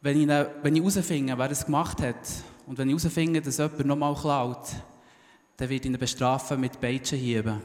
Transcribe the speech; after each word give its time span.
wenn 0.00 0.20
ich, 0.20 0.28
wenn 0.62 0.76
ich 0.76 0.82
herausfinde, 0.82 1.36
wer 1.36 1.48
das 1.48 1.64
gemacht 1.64 2.00
hat, 2.02 2.16
und 2.66 2.78
wenn 2.78 2.88
ich 2.88 3.02
herausfinde, 3.02 3.42
dass 3.42 3.58
jemand 3.58 3.84
nochmal 3.84 4.14
klaut, 4.14 4.68
dann 5.56 5.68
wird 5.68 5.84
ihn 5.84 5.98
bestrafen 5.98 6.60
mit 6.60 6.80
Peitschenhieben. 6.80 7.60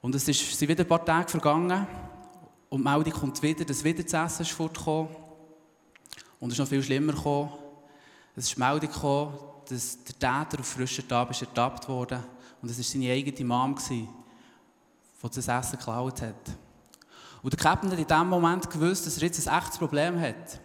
Und 0.00 0.14
es 0.14 0.26
ist, 0.26 0.58
sind 0.58 0.68
wieder 0.68 0.84
ein 0.84 0.88
paar 0.88 1.04
Tage 1.04 1.28
vergangen 1.28 1.86
und 2.70 2.80
die 2.80 2.88
Meldung 2.88 3.12
kommt 3.12 3.42
wieder, 3.42 3.64
dass 3.64 3.84
wieder 3.84 4.02
das 4.02 4.12
Essen 4.14 4.42
ist 4.42 4.52
fortgekommen. 4.52 5.14
Und 6.40 6.48
es 6.48 6.54
ist 6.54 6.58
noch 6.58 6.68
viel 6.68 6.82
schlimmer 6.82 7.12
gekommen. 7.12 7.50
Es 8.34 8.44
ist 8.44 8.56
die 8.56 8.60
Meldung 8.60 8.90
gekommen, 8.90 9.38
dass 9.68 9.98
der 10.04 10.14
Täter 10.14 10.60
auf 10.60 10.66
frischer 10.66 11.06
Tab 11.06 11.30
ist 11.30 11.42
ertappt 11.42 11.88
wurde. 11.88 12.24
Und 12.60 12.70
es 12.70 12.78
war 12.78 12.84
seine 12.84 13.12
eigene 13.12 13.46
Mom, 13.46 13.76
die 13.90 14.08
das 15.22 15.48
Essen 15.48 15.78
geklaut 15.78 16.22
hat. 16.22 16.50
Und 17.42 17.52
der 17.52 17.58
Captain 17.58 17.90
hat 17.90 17.98
in 17.98 18.06
dem 18.06 18.28
Moment 18.28 18.70
gewusst, 18.70 19.06
dass 19.06 19.16
er 19.16 19.24
jetzt 19.24 19.46
ein 19.46 19.58
echtes 19.58 19.78
Problem 19.78 20.18
hat. 20.20 20.60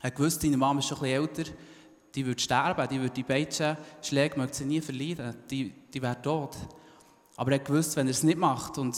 Er 0.00 0.08
hat 0.08 0.16
gewusst, 0.16 0.40
seine 0.40 0.56
Mama 0.56 0.78
ist 0.78 0.86
schon 0.86 0.98
ein 0.98 1.26
bisschen 1.26 1.44
älter, 1.44 1.52
die 2.14 2.24
würde 2.24 2.40
sterben, 2.40 2.88
die 2.88 3.00
würde 3.00 3.14
die 3.14 3.22
beiden 3.24 3.76
Schläge 4.00 4.38
möchte 4.38 4.58
sie 4.58 4.64
nie 4.64 4.80
verlieren, 4.80 5.34
die, 5.50 5.72
die 5.92 6.00
wäre 6.00 6.20
tot. 6.22 6.56
Aber 7.36 7.50
er 7.50 7.58
hat 7.58 7.66
gewusst, 7.66 7.96
wenn 7.96 8.06
er 8.06 8.12
es 8.12 8.22
nicht 8.22 8.38
macht 8.38 8.78
und 8.78 8.94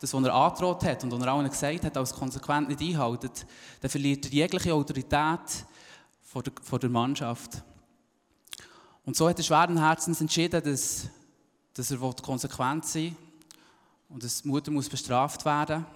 das, 0.00 0.12
was 0.12 0.24
er 0.24 0.34
angedroht 0.34 0.84
hat 0.84 1.04
und 1.04 1.12
was 1.12 1.20
er 1.20 1.28
allen 1.32 1.48
gesagt 1.48 1.84
hat, 1.84 1.96
als 1.96 2.12
konsequent 2.12 2.68
nicht 2.68 2.80
einhaltet, 2.80 3.46
dann 3.80 3.90
verliert 3.90 4.26
er 4.26 4.32
jegliche 4.32 4.74
Autorität 4.74 5.64
vor 6.22 6.42
der, 6.42 6.52
vor 6.62 6.80
der 6.80 6.90
Mannschaft. 6.90 7.62
Und 9.04 9.14
so 9.16 9.28
hat 9.28 9.38
er 9.38 9.44
schweren 9.44 9.78
Herzens 9.78 10.20
entschieden, 10.20 10.60
dass, 10.64 11.08
dass 11.74 11.92
er 11.92 11.98
konsequent 12.20 12.84
sein 12.84 13.04
will 13.04 13.16
und 14.08 14.24
dass 14.24 14.42
die 14.42 14.48
Mutter 14.48 14.72
muss 14.72 14.88
bestraft 14.88 15.44
werden 15.44 15.82
muss. 15.82 15.95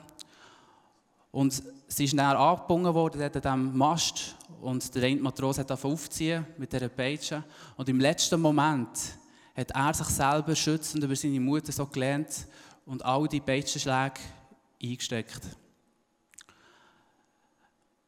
Und 1.33 1.63
sie 1.87 2.05
ist 2.05 2.19
dann 2.19 2.37
angebunden 2.37 2.95
worden 2.95 3.23
an 3.23 3.33
diesem 3.33 3.77
Mast 3.77 4.37
und 4.61 4.95
der 4.95 5.05
eine 5.05 5.21
Matros 5.21 5.59
hat 5.59 5.71
aufziehen 5.71 6.45
mit 6.59 6.73
dieser 6.73 6.89
Peitsche. 6.89 7.45
Und 7.77 7.89
im 7.89 8.01
letzten 8.01 8.41
Moment 8.41 8.89
hat 9.57 9.71
er 9.71 9.95
sich 9.95 10.09
selber 10.09 10.55
schützend 10.57 11.05
über 11.05 11.15
seine 11.15 11.41
Mutter 11.41 11.73
so 11.73 11.87
gelernt 11.87 12.47
und 12.85 13.05
all 13.05 13.29
die 13.29 13.41
Peitschenschläge 13.41 14.21
eingesteckt. 14.83 15.41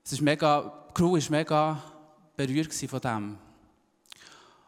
Es 0.05 0.13
ist 0.13 0.21
mega, 0.21 0.87
die 0.89 0.95
Crew 0.95 1.13
war 1.13 1.31
mega 1.31 1.83
berührt 2.37 2.75
von 2.75 3.01
dem. 3.01 3.39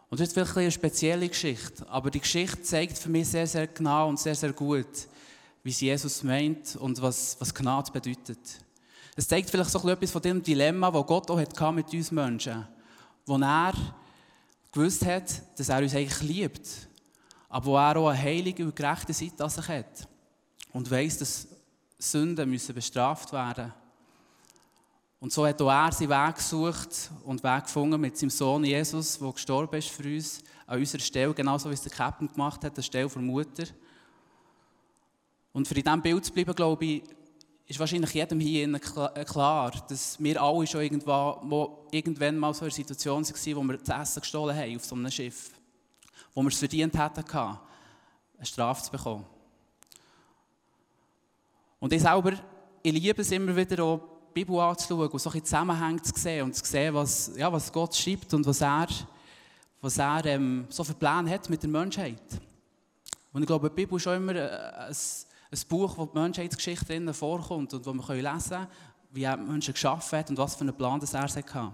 Und 0.08 0.20
das 0.20 0.28
ist 0.28 0.34
vielleicht 0.34 0.56
eine 0.56 0.70
spezielle 0.70 1.28
Geschichte, 1.28 1.88
aber 1.88 2.10
die 2.10 2.20
Geschichte 2.20 2.62
zeigt 2.62 2.98
für 2.98 3.08
mich 3.08 3.26
sehr, 3.26 3.48
sehr 3.48 3.66
genau 3.66 4.08
und 4.08 4.20
sehr, 4.20 4.36
sehr 4.36 4.52
gut, 4.52 5.08
wie 5.64 5.70
es 5.70 5.80
Jesus 5.80 6.22
meint 6.22 6.76
und 6.76 7.00
was, 7.02 7.36
was 7.40 7.52
Gnade 7.52 7.90
bedeutet. 7.90 8.38
Es 9.16 9.26
zeigt 9.26 9.48
vielleicht 9.48 9.70
so 9.70 9.88
etwas 9.88 10.10
von 10.10 10.22
dem 10.22 10.42
Dilemma, 10.42 10.90
das 10.90 11.06
Gott 11.06 11.30
auch 11.30 11.40
hatte 11.40 11.72
mit 11.72 11.92
uns 11.92 12.10
Menschen. 12.10 12.68
Wo 13.24 13.38
er 13.38 13.72
gewusst 14.70 15.06
hat, 15.06 15.42
dass 15.58 15.68
er 15.70 15.78
uns 15.78 15.94
eigentlich 15.94 16.20
liebt, 16.20 16.68
aber 17.48 17.66
wo 17.66 17.76
er 17.76 17.96
auch 17.96 18.08
eine 18.08 18.20
heilige 18.20 18.64
und 18.64 18.76
gerechte 18.76 19.14
Seite 19.14 19.42
an 19.42 19.50
sich 19.50 19.68
hat. 19.68 20.08
Und 20.72 20.90
weiss, 20.90 21.18
dass 21.18 21.48
Sünden 21.98 22.50
müssen 22.50 22.74
bestraft 22.74 23.32
werden 23.32 23.72
Und 25.20 25.32
so 25.32 25.46
hat 25.46 25.62
auch 25.62 25.70
er 25.70 25.92
seinen 25.92 26.10
Weg 26.10 26.34
gesucht 26.34 27.10
und 27.24 27.42
Weg 27.42 27.64
gefunden 27.64 28.00
mit 28.00 28.18
seinem 28.18 28.30
Sohn 28.30 28.64
Jesus, 28.64 29.18
der 29.18 29.32
gestorben 29.32 29.76
ist 29.76 29.88
für 29.88 30.02
uns, 30.02 30.42
an 30.66 30.78
unserer 30.78 31.00
Stelle, 31.00 31.32
genauso 31.32 31.70
wie 31.70 31.74
es 31.74 31.82
der 31.82 31.92
Captain 31.92 32.30
gemacht 32.30 32.64
hat, 32.64 32.72
an 32.72 32.74
der 32.74 32.82
Stelle 32.82 33.08
der 33.08 33.22
Mutter. 33.22 33.64
Und 35.54 35.68
für 35.68 35.74
in 35.76 35.84
diesem 35.84 36.02
Bild 36.02 36.24
zu 36.24 36.32
bleiben, 36.32 36.52
glaube 36.52 36.84
ich, 36.84 37.02
ist 37.66 37.78
wahrscheinlich 37.78 38.12
jedem 38.12 38.40
hier 38.40 38.68
äh, 38.74 39.24
klar, 39.24 39.70
dass 39.88 40.20
wir 40.20 40.42
alle 40.42 40.66
schon 40.66 40.82
irgendwann 40.82 41.48
mal 41.48 42.52
so 42.52 42.64
in 42.64 42.64
einer 42.64 42.70
Situation 42.70 43.24
waren, 43.24 43.56
wo 43.56 43.62
wir 43.62 43.78
das 43.78 44.00
Essen 44.02 44.20
gestohlen 44.20 44.56
haben 44.56 44.76
auf 44.76 44.84
so 44.84 44.96
einem 44.96 45.10
Schiff. 45.12 45.52
Wo 46.34 46.42
wir 46.42 46.48
es 46.48 46.58
verdient 46.58 46.98
hätten, 46.98 47.24
eine 47.30 47.58
Strafe 48.42 48.82
zu 48.82 48.90
bekommen. 48.90 49.24
Und 51.78 51.92
ich 51.92 52.02
selber, 52.02 52.32
ich 52.82 52.92
liebe 52.92 53.22
es 53.22 53.30
immer 53.30 53.54
wieder, 53.54 53.84
auch 53.84 54.00
die 54.34 54.44
Bibel 54.44 54.58
anzuschauen 54.58 55.08
und 55.08 55.18
so 55.20 55.30
ein 55.30 55.44
Zusammenhänge 55.44 56.02
zu 56.02 56.18
sehen 56.18 56.42
und 56.46 56.56
zu 56.56 56.64
sehen, 56.64 56.92
was, 56.92 57.30
ja, 57.36 57.52
was 57.52 57.72
Gott 57.72 57.94
schreibt 57.94 58.34
und 58.34 58.44
was 58.44 58.60
er, 58.60 58.88
was 59.80 59.98
er 59.98 60.24
ähm, 60.26 60.66
so 60.68 60.82
für 60.82 60.94
Pläne 60.94 61.30
hat 61.30 61.48
mit 61.48 61.62
der 61.62 61.70
Menschheit. 61.70 62.40
Und 63.32 63.42
ich 63.42 63.46
glaube, 63.46 63.70
die 63.70 63.76
Bibel 63.76 63.96
ist 63.96 64.02
schon 64.02 64.16
immer 64.16 64.34
äh, 64.34 64.88
ein 64.88 64.94
ein 65.54 65.68
Buch, 65.68 65.96
wo 65.96 66.06
die 66.06 66.18
Menschheitsgeschichte 66.18 66.86
drin 66.86 67.14
vorkommt 67.14 67.72
und 67.74 67.86
wo 67.86 67.92
wir 67.92 68.14
lesen 68.14 68.50
können, 68.50 68.66
wie 69.12 69.22
er 69.22 69.36
Menschen 69.36 69.72
geschaffen 69.72 70.18
hat 70.18 70.30
und 70.30 70.38
was 70.38 70.56
für 70.56 70.62
einen 70.62 70.76
Plan 70.76 70.98
das 70.98 71.14
er 71.14 71.22
hatte. 71.22 71.72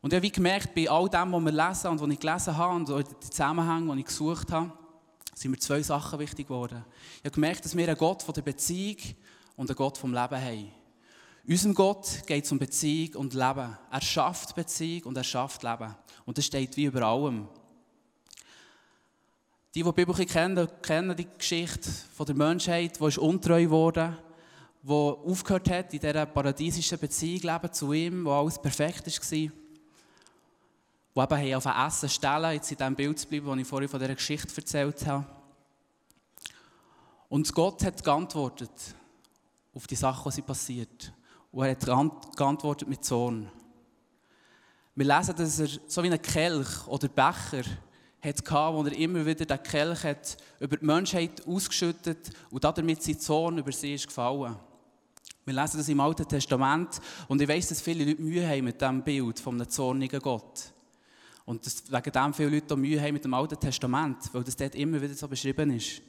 Und 0.00 0.12
ich 0.12 0.16
habe 0.16 0.30
gemerkt, 0.30 0.74
bei 0.74 0.88
all 0.88 1.08
dem, 1.08 1.32
was 1.32 1.44
wir 1.44 1.52
lesen 1.52 1.90
und 1.90 2.00
was 2.00 2.08
ich 2.08 2.18
gelesen 2.18 2.56
habe 2.56 2.74
und 2.74 2.88
die 2.88 3.30
Zusammenhänge, 3.30 3.92
die 3.94 4.00
ich 4.00 4.06
gesucht 4.06 4.50
habe, 4.50 4.72
sind 5.34 5.50
mir 5.50 5.58
zwei 5.58 5.82
Sachen 5.82 6.18
wichtig 6.18 6.48
geworden. 6.48 6.84
Ich 7.18 7.24
habe 7.24 7.34
gemerkt, 7.34 7.64
dass 7.64 7.76
wir 7.76 7.86
einen 7.86 7.98
Gott 7.98 8.22
von 8.22 8.34
der 8.34 8.42
Beziehung 8.42 8.96
und 9.56 9.68
einen 9.68 9.76
Gott 9.76 9.98
vom 9.98 10.14
Leben 10.14 10.42
haben. 10.42 10.72
Unserem 11.46 11.74
Gott 11.74 12.22
geht 12.26 12.44
es 12.44 12.52
um 12.52 12.58
Beziehung 12.58 13.16
und 13.16 13.34
Leben. 13.34 13.76
Er 13.90 14.00
schafft 14.00 14.54
Beziehung 14.54 15.04
und 15.04 15.16
er 15.16 15.24
schafft 15.24 15.62
Leben. 15.62 15.94
Und 16.24 16.38
das 16.38 16.46
steht 16.46 16.76
wie 16.76 16.84
über 16.84 17.02
allem. 17.02 17.48
Die, 19.72 19.84
die 19.84 19.88
die 19.88 20.04
Bibel 20.04 20.26
kennen, 20.26 20.68
kennen 20.82 21.16
die 21.16 21.28
Geschichte 21.38 21.88
von 22.12 22.26
der 22.26 22.34
Menschheit, 22.34 22.98
die 22.98 23.18
untreu 23.20 23.70
wurde, 23.70 24.18
die 24.82 24.90
aufgehört 24.90 25.70
hat, 25.70 25.94
in 25.94 26.00
dieser 26.00 26.26
paradiesischen 26.26 26.98
Beziehung 26.98 27.42
leben 27.42 27.72
zu 27.72 27.92
ihm, 27.92 28.24
wo 28.24 28.32
alles 28.32 28.60
perfekt 28.60 29.06
war. 29.06 29.22
Die 31.38 31.44
eben 31.44 31.54
auf 31.54 31.66
ein 31.66 31.86
Essen 31.86 32.08
stellen, 32.08 32.52
jetzt 32.54 32.72
in 32.72 32.78
dem 32.78 32.96
Bild 32.96 33.18
zu 33.18 33.28
bleiben, 33.28 33.46
das 33.46 33.58
ich 33.58 33.66
vorhin 33.68 33.88
von 33.88 34.00
dieser 34.00 34.14
Geschichte 34.16 34.56
erzählt 34.56 35.06
habe. 35.06 35.26
Und 37.28 37.54
Gott 37.54 37.84
hat 37.84 38.02
geantwortet 38.02 38.72
auf 39.72 39.86
die 39.86 39.94
Sachen, 39.94 40.32
die 40.32 40.42
passiert. 40.42 41.12
Und 41.52 41.64
er 41.64 41.70
hat 41.70 42.36
geantwortet 42.36 42.88
mit 42.88 43.04
Zorn. 43.04 43.48
Wir 44.96 45.06
lesen, 45.06 45.36
dass 45.36 45.60
er 45.60 45.68
so 45.86 46.02
wie 46.02 46.10
ein 46.10 46.20
Kelch 46.20 46.88
oder 46.88 47.06
Becher 47.06 47.62
hatte, 48.22 48.74
wo 48.74 48.84
er 48.84 48.92
immer 48.92 49.24
wieder 49.24 49.44
den 49.44 49.62
Kelch 49.62 50.04
hat 50.04 50.36
über 50.58 50.76
die 50.76 50.84
Menschheit 50.84 51.46
ausgeschüttet 51.46 52.30
und 52.50 52.64
damit 52.64 53.02
sein 53.02 53.18
Zorn 53.18 53.58
über 53.58 53.72
sie 53.72 53.94
ist 53.94 54.08
gefallen. 54.08 54.56
Wir 55.44 55.54
lesen 55.54 55.78
das 55.78 55.88
im 55.88 56.00
Alten 56.00 56.28
Testament 56.28 57.00
und 57.26 57.40
ich 57.40 57.48
weiß, 57.48 57.68
dass 57.68 57.80
viele 57.80 58.04
Leute 58.04 58.22
Mühe 58.22 58.46
haben 58.46 58.64
mit 58.64 58.80
diesem 58.80 59.02
Bild 59.02 59.40
von 59.40 59.54
einem 59.54 59.68
zornigen 59.68 60.20
Gott. 60.20 60.72
Und 61.46 61.64
dass 61.64 61.90
wegen 61.90 62.12
dem 62.12 62.34
viele 62.34 62.50
Leute 62.50 62.74
auch 62.74 62.78
Mühe 62.78 63.00
haben 63.00 63.14
mit 63.14 63.24
dem 63.24 63.34
Alten 63.34 63.58
Testament, 63.58 64.32
weil 64.32 64.44
das 64.44 64.54
dort 64.54 64.74
immer 64.74 65.00
wieder 65.00 65.14
so 65.14 65.26
beschrieben 65.26 65.70
ist. 65.70 66.02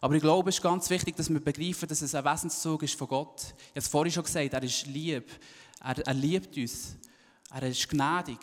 Aber 0.00 0.14
ich 0.14 0.22
glaube, 0.22 0.48
es 0.48 0.56
ist 0.56 0.62
ganz 0.62 0.88
wichtig, 0.90 1.16
dass 1.16 1.28
wir 1.28 1.40
begreifen, 1.40 1.88
dass 1.88 2.02
es 2.02 2.14
ein 2.14 2.24
Wesenszug 2.24 2.82
ist 2.82 2.98
von 2.98 3.08
Gott. 3.08 3.40
Ich 3.40 3.70
habe 3.70 3.78
es 3.78 3.88
vorhin 3.88 4.12
schon 4.12 4.24
gesagt, 4.24 4.52
er 4.52 4.62
ist 4.62 4.86
lieb. 4.86 5.30
Er, 5.80 5.98
er 6.06 6.14
liebt 6.14 6.56
uns. 6.56 6.96
Er 7.52 7.62
ist 7.64 7.88
gnädig. 7.88 8.38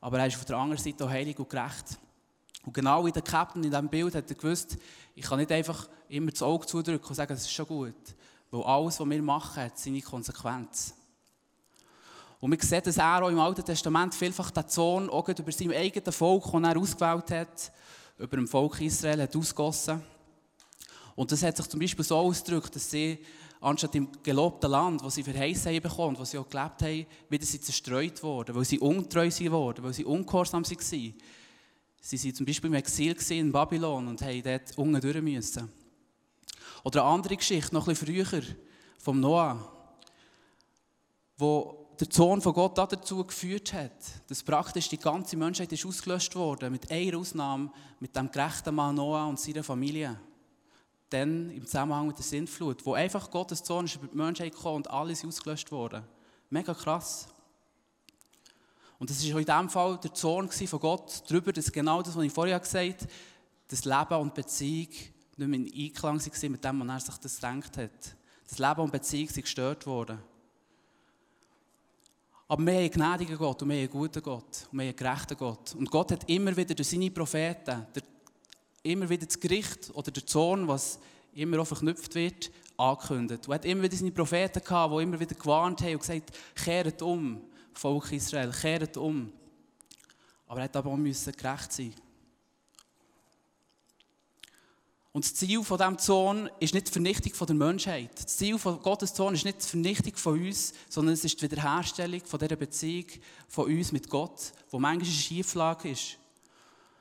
Aber 0.00 0.18
er 0.18 0.26
ist 0.26 0.36
auf 0.36 0.44
der 0.44 0.56
anderen 0.56 0.82
Seite 0.82 1.04
auch 1.04 1.10
heilig 1.10 1.38
und 1.38 1.48
gerecht. 1.48 1.98
Und 2.68 2.74
genau 2.74 3.06
wie 3.06 3.10
der 3.10 3.22
Captain 3.22 3.64
in 3.64 3.70
diesem 3.70 3.88
Bild 3.88 4.14
hat 4.14 4.28
er 4.28 4.36
gewusst, 4.36 4.76
ich 5.14 5.24
kann 5.24 5.38
nicht 5.38 5.50
einfach 5.50 5.88
immer 6.10 6.30
das 6.30 6.42
Auge 6.42 6.66
zudrücken 6.66 7.08
und 7.08 7.14
sagen, 7.14 7.32
das 7.32 7.40
ist 7.40 7.50
schon 7.50 7.66
gut. 7.66 7.94
Weil 8.50 8.62
alles, 8.62 9.00
was 9.00 9.08
wir 9.08 9.22
machen, 9.22 9.62
hat 9.62 9.78
seine 9.78 10.02
Konsequenz. 10.02 10.92
Und 12.38 12.50
wir 12.50 12.58
sehen, 12.60 12.82
dass 12.84 12.98
er 12.98 13.22
auch 13.22 13.30
im 13.30 13.40
Alten 13.40 13.64
Testament 13.64 14.14
vielfach 14.14 14.50
den 14.50 14.68
Zorn 14.68 15.08
auch 15.08 15.26
über 15.26 15.50
sein 15.50 15.72
eigenes 15.72 16.14
Volk, 16.14 16.44
das 16.44 16.62
er 16.62 16.76
ausgewählt 16.76 17.30
hat, 17.30 17.72
über 18.18 18.36
dem 18.36 18.46
Volk 18.46 18.82
Israel 18.82 19.22
hat 19.22 19.34
ausgossen. 19.34 20.02
Und 21.16 21.32
das 21.32 21.42
hat 21.42 21.56
sich 21.56 21.68
zum 21.68 21.80
Beispiel 21.80 22.04
so 22.04 22.18
ausgedrückt, 22.18 22.76
dass 22.76 22.90
sie 22.90 23.18
anstatt 23.62 23.94
im 23.94 24.10
gelobten 24.22 24.70
Land, 24.70 25.02
wo 25.02 25.08
sie 25.08 25.22
verheißen 25.22 25.72
haben 25.72 25.82
bekommen, 25.82 26.18
wo 26.18 26.24
sie 26.26 26.36
auch 26.36 26.50
gelebt 26.50 26.82
haben, 26.82 27.06
wieder 27.30 27.46
sie 27.46 27.62
zerstreut 27.62 28.22
wurden, 28.22 28.54
weil 28.54 28.66
sie 28.66 28.78
untreu 28.78 29.30
waren, 29.30 29.82
weil 29.82 29.94
sie 29.94 30.04
ungehorsam 30.04 30.66
waren. 30.66 31.14
Sie 32.00 32.22
waren 32.22 32.34
zum 32.34 32.46
Beispiel 32.46 32.68
im 32.68 32.74
Exil 32.74 33.16
in 33.30 33.52
Babylon 33.52 34.08
und 34.08 34.22
haben 34.22 34.42
dort 34.42 34.76
unten 34.78 35.00
durch 35.00 35.22
müssen. 35.22 35.70
Oder 36.84 37.04
eine 37.04 37.14
andere 37.14 37.36
Geschichte, 37.36 37.74
noch 37.74 37.86
ein 37.88 37.94
bisschen 37.94 38.26
früher, 38.26 38.42
vom 38.98 39.20
Noah, 39.20 39.72
wo 41.36 41.88
der 41.98 42.08
Zorn 42.08 42.40
von 42.40 42.52
Gott 42.52 42.78
dazu 42.78 43.24
geführt 43.24 43.72
hat, 43.72 43.92
dass 44.28 44.42
praktisch 44.42 44.88
die 44.88 44.98
ganze 44.98 45.36
Menschheit 45.36 45.72
ist 45.72 45.84
ausgelöscht 45.84 46.34
wurde, 46.36 46.70
mit 46.70 46.90
einer 46.90 47.18
Ausnahme, 47.18 47.70
mit 47.98 48.14
dem 48.14 48.30
gerechten 48.30 48.74
Mann 48.74 48.94
Noah 48.94 49.26
und 49.26 49.40
seiner 49.40 49.64
Familie. 49.64 50.18
Dann 51.10 51.50
im 51.50 51.64
Zusammenhang 51.64 52.06
mit 52.06 52.18
der 52.18 52.24
Sintflut, 52.24 52.84
wo 52.86 52.94
einfach 52.94 53.30
Gottes 53.30 53.62
Zorn 53.62 53.86
ist 53.86 53.96
über 53.96 54.06
die 54.06 54.16
Menschheit 54.16 54.52
gekommen 54.52 54.76
und 54.76 54.90
alles 54.90 55.24
ausgelöscht 55.24 55.72
wurde. 55.72 56.04
Mega 56.50 56.74
krass. 56.74 57.28
Und 58.98 59.10
das 59.10 59.22
war 59.22 59.38
in 59.38 59.46
diesem 59.46 59.68
Fall 59.70 59.98
der 59.98 60.12
Zorn 60.12 60.50
von 60.50 60.80
Gott 60.80 61.22
darüber, 61.28 61.52
dass 61.52 61.70
genau 61.70 62.02
das, 62.02 62.16
was 62.16 62.24
ich 62.24 62.32
vorher 62.32 62.58
gesagt 62.58 63.02
habe, 63.02 63.12
das 63.68 63.84
Leben 63.84 64.20
und 64.20 64.34
Beziehung 64.34 64.88
nicht 65.36 65.48
mehr 65.48 65.60
in 65.60 65.72
Einklang 65.72 66.20
waren 66.20 66.52
mit 66.52 66.64
dem, 66.64 66.80
was 66.80 66.88
er 66.88 67.12
sich 67.12 67.20
das 67.20 67.36
gedacht 67.36 67.76
hat. 67.76 68.16
Das 68.48 68.58
Leben 68.58 68.80
und 68.80 68.92
Beziehung 68.92 69.28
sind 69.28 69.42
gestört 69.42 69.86
worden. 69.86 70.18
Aber 72.48 72.64
wir 72.64 72.72
haben 72.72 72.80
einen 72.80 72.90
gnädigen 72.90 73.36
Gott 73.36 73.62
und 73.62 73.68
wir 73.68 73.76
haben 73.76 73.82
einen 73.82 73.90
guten 73.90 74.22
Gott 74.22 74.68
und 74.72 74.78
wir 74.78 74.86
haben 74.86 74.88
einen 74.88 74.96
gerechten 74.96 75.36
Gott. 75.36 75.74
Und 75.74 75.90
Gott 75.90 76.12
hat 76.12 76.28
immer 76.28 76.56
wieder 76.56 76.74
durch 76.74 76.88
seine 76.88 77.10
Propheten, 77.10 77.86
der, 77.94 78.02
immer 78.82 79.08
wieder 79.08 79.26
das 79.26 79.38
Gericht 79.38 79.90
oder 79.94 80.10
der 80.10 80.26
Zorn, 80.26 80.66
was 80.66 80.98
immer 81.34 81.60
auch 81.60 81.66
verknüpft 81.66 82.14
wird, 82.14 82.50
angekündigt. 82.78 83.46
Und 83.46 83.52
er 83.52 83.54
hat 83.56 83.64
immer 83.66 83.82
wieder 83.82 83.96
seine 83.96 84.12
Propheten 84.12 84.64
gehabt, 84.64 84.94
die 84.94 85.02
immer 85.02 85.20
wieder 85.20 85.34
gewarnt 85.34 85.82
haben 85.82 85.92
und 85.92 86.00
gesagt, 86.00 86.32
kehrt 86.54 87.02
um, 87.02 87.42
Volk 87.74 88.12
Israel, 88.12 88.52
kehrt 88.52 88.96
um. 88.96 89.32
Aber 90.46 90.60
er 90.60 90.64
hat 90.64 90.76
aber 90.76 90.90
auch 90.90 90.96
müssen 90.96 91.32
gerecht 91.32 91.72
sein. 91.72 91.94
Und 95.12 95.24
das 95.24 95.34
Ziel 95.34 95.64
von 95.64 95.78
diesem 95.78 95.98
Zorn 95.98 96.50
ist 96.60 96.74
nicht 96.74 96.88
die 96.88 96.92
Vernichtung 96.92 97.46
der 97.46 97.56
Menschheit. 97.56 98.10
Das 98.14 98.36
Ziel 98.36 98.58
von 98.58 98.80
Gottes 98.80 99.14
Zorn 99.14 99.34
ist 99.34 99.44
nicht 99.44 99.62
die 99.62 99.68
Vernichtung 99.68 100.14
von 100.16 100.38
uns, 100.38 100.72
sondern 100.88 101.14
es 101.14 101.24
ist 101.24 101.40
die 101.40 101.50
Wiederherstellung 101.50 102.20
von 102.24 102.38
dieser 102.38 102.56
Beziehung 102.56 103.06
von 103.48 103.66
uns 103.66 103.90
mit 103.90 104.08
Gott, 104.08 104.52
wo 104.70 104.78
manchmal 104.78 105.06
eine 105.06 105.14
Schieflage 105.14 105.90
ist. 105.90 106.18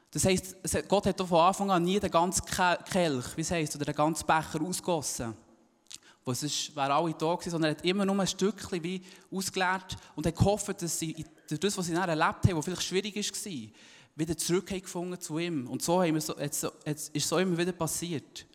Das 0.10 0.26
heisst, 0.26 0.56
Gott 0.88 1.06
hat 1.06 1.22
von 1.22 1.40
Anfang 1.40 1.70
an 1.70 1.84
nie 1.84 2.00
den 2.00 2.10
ganzen 2.10 2.44
Kelch, 2.46 3.26
wie 3.36 3.42
es 3.42 3.52
heisst, 3.52 3.76
oder 3.76 3.86
den 3.86 3.96
ganzen 3.96 4.26
Becher 4.26 4.62
ausgossen. 4.62 5.36
Es 6.28 6.76
wären 6.76 6.92
alle 6.92 7.14
da 7.14 7.36
gewesen, 7.36 7.52
sondern 7.52 7.72
er 7.72 7.78
hat 7.78 7.86
immer 7.86 8.06
nur 8.06 8.20
ein 8.20 8.28
Stückchen 8.28 8.84
wie 8.84 9.02
ausgeleert 9.32 9.96
und 10.16 10.26
hat 10.26 10.36
gehofft, 10.36 10.82
dass 10.82 11.00
sie 11.00 11.26
das, 11.48 11.78
was 11.78 11.86
sie 11.86 11.94
dann 11.94 12.10
erlebt 12.10 12.46
haben, 12.46 12.58
was 12.58 12.66
vielleicht 12.66 12.84
schwierig 12.84 13.16
war, 13.16 13.72
wieder 14.16 14.38
zurückgefunden 14.38 15.22
zu 15.22 15.38
ihm. 15.40 15.68
Und 15.68 15.82
so, 15.82 16.02
haben 16.02 16.16
wir 16.16 16.22
so 16.22 16.38
jetzt, 16.38 16.68
jetzt 16.86 17.16
ist 17.16 17.28
so 17.30 17.38
immer 17.38 17.58
wieder 17.58 17.72
passiert. 17.72 18.46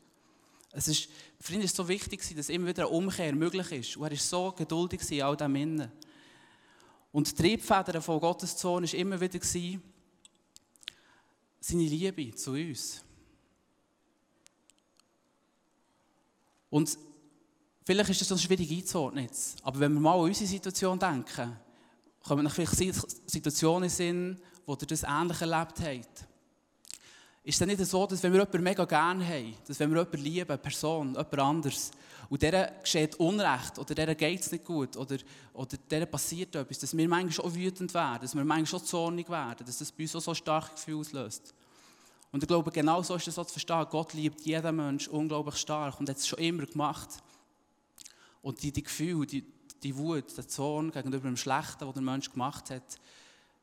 Es 0.72 0.88
ist, 0.88 1.08
für 1.40 1.52
ihn 1.54 1.60
war 1.60 1.64
es 1.64 1.74
so 1.74 1.86
wichtig, 1.86 2.34
dass 2.34 2.48
immer 2.48 2.66
wieder 2.66 2.86
eine 2.86 2.94
Umkehr 2.94 3.34
möglich 3.34 3.72
ist. 3.72 3.96
Und 3.96 4.04
er 4.04 4.10
war 4.10 4.18
so 4.18 4.52
geduldig 4.52 5.00
in 5.10 5.22
all 5.22 5.36
dem 5.36 5.54
Innen. 5.56 5.92
Und 7.12 7.30
die 7.30 7.42
Triebfeder 7.42 8.00
von 8.00 8.20
Gottes 8.20 8.58
Sohn 8.58 8.84
war 8.84 8.94
immer 8.94 9.20
wieder 9.20 9.38
seine 9.42 9.82
Liebe 11.84 12.34
zu 12.34 12.52
uns. 12.52 13.02
Und 16.70 16.98
vielleicht 17.84 18.10
ist 18.10 18.20
das 18.20 18.28
so 18.28 18.38
schwierig 18.38 18.70
einzuordnen. 18.70 19.28
Aber 19.62 19.80
wenn 19.80 19.92
wir 19.94 20.00
mal 20.00 20.14
an 20.14 20.20
unsere 20.20 20.48
Situation 20.48 20.98
denken, 20.98 21.56
kommen 22.22 22.48
vielleicht 22.48 22.76
Situationen 23.26 23.84
in 23.84 23.90
Sinn, 23.90 24.40
wo 24.66 24.72
ihr 24.72 24.86
das 24.86 25.02
ähnlich 25.02 25.40
erlebt 25.40 25.80
habt. 25.80 26.28
Ist 27.44 27.60
es 27.60 27.66
nicht 27.66 27.84
so, 27.84 28.06
dass 28.06 28.22
wenn 28.22 28.32
wir 28.32 28.40
jemanden 28.40 28.62
mega 28.62 28.84
gerne 28.84 29.26
haben, 29.26 29.54
dass 29.66 29.80
wenn 29.80 29.90
wir 29.90 29.98
jemanden 29.98 30.22
lieben, 30.22 30.48
eine 30.48 30.58
Person, 30.58 31.08
jemand 31.08 31.38
anderes, 31.38 31.90
und 32.28 32.40
der 32.40 32.72
geschieht 32.80 33.16
Unrecht 33.16 33.78
oder 33.78 33.94
der 33.94 34.14
geht 34.14 34.40
es 34.40 34.52
nicht 34.52 34.64
gut 34.64 34.96
oder, 34.96 35.18
oder 35.52 35.76
der 35.90 36.06
passiert 36.06 36.54
etwas, 36.54 36.78
dass 36.78 36.96
wir 36.96 37.08
manchmal 37.08 37.46
auch 37.46 37.54
wütend 37.54 37.92
werden, 37.92 38.22
dass 38.22 38.34
wir 38.34 38.44
manchmal 38.44 38.80
auch 38.80 38.84
zornig 38.84 39.28
werden, 39.28 39.66
dass 39.66 39.78
das 39.78 39.92
bei 39.92 40.04
uns 40.04 40.16
auch 40.16 40.20
so 40.20 40.34
starke 40.34 40.72
Gefühle 40.72 41.00
auslöst. 41.00 41.52
Und 42.30 42.42
ich 42.42 42.48
glaube, 42.48 42.70
genau 42.70 43.02
so 43.02 43.16
ist 43.16 43.28
es 43.28 43.34
so 43.34 43.44
zu 43.44 43.52
verstehen. 43.52 43.86
Gott 43.90 44.14
liebt 44.14 44.40
jeden 44.40 44.76
Menschen 44.76 45.12
unglaublich 45.12 45.56
stark 45.56 46.00
und 46.00 46.08
hat 46.08 46.16
es 46.16 46.26
schon 46.26 46.38
immer 46.38 46.64
gemacht. 46.64 47.10
Und 48.42 48.62
die, 48.62 48.72
die 48.72 48.82
Gefühle, 48.82 49.26
die, 49.26 49.44
die 49.82 49.96
Wut, 49.96 50.36
der 50.36 50.46
Zorn 50.46 50.90
gegenüber 50.90 51.28
dem 51.28 51.36
Schlechten, 51.36 51.86
was 51.86 51.94
der 51.94 52.02
Mensch 52.02 52.30
gemacht 52.30 52.70
hat, 52.70 53.00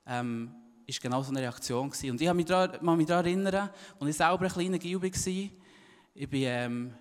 ähm, 0.05 0.55
ist 0.87 1.01
genau 1.01 1.21
so 1.21 1.29
eine 1.29 1.41
Reaktion 1.41 1.89
gewesen. 1.89 2.11
Und 2.11 2.21
ich 2.21 2.27
habe 2.27 2.37
mich 2.37 2.45
daran, 2.45 3.25
erinnern, 3.25 3.69
als 3.99 4.09
ich 4.09 4.15
selber 4.15 4.45
ein 4.45 4.51
kleiner 4.51 4.79
Gil 4.79 5.01
war, 5.01 5.09
ich 6.15 6.31
war 6.31 6.39
ähm, 6.39 6.93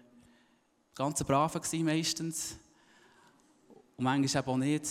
ganz 0.94 1.24
brav 1.24 1.54
meistens 1.54 2.58
und 3.96 4.04
manchmal 4.04 4.42
eben 4.42 4.50
auch 4.50 4.56
nicht. 4.56 4.86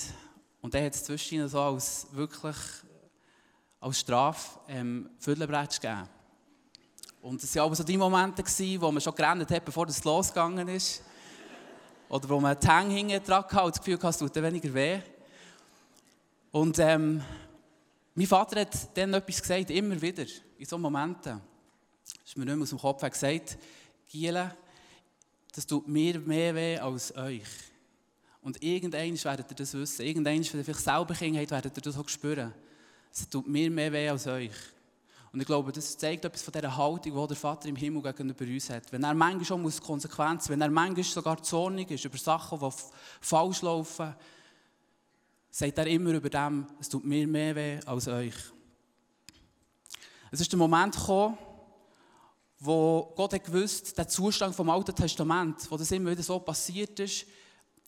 Und 0.61 0.73
dann 0.73 0.85
hat 0.85 0.95
es 0.95 1.03
zwischen 1.03 1.47
so 1.47 1.61
als 1.61 2.07
wirklich 2.11 2.55
als 3.79 3.99
Strafe 3.99 4.59
ähm, 4.67 5.09
Viertelbrett 5.19 5.79
gegeben. 5.79 6.09
Und 7.21 7.43
es 7.43 7.55
waren 7.55 7.65
aber 7.65 7.75
so 7.75 7.83
die 7.83 7.97
Momente, 7.97 8.43
wo 8.81 8.91
man 8.91 9.01
schon 9.01 9.15
gerannt 9.15 9.49
hat, 9.49 9.65
bevor 9.65 9.87
es 9.87 10.03
losgegangen 10.03 10.67
ist. 10.69 11.03
Oder 12.09 12.29
wo 12.29 12.39
man 12.39 12.57
die 12.59 12.67
Hänge 12.67 12.93
hinten 12.93 13.25
dran 13.25 13.43
hatte 13.43 13.63
und 13.63 13.75
das 13.75 13.83
Gefühl 13.83 13.95
hatte, 13.95 14.07
es 14.07 14.17
tut 14.17 14.35
weniger 14.35 14.73
weh. 14.73 14.99
Und 16.51 16.79
ähm, 16.79 17.21
mein 18.15 18.27
Vater 18.27 18.61
hat 18.61 18.97
dann 18.97 19.13
etwas 19.13 19.41
gesagt, 19.41 19.69
immer 19.69 20.01
wieder, 20.01 20.25
in 20.57 20.65
solchen 20.65 20.81
Momenten. 20.81 21.41
Das 22.03 22.15
ist 22.25 22.37
mir 22.37 22.45
nicht 22.45 22.55
mehr 22.55 22.63
aus 22.63 22.69
dem 22.69 22.79
Kopf. 22.79 23.03
Hat 23.03 23.11
gesagt, 23.11 23.57
Giele, 24.09 24.55
das 25.53 25.67
tut 25.67 25.87
mir 25.87 26.19
mehr 26.19 26.55
weh 26.55 26.77
als 26.77 27.15
euch. 27.15 27.43
Und 28.41 28.63
irgendwann 28.63 29.23
werdet 29.23 29.51
ihr 29.51 29.55
das 29.55 29.73
wissen. 29.73 30.05
Irgendwann, 30.05 30.35
wenn 30.35 30.41
ihr 30.41 30.63
vielleicht 30.63 30.79
selber 30.79 31.13
Kinder 31.13 31.41
habt, 31.41 31.51
werdet 31.51 31.77
ihr 31.77 31.81
das 31.81 31.97
auch 31.97 32.07
spüren. 32.07 32.53
Es 33.11 33.27
tut 33.27 33.47
mir 33.47 33.69
mehr 33.69 33.91
weh 33.91 34.07
als 34.07 34.25
euch. 34.27 34.51
Und 35.31 35.41
ich 35.41 35.45
glaube, 35.45 35.71
das 35.71 35.97
zeigt 35.97 36.25
etwas 36.25 36.41
von 36.41 36.53
dieser 36.53 36.75
Haltung, 36.75 37.21
die 37.21 37.27
der 37.27 37.37
Vater 37.37 37.67
im 37.67 37.75
Himmel 37.75 38.01
gegenüber 38.01 38.45
uns 38.45 38.69
hat. 38.69 38.91
Wenn 38.91 39.03
er 39.03 39.13
manchmal 39.13 39.45
schon 39.45 39.81
Konsequenzen, 39.81 40.49
wenn 40.49 40.61
er 40.61 40.69
manchmal 40.69 41.03
sogar 41.03 41.41
zornig 41.43 41.91
ist 41.91 42.05
über 42.05 42.17
Sachen, 42.17 42.59
die 42.59 42.69
falsch 43.21 43.61
laufen, 43.61 44.15
sagt 45.49 45.77
er 45.77 45.87
immer 45.87 46.11
über 46.11 46.29
dem, 46.29 46.67
es 46.79 46.89
tut 46.89 47.03
mir 47.03 47.27
mehr 47.27 47.55
weh 47.55 47.79
als 47.85 48.07
euch. 48.07 48.35
Es 50.31 50.41
ist 50.41 50.51
der 50.51 50.59
Moment 50.59 50.95
gekommen, 50.95 51.37
wo 52.59 53.13
Gott 53.15 53.33
hat 53.33 53.45
gewusst, 53.45 53.97
der 53.97 54.07
Zustand 54.07 54.55
vom 54.55 54.69
Alten 54.69 54.95
Testament, 54.95 55.69
wo 55.69 55.77
das 55.77 55.91
immer 55.91 56.11
wieder 56.11 56.23
so 56.23 56.39
passiert 56.39 56.99
ist, 56.99 57.25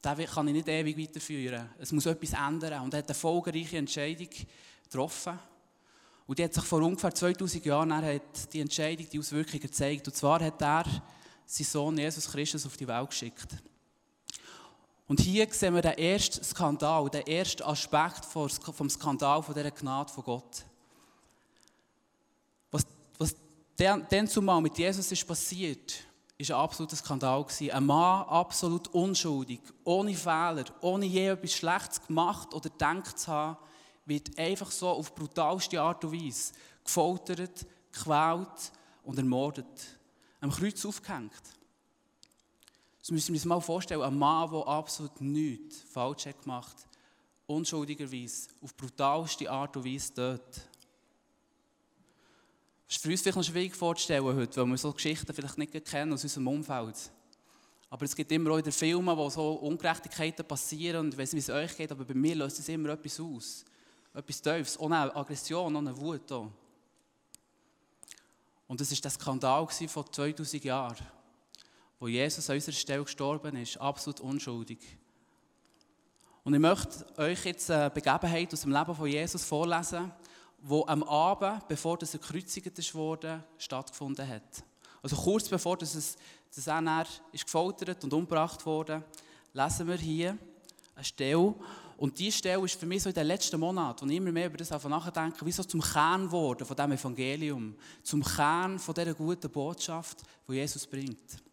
den 0.03 0.25
kann 0.25 0.47
ich 0.47 0.53
nicht 0.53 0.67
ewig 0.67 0.97
weiterführen. 0.97 1.69
Es 1.77 1.91
muss 1.91 2.05
etwas 2.05 2.33
ändern. 2.33 2.83
Und 2.83 2.93
er 2.93 2.99
hat 2.99 3.09
eine 3.09 3.15
folgereiche 3.15 3.77
Entscheidung 3.77 4.29
getroffen. 4.83 5.37
Und 6.29 6.37
die 6.37 6.43
hat 6.43 6.53
sich 6.53 6.63
vor 6.63 6.83
ungefähr 6.83 7.11
2000 7.11 7.65
Jahren 7.65 7.91
hat 7.91 8.53
die 8.53 8.59
Entscheidung, 8.59 9.07
die 9.11 9.17
Auswirkungen 9.17 9.61
gezeigt. 9.61 10.07
Und 10.07 10.13
zwar 10.13 10.39
hat 10.39 10.61
er 10.61 10.85
seinen 11.43 11.65
Sohn 11.65 11.97
Jesus 11.97 12.29
Christus 12.29 12.67
auf 12.67 12.77
die 12.77 12.87
Welt 12.87 13.09
geschickt. 13.09 13.47
Und 15.07 15.19
hier 15.21 15.47
sehen 15.51 15.73
wir 15.73 15.81
den 15.81 15.97
ersten 15.97 16.43
Skandal, 16.43 17.09
den 17.09 17.25
ersten 17.25 17.63
Aspekt 17.63 18.25
vom 18.25 18.89
Skandal 18.91 19.41
von 19.41 19.55
dieser 19.55 19.71
Gnade 19.71 20.13
von 20.13 20.23
Gott. 20.23 20.65
Was, 22.69 22.85
was 23.17 23.35
dann 23.75 24.27
zumal 24.27 24.61
mit 24.61 24.77
Jesus 24.77 25.11
ist 25.11 25.27
passiert, 25.27 25.95
ist 26.37 26.51
ein 26.51 26.57
absoluter 26.57 26.95
Skandal 26.95 27.43
gewesen. 27.43 27.71
Ein 27.71 27.87
Mann 27.87 28.27
absolut 28.27 28.87
unschuldig, 28.89 29.61
ohne 29.83 30.13
Fehler, 30.13 30.65
ohne 30.81 31.07
je 31.07 31.29
etwas 31.29 31.53
Schlechtes 31.53 32.05
gemacht 32.05 32.53
oder 32.53 32.69
gedacht 32.69 33.17
zu 33.17 33.31
haben, 33.31 33.57
wird 34.09 34.37
einfach 34.37 34.71
so 34.71 34.89
auf 34.89 35.15
brutalste 35.15 35.81
Art 35.81 36.03
und 36.03 36.11
Weise 36.11 36.53
gefoltert, 36.83 37.65
gequält 37.91 38.71
und 39.03 39.17
ermordet. 39.17 39.99
Am 40.41 40.51
Kreuz 40.51 40.83
aufgehängt. 40.85 41.31
Das 42.99 43.11
müssen 43.11 43.33
wir 43.33 43.39
uns 43.39 43.45
mal 43.45 43.61
vorstellen, 43.61 44.01
ein 44.01 44.17
Mann, 44.17 44.51
der 44.51 44.67
absolut 44.67 45.21
nichts 45.21 45.81
falsch 45.91 46.25
hat 46.25 46.41
gemacht, 46.41 46.75
unschuldigerweise, 47.47 48.49
auf 48.61 48.75
brutalste 48.75 49.49
Art 49.49 49.75
und 49.77 49.85
Weise 49.85 50.13
dort. 50.13 50.55
Das 52.87 52.95
ist 52.95 53.03
für 53.03 53.09
uns 53.09 53.21
vielleicht 53.21 53.37
noch 53.37 53.43
schwierig 53.43 53.75
vorzustellen 53.75 54.23
heute, 54.23 54.61
weil 54.61 54.67
wir 54.67 54.77
so 54.77 54.91
Geschichten 54.91 55.33
vielleicht 55.33 55.57
nicht 55.57 55.85
kennen 55.85 56.13
aus 56.13 56.23
unserem 56.23 56.47
Umfeld. 56.47 57.11
Aber 57.89 58.05
es 58.05 58.15
gibt 58.15 58.31
immer 58.31 58.51
auch 58.51 58.57
in 58.57 58.63
den 58.63 58.73
Filmen, 58.73 59.17
wo 59.17 59.29
so 59.29 59.53
Ungerechtigkeiten 59.53 60.45
passieren 60.45 61.05
und 61.05 61.13
ich 61.13 61.19
weiß 61.19 61.33
nicht, 61.33 61.47
wie 61.47 61.51
es 61.51 61.55
euch 61.55 61.75
geht, 61.75 61.91
aber 61.91 62.05
bei 62.05 62.13
mir 62.13 62.35
löst 62.35 62.59
es 62.59 62.69
immer 62.69 62.89
etwas 62.89 63.19
aus. 63.19 63.65
Etwas 64.19 64.41
Tiefes, 64.41 64.79
eine 64.79 65.15
Aggression, 65.15 65.75
eine 65.75 65.97
Wut. 65.97 66.31
Auch. 66.31 66.51
Und 68.67 68.81
das 68.81 68.91
war 68.91 68.97
der 68.97 69.11
Skandal 69.11 69.67
von 69.67 70.11
2000 70.11 70.63
Jahren 70.63 70.97
wo 71.99 72.07
Jesus 72.07 72.49
an 72.49 72.55
unserer 72.55 72.75
Stelle 72.75 73.03
gestorben 73.03 73.57
ist, 73.57 73.77
absolut 73.77 74.21
unschuldig. 74.21 74.79
Und 76.43 76.53
ich 76.53 76.59
möchte 76.59 77.05
euch 77.17 77.43
jetzt 77.45 77.69
eine 77.69 77.89
Begebenheit 77.89 78.53
aus 78.53 78.61
dem 78.61 78.71
Leben 78.71 78.95
von 78.95 79.07
Jesus 79.07 79.43
vorlesen, 79.43 80.11
wo 80.61 80.85
am 80.87 81.03
Abend, 81.03 81.67
bevor 81.67 81.97
er 81.99 82.07
gekreuzigt 82.07 82.93
wurde, 82.95 83.43
stattgefunden 83.57 84.27
hat. 84.27 84.63
Also 85.01 85.17
kurz 85.17 85.49
bevor 85.49 85.77
das, 85.77 86.17
das 86.55 86.67
er 86.67 87.05
ist 87.33 87.45
gefoltert 87.45 88.03
und 88.03 88.13
umgebracht 88.13 88.65
wurde, 88.65 89.03
lesen 89.53 89.87
wir 89.87 89.97
hier 89.97 90.37
eine 90.95 91.03
Stelle. 91.03 91.53
Und 91.99 92.17
diese 92.17 92.37
Stelle 92.37 92.63
ist 92.63 92.79
für 92.79 92.85
mich 92.85 93.03
so 93.03 93.09
in 93.09 93.15
den 93.15 93.27
letzten 93.27 93.59
Monaten, 93.59 94.05
und 94.05 94.09
immer 94.09 94.31
mehr 94.31 94.45
über 94.45 94.55
das 94.55 94.69
nachdenken, 94.69 95.45
wie 95.45 95.51
so 95.51 95.65
zum 95.65 95.81
Kern 95.81 96.27
geworden 96.27 96.65
von 96.65 96.73
diesem 96.73 96.93
Evangelium, 96.93 97.75
zum 98.03 98.23
Kern 98.23 98.79
von 98.79 98.95
dieser 98.95 99.13
guten 99.13 99.49
Botschaft, 99.51 100.23
die 100.47 100.53
Jesus 100.53 100.87
bringt. 100.87 101.43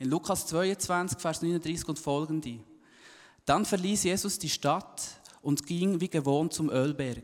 In 0.00 0.10
Lukas 0.10 0.44
22, 0.48 1.20
Vers 1.20 1.40
39 1.40 1.88
und 1.88 2.00
folgende. 2.00 2.58
Dann 3.44 3.64
verließ 3.64 4.02
Jesus 4.02 4.40
die 4.40 4.48
Stadt 4.48 5.20
und 5.40 5.64
ging 5.64 6.00
wie 6.00 6.08
gewohnt 6.08 6.52
zum 6.52 6.68
Ölberg. 6.68 7.22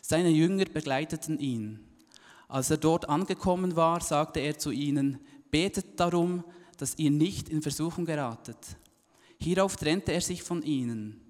Seine 0.00 0.30
Jünger 0.30 0.66
begleiteten 0.66 1.40
ihn. 1.40 1.80
Als 2.46 2.70
er 2.70 2.76
dort 2.76 3.08
angekommen 3.08 3.74
war, 3.74 4.00
sagte 4.00 4.38
er 4.38 4.58
zu 4.58 4.70
ihnen, 4.70 5.18
betet 5.50 5.98
darum, 5.98 6.44
dass 6.76 6.96
ihr 6.98 7.10
nicht 7.10 7.48
in 7.48 7.62
Versuchung 7.62 8.04
geratet. 8.04 8.58
Hierauf 9.38 9.74
trennte 9.74 10.12
er 10.12 10.20
sich 10.20 10.44
von 10.44 10.62
ihnen. 10.62 11.21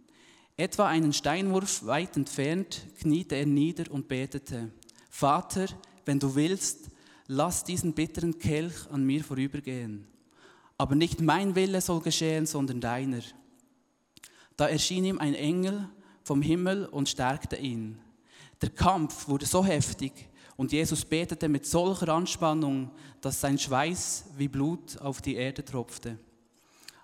Etwa 0.63 0.87
einen 0.87 1.13
Steinwurf 1.13 1.87
weit 1.87 2.17
entfernt 2.17 2.87
kniete 3.01 3.35
er 3.35 3.47
nieder 3.47 3.91
und 3.91 4.07
betete, 4.07 4.71
Vater, 5.11 5.67
wenn 6.05 6.21
du 6.21 6.37
willst, 6.37 6.89
lass 7.27 7.65
diesen 7.65 7.95
bitteren 7.95 8.39
Kelch 8.39 8.89
an 8.93 9.03
mir 9.05 9.25
vorübergehen. 9.25 10.07
Aber 10.79 10.95
nicht 10.95 11.21
mein 11.21 11.57
Wille 11.57 11.81
soll 11.81 12.01
geschehen, 12.01 12.47
sondern 12.47 12.81
deiner. 12.81 13.23
Da 14.57 14.69
erschien 14.69 15.05
ihm 15.05 15.19
ein 15.19 15.35
Engel 15.35 15.89
vom 16.23 16.43
Himmel 16.43 16.87
und 16.87 17.09
stärkte 17.09 17.57
ihn. 17.57 17.99
Der 18.61 18.71
Kampf 18.71 19.27
wurde 19.27 19.47
so 19.47 19.65
heftig 19.65 20.13
und 20.57 20.71
Jesus 20.71 21.05
betete 21.05 21.49
mit 21.49 21.67
solcher 21.67 22.11
Anspannung, 22.11 22.93
dass 23.21 23.41
sein 23.41 23.59
Schweiß 23.59 24.27
wie 24.37 24.47
Blut 24.47 24.97
auf 24.99 25.21
die 25.21 25.35
Erde 25.35 25.65
tropfte. 25.65 26.21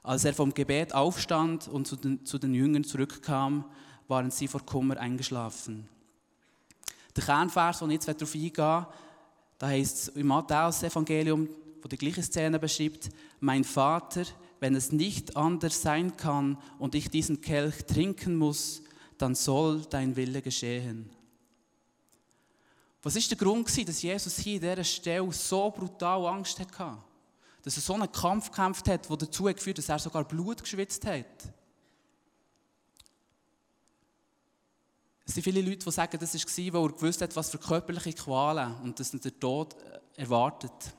Als 0.08 0.24
er 0.24 0.32
vom 0.32 0.54
Gebet 0.54 0.94
aufstand 0.94 1.68
und 1.68 1.86
zu 1.86 1.94
den, 1.94 2.24
zu 2.24 2.38
den 2.38 2.54
Jüngern 2.54 2.82
zurückkam, 2.82 3.66
waren 4.06 4.30
sie 4.30 4.48
vor 4.48 4.64
Kummer 4.64 4.96
eingeschlafen. 4.96 5.86
Der 7.14 7.24
Kernvers, 7.24 7.80
den 7.80 7.90
ich 7.90 7.96
jetzt 7.96 8.08
darauf 8.08 8.34
eingehe, 8.34 8.86
da 9.58 9.66
heißt 9.66 9.98
es 9.98 10.08
im 10.16 10.28
Matthäus-Evangelium, 10.28 11.46
wo 11.82 11.88
die 11.88 11.98
gleiche 11.98 12.22
Szene 12.22 12.58
beschreibt, 12.58 13.10
mein 13.40 13.64
Vater, 13.64 14.22
wenn 14.60 14.74
es 14.74 14.92
nicht 14.92 15.36
anders 15.36 15.82
sein 15.82 16.16
kann 16.16 16.56
und 16.78 16.94
ich 16.94 17.10
diesen 17.10 17.42
Kelch 17.42 17.84
trinken 17.84 18.36
muss, 18.36 18.80
dann 19.18 19.34
soll 19.34 19.82
dein 19.90 20.16
Wille 20.16 20.40
geschehen. 20.40 21.10
Was 23.02 23.14
ist 23.14 23.30
der 23.30 23.36
Grund, 23.36 23.68
dass 23.86 24.00
Jesus 24.00 24.38
hier 24.38 24.54
an 24.54 24.70
dieser 24.70 24.84
Stelle 24.84 25.30
so 25.34 25.70
brutal 25.70 26.24
Angst 26.28 26.58
hatte? 26.60 26.96
Dass 27.62 27.76
er 27.76 27.82
so 27.82 27.94
einen 27.94 28.10
Kampf 28.10 28.50
gekämpft 28.50 28.88
hat, 28.88 29.08
der 29.08 29.16
dazu 29.16 29.44
geführt 29.44 29.78
dass 29.78 29.88
er 29.88 29.98
sogar 29.98 30.24
Blut 30.24 30.62
geschwitzt 30.62 31.04
hat? 31.06 31.52
Es 35.28 35.34
sind 35.34 35.42
viele 35.42 35.60
Leute, 35.60 35.84
die 35.84 35.90
sagen, 35.90 36.18
das 36.18 36.34
war, 36.34 36.72
weil 36.72 36.88
er 36.88 36.94
gewusst 36.94 37.20
hat, 37.20 37.36
was 37.36 37.50
für 37.50 37.58
körperliche 37.58 38.14
Qualen 38.14 38.74
und 38.76 38.98
dass 38.98 39.12
er 39.12 39.20
den 39.20 39.38
Tod 39.38 39.74
äh, 39.74 40.22
erwartet. 40.22 40.94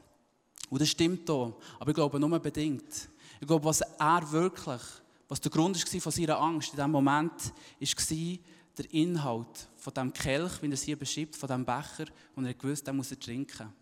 Und 0.69 0.79
das 0.79 0.89
stimmt 0.89 1.27
auch, 1.31 1.59
aber 1.79 1.89
ich 1.89 1.95
glaube 1.95 2.19
nur 2.19 2.37
bedingt. 2.39 3.09
Ich 3.41 3.47
glaube, 3.47 3.65
was 3.65 3.81
er 3.81 4.31
wirklich, 4.31 4.81
was 5.27 5.41
der 5.41 5.49
Grund 5.49 5.75
war 5.75 6.01
von 6.01 6.11
seiner 6.11 6.39
Angst 6.39 6.69
in 6.69 6.75
diesem 6.75 6.91
Moment, 6.91 7.53
war 7.79 8.37
der 8.77 8.93
Inhalt 8.93 9.67
von 9.77 9.93
dem 9.95 10.13
Kelch, 10.13 10.61
wie 10.61 10.67
er 10.67 10.73
es 10.73 10.83
hier 10.83 10.99
beschreibt, 10.99 11.35
von 11.35 11.49
dem 11.49 11.65
Becher, 11.65 12.05
und 12.35 12.45
er 12.45 12.53
gewusst, 12.53 12.85
den 12.85 12.97
muss 12.97 13.09
er 13.09 13.19
trinken. 13.19 13.73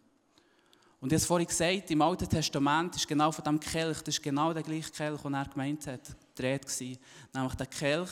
Und 0.99 1.13
ich 1.13 1.19
habe 1.19 1.27
vorhin 1.27 1.47
gesagt, 1.47 1.91
im 1.91 2.01
Alten 2.01 2.27
Testament 2.27 2.95
ist 2.95 3.07
genau 3.07 3.31
von 3.31 3.43
dem 3.43 3.59
Kelch, 3.59 3.99
das 3.99 4.15
ist 4.15 4.23
genau 4.23 4.51
der 4.51 4.63
gleiche 4.63 4.91
Kelch, 4.91 5.21
den 5.21 5.33
er 5.33 5.45
gemeint 5.45 5.85
hat, 5.85 6.15
dreht 6.33 6.65
war. 6.65 6.97
Nämlich 7.33 7.55
der 7.55 7.67
Kelch, 7.67 8.09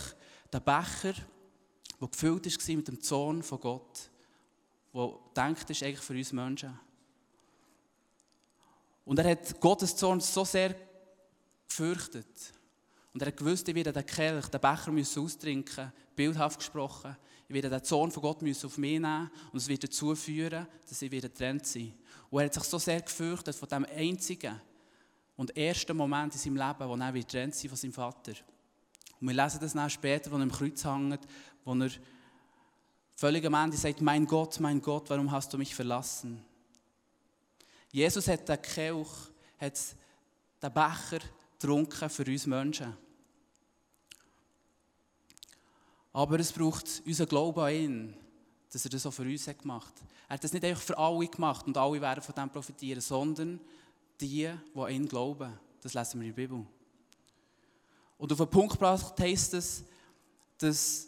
der 0.53 0.59
Becher, 0.59 1.13
der 1.99 2.07
gefüllt 2.07 2.45
war 2.45 2.75
mit 2.75 2.87
dem 2.87 3.01
Zorn 3.01 3.41
von 3.41 3.59
Gott, 3.59 4.09
der 4.93 5.13
denkt 5.35 5.69
ist 5.69 5.81
eigentlich 5.81 5.99
für 5.99 6.13
uns 6.13 6.31
Menschen. 6.31 6.79
Und 9.03 9.19
er 9.19 9.31
hat 9.31 9.59
Gottes 9.59 9.95
Zorn 9.95 10.19
so 10.19 10.45
sehr 10.45 10.75
gefürchtet. 11.67 12.53
Und 13.13 13.21
er 13.21 13.27
hat 13.27 13.37
gewusst, 13.37 13.67
ich 13.67 13.75
werde 13.75 13.93
den 13.93 14.05
Kelch, 14.05 14.47
den 14.47 14.61
Becher 14.61 14.91
müssen 14.91 15.23
austrinken, 15.23 15.91
bildhaft 16.15 16.59
gesprochen. 16.59 17.15
Ich 17.47 17.53
werde 17.53 17.69
den 17.69 17.83
Zorn 17.83 18.11
von 18.11 18.21
Gott 18.21 18.43
auf 18.43 18.77
mich 18.77 18.99
nehmen 18.99 19.31
und 19.51 19.57
es 19.57 19.67
wird 19.67 19.83
dazu 19.83 20.15
führen, 20.15 20.67
dass 20.87 21.01
ich 21.01 21.11
wieder 21.11 21.29
getrennt 21.29 21.65
sein 21.65 21.93
Und 22.29 22.39
er 22.39 22.45
hat 22.45 22.53
sich 22.53 22.63
so 22.63 22.77
sehr 22.77 23.01
gefürchtet 23.01 23.55
von 23.55 23.69
dem 23.69 23.85
einzigen 23.85 24.59
und 25.35 25.55
ersten 25.55 25.95
Moment 25.95 26.33
in 26.33 26.39
seinem 26.39 26.57
Leben, 26.57 26.89
wo 26.89 26.95
er 26.95 27.11
getrennt 27.11 27.55
sein 27.55 27.69
von 27.69 27.77
seinem 27.77 27.93
Vater. 27.93 28.33
Und 29.19 29.27
wir 29.27 29.35
lesen 29.35 29.59
das 29.59 29.73
dann 29.73 29.89
später, 29.89 30.31
wo 30.31 30.35
er 30.35 30.43
im 30.43 30.51
Kreuz 30.51 30.83
hängt, 30.83 31.21
wo 31.63 31.73
er 31.73 31.89
völlig 33.15 33.45
am 33.45 33.53
Ende 33.53 33.77
sagt, 33.77 34.01
mein 34.01 34.25
Gott, 34.25 34.59
mein 34.59 34.81
Gott, 34.81 35.09
warum 35.09 35.31
hast 35.31 35.53
du 35.53 35.57
mich 35.57 35.73
verlassen? 35.73 36.43
Jesus 37.91 38.27
hat 38.27 38.47
den 38.47 38.61
Kelch, 38.61 39.07
hat 39.57 39.79
den 40.61 40.73
Becher 40.73 41.19
getrunken 41.53 42.09
für 42.09 42.25
uns 42.25 42.45
Menschen. 42.45 42.97
Aber 46.11 46.39
es 46.39 46.51
braucht 46.51 47.01
unseren 47.05 47.27
Glauben 47.27 47.59
an 47.59 47.73
ihn, 47.73 48.17
dass 48.75 48.83
er 48.83 48.91
das 48.91 49.05
auch 49.05 49.11
für 49.11 49.23
uns 49.23 49.47
hat 49.47 49.59
gemacht 49.59 49.93
hat. 49.95 50.09
Er 50.27 50.33
hat 50.33 50.43
das 50.43 50.51
nicht 50.51 50.65
einfach 50.65 50.81
für 50.81 50.97
alle 50.97 51.25
gemacht 51.29 51.65
und 51.65 51.77
alle 51.77 52.01
werden 52.01 52.21
von 52.21 52.35
dem 52.35 52.49
profitieren, 52.49 52.99
sondern 52.99 53.61
die, 54.19 54.49
die 54.75 54.79
an 54.79 54.89
ihn 54.91 55.07
glauben. 55.07 55.57
Das 55.81 55.93
lesen 55.93 56.19
wir 56.19 56.27
in 56.27 56.35
der 56.35 56.41
Bibel. 56.41 56.65
Und 58.17 58.31
auf 58.33 58.37
den 58.37 58.49
Punkt 58.49 58.73
gebracht 58.73 59.17
heisst 59.17 59.53
es, 59.53 59.85
dass 60.57 61.07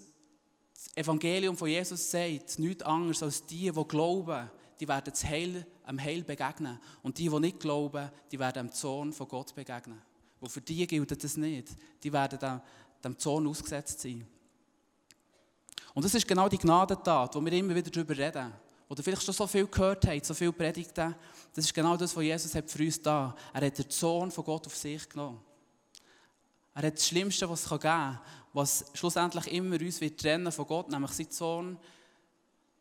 das 0.80 0.96
Evangelium 0.96 1.58
von 1.58 1.68
Jesus 1.68 2.10
sagt, 2.10 2.58
nichts 2.58 2.84
anderes 2.84 3.22
als 3.22 3.46
die, 3.46 3.70
die 3.70 3.84
glauben, 3.84 4.50
die 4.80 4.88
werden 4.88 5.12
das 5.12 5.26
Heil, 5.26 5.68
am 5.84 6.02
Heil 6.02 6.24
begegnen. 6.24 6.80
Und 7.04 7.18
die, 7.18 7.28
die 7.28 7.40
nicht 7.42 7.60
glauben, 7.60 8.10
die 8.32 8.40
werden 8.40 8.68
dem 8.68 8.72
Zorn 8.72 9.12
von 9.12 9.28
Gott 9.28 9.54
begegnen. 9.54 10.02
Wo 10.40 10.48
für 10.48 10.62
die 10.62 10.88
gilt 10.88 11.22
das 11.22 11.36
nicht. 11.36 11.68
Die 12.02 12.14
werden 12.14 12.40
dem, 12.40 12.62
dem 13.04 13.20
Zorn 13.20 13.46
ausgesetzt 13.46 14.00
sein. 14.00 14.26
Und 15.98 16.06
das 16.06 16.14
ist 16.14 16.28
genau 16.28 16.48
die 16.48 16.60
Gnadentat, 16.60 17.34
wo 17.34 17.44
wir 17.44 17.52
immer 17.54 17.74
wieder 17.74 17.90
darüber 17.90 18.16
reden. 18.16 18.54
Oder 18.88 19.02
vielleicht 19.02 19.24
schon 19.24 19.34
so 19.34 19.48
viel 19.48 19.66
gehört 19.66 20.06
habt, 20.06 20.28
so 20.28 20.36
viel 20.36 20.54
Predigten. 20.54 21.16
Das 21.56 21.66
ist 21.66 21.74
genau 21.74 21.98
das, 21.98 22.16
was 22.16 22.24
Jesus 22.24 22.54
hat 22.54 22.70
für 22.70 22.84
uns 22.84 23.02
da. 23.02 23.36
Er 23.52 23.66
hat 23.66 23.80
den 23.80 23.90
Zorn 23.90 24.30
von 24.30 24.44
Gott 24.44 24.68
auf 24.68 24.76
sich 24.76 25.10
genommen. 25.10 25.42
Er 26.76 26.84
hat 26.84 26.98
das 26.98 27.08
Schlimmste, 27.08 27.50
was 27.50 27.64
es 27.64 27.70
geben 27.70 27.82
kann, 27.82 28.20
was 28.54 28.86
schlussendlich 28.94 29.52
immer 29.52 29.82
uns 29.82 30.00
wird 30.00 30.22
trennen 30.22 30.52
von 30.52 30.68
Gott, 30.68 30.88
nämlich 30.88 31.14
sein 31.14 31.32
Zorn, 31.32 31.80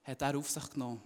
hat 0.05 0.21
er 0.21 0.37
auf 0.37 0.51
sich 0.51 0.69
genommen. 0.69 1.01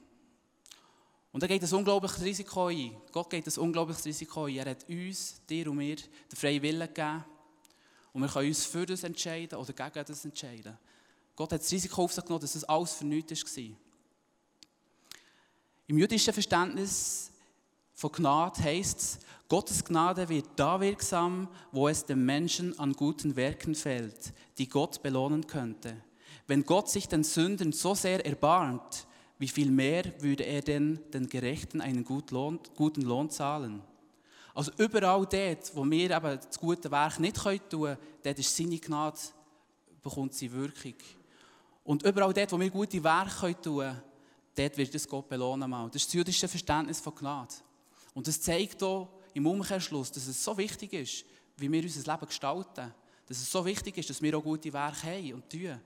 Und 1.30 1.44
er 1.44 1.48
geht 1.48 1.62
ein 1.62 1.72
unglaubliches 1.72 2.22
Risiko 2.22 2.66
ein. 2.66 2.96
Gott 3.12 3.30
geht 3.30 3.46
ein 3.46 3.62
unglaubliches 3.62 4.04
Risiko 4.04 4.46
ein. 4.46 4.56
Er 4.56 4.70
hat 4.70 4.88
uns, 4.88 5.40
dir 5.48 5.70
und 5.70 5.76
mir, 5.76 5.94
den 5.94 6.36
freien 6.36 6.60
Willen 6.60 6.88
gegeben. 6.88 7.24
Und 8.12 8.22
wir 8.22 8.28
können 8.28 8.48
uns 8.48 8.64
für 8.64 8.84
das 8.84 9.04
entscheiden 9.04 9.56
oder 9.56 9.72
gegen 9.72 10.04
das 10.04 10.24
entscheiden. 10.24 10.76
Gott 11.40 11.52
hat 11.52 11.62
das 11.62 11.72
Risiko 11.72 12.04
auf 12.04 12.12
sich 12.12 12.22
genommen, 12.22 12.42
dass 12.42 12.52
das 12.52 12.64
alles 12.64 13.00
nichts 13.00 13.56
war. 13.56 13.64
Im 15.86 15.96
jüdischen 15.96 16.34
Verständnis 16.34 17.30
von 17.94 18.12
Gnade 18.12 18.62
heißt 18.62 18.98
es, 18.98 19.18
Gottes 19.48 19.82
Gnade 19.82 20.28
wird 20.28 20.44
da 20.56 20.78
wirksam, 20.78 21.48
wo 21.72 21.88
es 21.88 22.04
dem 22.04 22.26
Menschen 22.26 22.78
an 22.78 22.92
guten 22.92 23.36
Werken 23.36 23.74
fällt, 23.74 24.34
die 24.58 24.68
Gott 24.68 25.02
belohnen 25.02 25.46
könnte. 25.46 25.96
Wenn 26.46 26.62
Gott 26.62 26.90
sich 26.90 27.08
den 27.08 27.24
Sündern 27.24 27.72
so 27.72 27.94
sehr 27.94 28.26
erbarmt, 28.26 29.06
wie 29.38 29.48
viel 29.48 29.70
mehr 29.70 30.12
würde 30.20 30.44
er 30.44 30.60
denn 30.60 31.00
den 31.14 31.26
Gerechten 31.26 31.80
einen 31.80 32.04
guten 32.04 32.34
Lohn, 32.34 32.60
guten 32.76 33.00
Lohn 33.00 33.30
zahlen? 33.30 33.80
Also 34.54 34.72
überall 34.76 35.24
dort, 35.24 35.74
wo 35.74 35.86
wir 35.86 36.10
eben 36.10 36.38
das 36.38 36.60
gute 36.60 36.90
Werk 36.90 37.18
nicht 37.18 37.36
tun 37.36 37.58
können, 37.70 37.96
dort 38.22 38.38
ist 38.38 38.54
seine 38.54 38.78
Gnade, 38.78 39.18
bekommt 40.02 40.34
sie 40.34 40.52
Wirkung. 40.52 40.96
Und 41.90 42.04
überall 42.04 42.32
dort, 42.32 42.52
wo 42.52 42.60
wir 42.60 42.70
gute 42.70 43.02
Werke 43.02 43.60
tun 43.60 43.78
können, 43.78 44.00
dort 44.54 44.76
wird 44.76 44.94
es 44.94 45.08
Gott 45.08 45.28
belohnen. 45.28 45.68
Mal. 45.68 45.86
Das 45.86 46.02
ist 46.02 46.06
das 46.06 46.14
jüdische 46.14 46.46
Verständnis 46.46 47.00
von 47.00 47.12
Gnade. 47.16 47.52
Und 48.14 48.28
das 48.28 48.40
zeigt 48.40 48.80
auch 48.84 49.08
im 49.34 49.44
Umkehrschluss, 49.44 50.12
dass 50.12 50.28
es 50.28 50.44
so 50.44 50.56
wichtig 50.56 50.92
ist, 50.92 51.24
wie 51.56 51.68
wir 51.68 51.82
unser 51.82 52.12
Leben 52.12 52.26
gestalten. 52.26 52.94
Dass 53.26 53.38
es 53.38 53.50
so 53.50 53.64
wichtig 53.64 53.98
ist, 53.98 54.08
dass 54.08 54.22
wir 54.22 54.38
auch 54.38 54.42
gute 54.44 54.72
Werke 54.72 55.04
haben 55.04 55.34
und 55.34 55.50
tun 55.50 55.80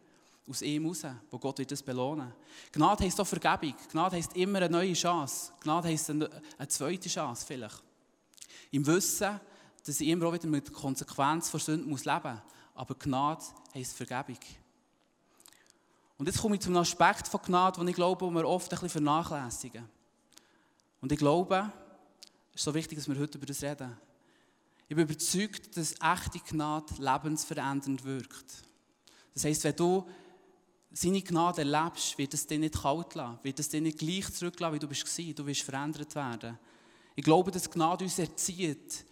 aus 0.47 0.61
ihm 0.61 0.85
raus, 0.85 1.07
wo 1.31 1.39
Gott 1.39 1.59
wird 1.61 1.73
das 1.73 1.83
belohnen. 1.83 2.35
Gnade 2.71 3.03
heisst 3.03 3.19
auch 3.19 3.27
Vergebung. 3.27 3.75
Gnade 3.91 4.17
heisst 4.17 4.37
immer 4.37 4.59
eine 4.59 4.69
neue 4.69 4.93
Chance. 4.93 5.53
Gnade 5.63 5.89
heisst 5.89 6.11
eine, 6.11 6.29
eine 6.59 6.69
zweite 6.69 7.09
Chance 7.09 7.47
vielleicht. 7.47 7.83
Im 8.73 8.87
Wissen, 8.87 9.41
dass 9.87 10.01
ich 10.03 10.09
immer 10.09 10.27
auch 10.27 10.35
wieder 10.35 10.49
mit 10.49 10.67
der 10.67 10.75
Konsequenz 10.75 11.49
von 11.49 11.61
Sünden 11.61 11.89
leben 11.89 11.95
muss. 11.95 12.07
Aber 12.75 12.95
Gnade 12.95 13.43
heisst 13.73 13.97
Vergebung. 13.97 14.37
Und 16.17 16.27
jetzt 16.27 16.41
komme 16.41 16.55
ich 16.57 16.63
zum 16.63 16.77
Aspekt 16.77 17.27
von 17.29 17.41
Gnade, 17.43 17.81
den 17.81 17.89
ich 17.89 17.95
glaube, 17.95 18.31
wir 18.31 18.49
oft 18.49 18.67
ein 18.67 18.71
bisschen 18.71 18.89
vernachlässigen. 18.89 19.89
Und 21.01 21.11
ich 21.11 21.19
glaube, 21.19 21.71
es 22.51 22.61
ist 22.61 22.65
so 22.65 22.75
wichtig, 22.75 22.99
dass 22.99 23.09
wir 23.09 23.19
heute 23.19 23.39
über 23.39 23.47
das 23.47 23.63
reden. 23.63 23.97
Ich 24.89 24.95
bin 24.95 25.07
überzeugt, 25.07 25.77
dass 25.77 25.95
echte 26.01 26.39
Gnade 26.39 26.95
lebensverändernd 26.99 28.05
wirkt. 28.05 28.63
Das 29.33 29.45
heisst, 29.45 29.65
wenn 29.65 29.75
du 29.75 30.07
seine 30.93 31.23
Gnade 31.23 31.63
erlebst, 31.63 32.17
wird 32.17 32.33
es 32.35 32.47
dich 32.47 32.61
nicht 32.61 32.81
kalt 32.81 33.15
lassen, 33.15 33.39
wird 33.43 33.59
es 33.59 33.69
dich 33.69 33.83
nicht 33.83 33.99
gleich 33.99 34.33
zurücklassen, 34.33 34.75
wie 34.75 34.79
du 34.79 34.87
bist 34.87 35.19
Du 35.37 35.47
wirst 35.47 35.63
verändert 35.63 36.15
werden. 36.15 36.59
Ich 37.17 37.25
glaube, 37.25 37.51
dass 37.51 37.71
Gnade 37.71 38.05
uns 38.05 38.19
erzieht 38.19 39.05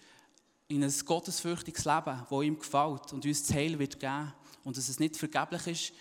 in 0.69 0.85
ein 0.85 0.95
gottesfürchtiges 1.05 1.85
Leben, 1.85 2.27
das 2.31 2.43
ihm 2.43 2.59
gefällt 2.59 3.13
und 3.13 3.25
uns 3.25 3.47
das 3.47 3.57
Heil 3.57 3.79
wird 3.79 3.99
geben. 3.99 4.33
Und 4.65 4.77
dass 4.77 4.89
es 4.89 5.01
nicht 5.01 5.17
vergeblich 5.17 5.67
ist, 5.67 5.93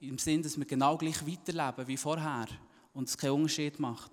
im 0.00 0.18
Sinn, 0.18 0.42
dass 0.42 0.58
wir 0.58 0.64
genau 0.64 0.96
gleich 0.96 1.26
weiterleben 1.26 1.86
wie 1.86 1.96
vorher 1.96 2.48
und 2.94 3.08
es 3.08 3.16
keinen 3.16 3.32
Unterschied 3.32 3.78
macht. 3.78 4.10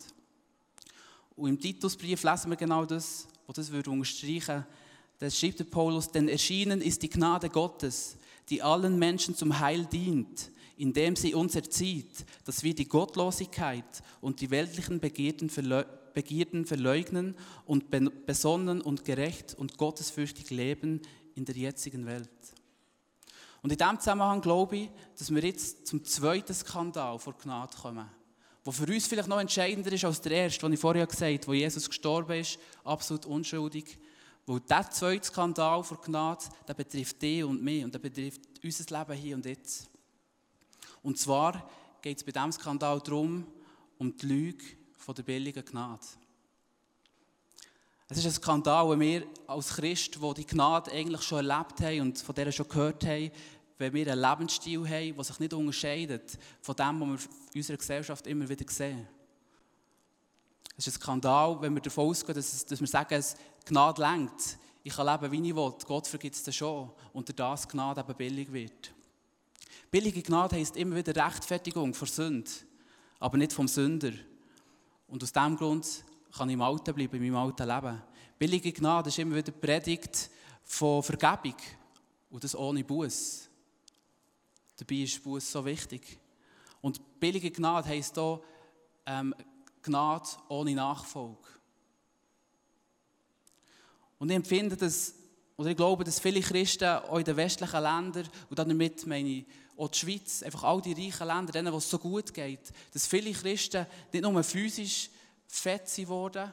Und 1.35 1.49
im 1.49 1.59
Titusbrief 1.59 2.23
lesen 2.23 2.49
wir 2.49 2.57
genau 2.57 2.85
das, 2.85 3.27
wo 3.45 3.53
das 3.53 3.71
würde 3.71 3.89
unterstreichen, 3.89 4.65
Das 5.19 5.39
schreibt 5.39 5.59
der 5.59 5.65
Paulus, 5.65 6.11
denn 6.11 6.29
erschienen 6.29 6.81
ist 6.81 7.01
die 7.01 7.09
Gnade 7.09 7.49
Gottes, 7.49 8.17
die 8.49 8.61
allen 8.61 8.99
Menschen 8.99 9.35
zum 9.35 9.59
Heil 9.59 9.85
dient, 9.85 10.51
indem 10.77 11.15
sie 11.15 11.33
uns 11.33 11.55
erzieht, 11.55 12.25
dass 12.45 12.63
wir 12.63 12.75
die 12.75 12.87
Gottlosigkeit 12.87 14.03
und 14.21 14.41
die 14.41 14.51
weltlichen 14.51 14.99
Begierden, 14.99 15.49
Begierden 16.13 16.65
verleugnen 16.65 17.35
und 17.65 17.85
besonnen 18.25 18.81
und 18.81 19.05
gerecht 19.05 19.55
und 19.57 19.77
gottesfürchtig 19.77 20.49
leben 20.49 21.01
in 21.35 21.45
der 21.45 21.55
jetzigen 21.55 22.05
Welt. 22.05 22.29
Und 23.67 23.73
in 23.73 23.79
diesem 23.79 23.99
Zusammenhang 23.99 24.39
glaube 24.39 24.77
ich, 24.77 24.89
dass 25.19 25.29
wir 25.29 25.43
jetzt 25.43 25.85
zum 25.85 26.01
zweiten 26.01 26.53
Skandal 26.53 27.19
vor 27.19 27.33
Gnade 27.37 27.75
kommen, 27.75 28.09
wo 28.63 28.71
für 28.71 28.85
uns 28.85 29.07
vielleicht 29.07 29.27
noch 29.27 29.41
entscheidender 29.41 29.91
ist 29.91 30.05
als 30.05 30.21
der 30.21 30.31
erste, 30.31 30.61
den 30.61 30.71
ich 30.71 30.79
vorher 30.79 31.05
gesagt 31.05 31.41
habe, 31.41 31.47
wo 31.47 31.53
Jesus 31.53 31.89
gestorben 31.89 32.39
ist, 32.39 32.57
absolut 32.85 33.25
unschuldig. 33.25 33.99
Weil 34.45 34.61
dieser 34.61 34.89
zweite 34.89 35.27
Skandal 35.27 35.83
vor 35.83 35.99
Gnade, 35.99 36.45
der 36.65 36.75
betrifft 36.75 37.21
dich 37.21 37.43
und 37.43 37.61
mich 37.61 37.83
und 37.83 37.93
der 37.93 37.99
betrifft 37.99 38.39
unser 38.63 38.99
Leben 38.99 39.21
hier 39.21 39.35
und 39.35 39.45
jetzt. 39.45 39.89
Und 41.03 41.19
zwar 41.19 41.69
geht 42.01 42.19
es 42.19 42.23
bei 42.23 42.31
diesem 42.31 42.53
Skandal 42.53 43.01
darum, 43.01 43.47
um 43.97 44.15
die 44.15 44.25
Lüge 44.27 44.63
der 45.13 45.23
billigen 45.23 45.65
Gnade. 45.65 46.07
Es 48.09 48.19
ist 48.19 48.25
ein 48.25 48.31
Skandal, 48.31 48.89
wenn 48.89 49.01
wir 49.01 49.27
als 49.47 49.75
Christ, 49.75 50.15
die 50.15 50.33
die 50.35 50.47
Gnade 50.47 50.89
eigentlich 50.93 51.21
schon 51.23 51.45
erlebt 51.45 51.81
haben 51.81 51.99
und 51.99 52.17
von 52.17 52.33
der 52.33 52.53
schon 52.53 52.69
gehört 52.69 53.05
haben, 53.05 53.31
wenn 53.77 53.93
wir 53.93 54.11
einen 54.11 54.21
Lebensstil 54.21 54.87
haben, 54.87 55.15
der 55.15 55.23
sich 55.23 55.39
nicht 55.39 55.53
unterscheidet 55.53 56.37
von 56.61 56.75
dem, 56.75 57.01
was 57.01 57.23
wir 57.23 57.29
in 57.53 57.59
unserer 57.59 57.77
Gesellschaft 57.77 58.27
immer 58.27 58.47
wieder 58.49 58.65
sehen. 58.69 59.07
Es 60.75 60.87
ist 60.87 60.97
ein 60.97 61.01
Skandal, 61.01 61.59
wenn 61.61 61.73
wir 61.73 61.81
davon 61.81 62.09
ausgehen, 62.09 62.35
dass, 62.35 62.65
dass 62.65 62.79
wir 62.79 62.87
sagen, 62.87 63.09
dass 63.09 63.35
Gnade 63.65 64.01
lenkt. 64.01 64.57
Ich 64.83 64.95
kann 64.95 65.07
leben, 65.07 65.31
wie 65.31 65.49
ich 65.49 65.55
will. 65.55 65.73
Gott 65.85 66.07
vergibt 66.07 66.35
es 66.35 66.43
dir 66.43 66.51
schon. 66.51 66.91
Und 67.13 67.37
das 67.37 67.67
Gnade 67.67 68.01
eben 68.01 68.15
billig 68.15 68.51
wird. 68.51 68.93
Billige 69.89 70.21
Gnade 70.21 70.55
heisst 70.55 70.75
immer 70.77 70.95
wieder 70.95 71.15
Rechtfertigung 71.25 71.93
vor 71.93 72.07
Sünde, 72.07 72.51
aber 73.19 73.37
nicht 73.37 73.53
vom 73.53 73.67
Sünder. 73.67 74.11
Und 75.07 75.23
aus 75.23 75.31
diesem 75.31 75.55
Grund 75.55 76.03
kann 76.35 76.49
ich 76.49 76.53
im 76.53 76.61
Alten 76.61 76.93
bleiben, 76.93 77.15
in 77.15 77.31
meinem 77.31 77.37
alten 77.37 77.67
Leben. 77.67 78.01
Billige 78.37 78.71
Gnade 78.71 79.09
ist 79.09 79.17
immer 79.17 79.35
wieder 79.35 79.51
Predigt 79.51 80.29
von 80.63 81.01
Vergebung 81.01 81.55
und 82.29 82.43
das 82.43 82.55
ohne 82.55 82.83
Buß. 82.83 83.46
Dabei 84.77 84.95
ist 84.95 85.23
Buß 85.23 85.51
so 85.51 85.65
wichtig. 85.65 86.19
Und 86.81 87.19
billige 87.19 87.51
Gnade 87.51 87.89
heisst 87.89 88.17
auch 88.19 88.43
ähm, 89.05 89.33
Gnade 89.81 90.27
ohne 90.49 90.75
Nachfolge. 90.75 91.47
Und 94.19 94.29
ich 94.29 94.35
empfinde 94.35 94.77
das, 94.77 95.13
oder 95.57 95.69
ich 95.69 95.77
glaube, 95.77 96.03
dass 96.03 96.19
viele 96.19 96.41
Christen 96.41 96.85
auch 96.85 97.17
in 97.17 97.25
den 97.25 97.37
westlichen 97.37 97.83
Ländern, 97.83 98.29
und 98.49 98.59
damit 98.59 99.05
meine 99.05 99.29
ich 99.29 99.45
auch 99.77 99.89
die 99.89 99.99
Schweiz, 99.99 100.43
einfach 100.43 100.63
all 100.63 100.81
die 100.81 100.93
reichen 100.93 101.27
Länder, 101.27 101.51
denen, 101.51 101.73
wo 101.73 101.77
es 101.77 101.89
so 101.89 101.99
gut 101.99 102.33
geht, 102.33 102.71
dass 102.93 103.07
viele 103.07 103.31
Christen 103.31 103.85
nicht 104.11 104.21
nur 104.21 104.43
physisch 104.43 105.09
fett 105.47 105.87
sind 105.87 106.09
worden, 106.09 106.51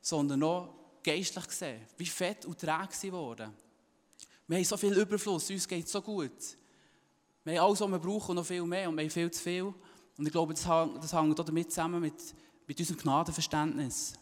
sondern 0.00 0.42
auch 0.42 0.74
geistlich 1.02 1.46
gesehen, 1.46 1.80
wie 1.96 2.06
fett 2.06 2.44
und 2.44 2.58
träge 2.58 2.92
sie 2.92 3.12
worden. 3.12 3.52
Wir 4.46 4.56
haben 4.56 4.64
so 4.64 4.76
viel 4.76 4.92
Überfluss, 4.92 5.50
uns 5.50 5.68
geht 5.68 5.86
es 5.86 5.92
so 5.92 6.02
gut. 6.02 6.32
Wir 7.44 7.60
haben 7.60 7.68
alles, 7.68 7.80
was 7.80 7.90
wir 7.90 7.98
brauchen, 7.98 8.30
und 8.30 8.36
noch 8.36 8.46
viel 8.46 8.64
mehr, 8.64 8.88
und 8.88 8.96
wir 8.96 9.02
haben 9.02 9.10
viel 9.10 9.30
zu 9.30 9.42
viel. 9.42 9.74
Und 10.16 10.26
ich 10.26 10.32
glaube, 10.32 10.54
das 10.54 10.66
hängt, 10.66 11.40
auch 11.40 11.44
damit 11.44 11.70
zusammen 11.70 12.00
mit, 12.00 12.14
mit 12.66 12.78
unserem 12.78 13.00
Gnadenverständnis. 13.00 14.14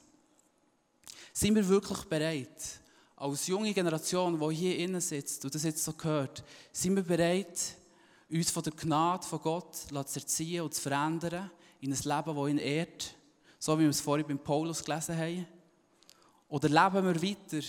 Sind 1.32 1.54
wir 1.54 1.66
wirklich 1.68 2.00
bereit, 2.04 2.80
als 3.16 3.46
junge 3.46 3.72
Generation, 3.72 4.38
die 4.38 4.54
hier 4.56 4.78
innen 4.78 5.00
sitzt 5.00 5.44
und 5.44 5.54
das 5.54 5.62
jetzt 5.62 5.84
so 5.84 5.92
gehört, 5.92 6.42
sind 6.72 6.96
wir 6.96 7.04
bereit, 7.04 7.76
uns 8.28 8.50
von 8.50 8.62
der 8.64 8.72
Gnade 8.72 9.26
von 9.26 9.40
Gott 9.40 9.76
zu 9.76 9.94
erziehen 9.94 10.62
und 10.62 10.74
zu 10.74 10.80
verändern 10.80 11.50
in 11.80 11.92
ein 11.92 11.98
Leben, 12.02 12.36
das 12.36 12.48
ihn 12.48 12.58
ehrt, 12.58 13.14
so 13.58 13.78
wie 13.78 13.82
wir 13.84 13.90
es 13.90 14.00
vorhin 14.00 14.26
beim 14.26 14.38
Paulus 14.38 14.82
gelesen 14.82 15.16
haben? 15.16 15.46
Oder 16.48 16.68
leben 16.68 17.06
wir 17.06 17.22
weiter, 17.22 17.66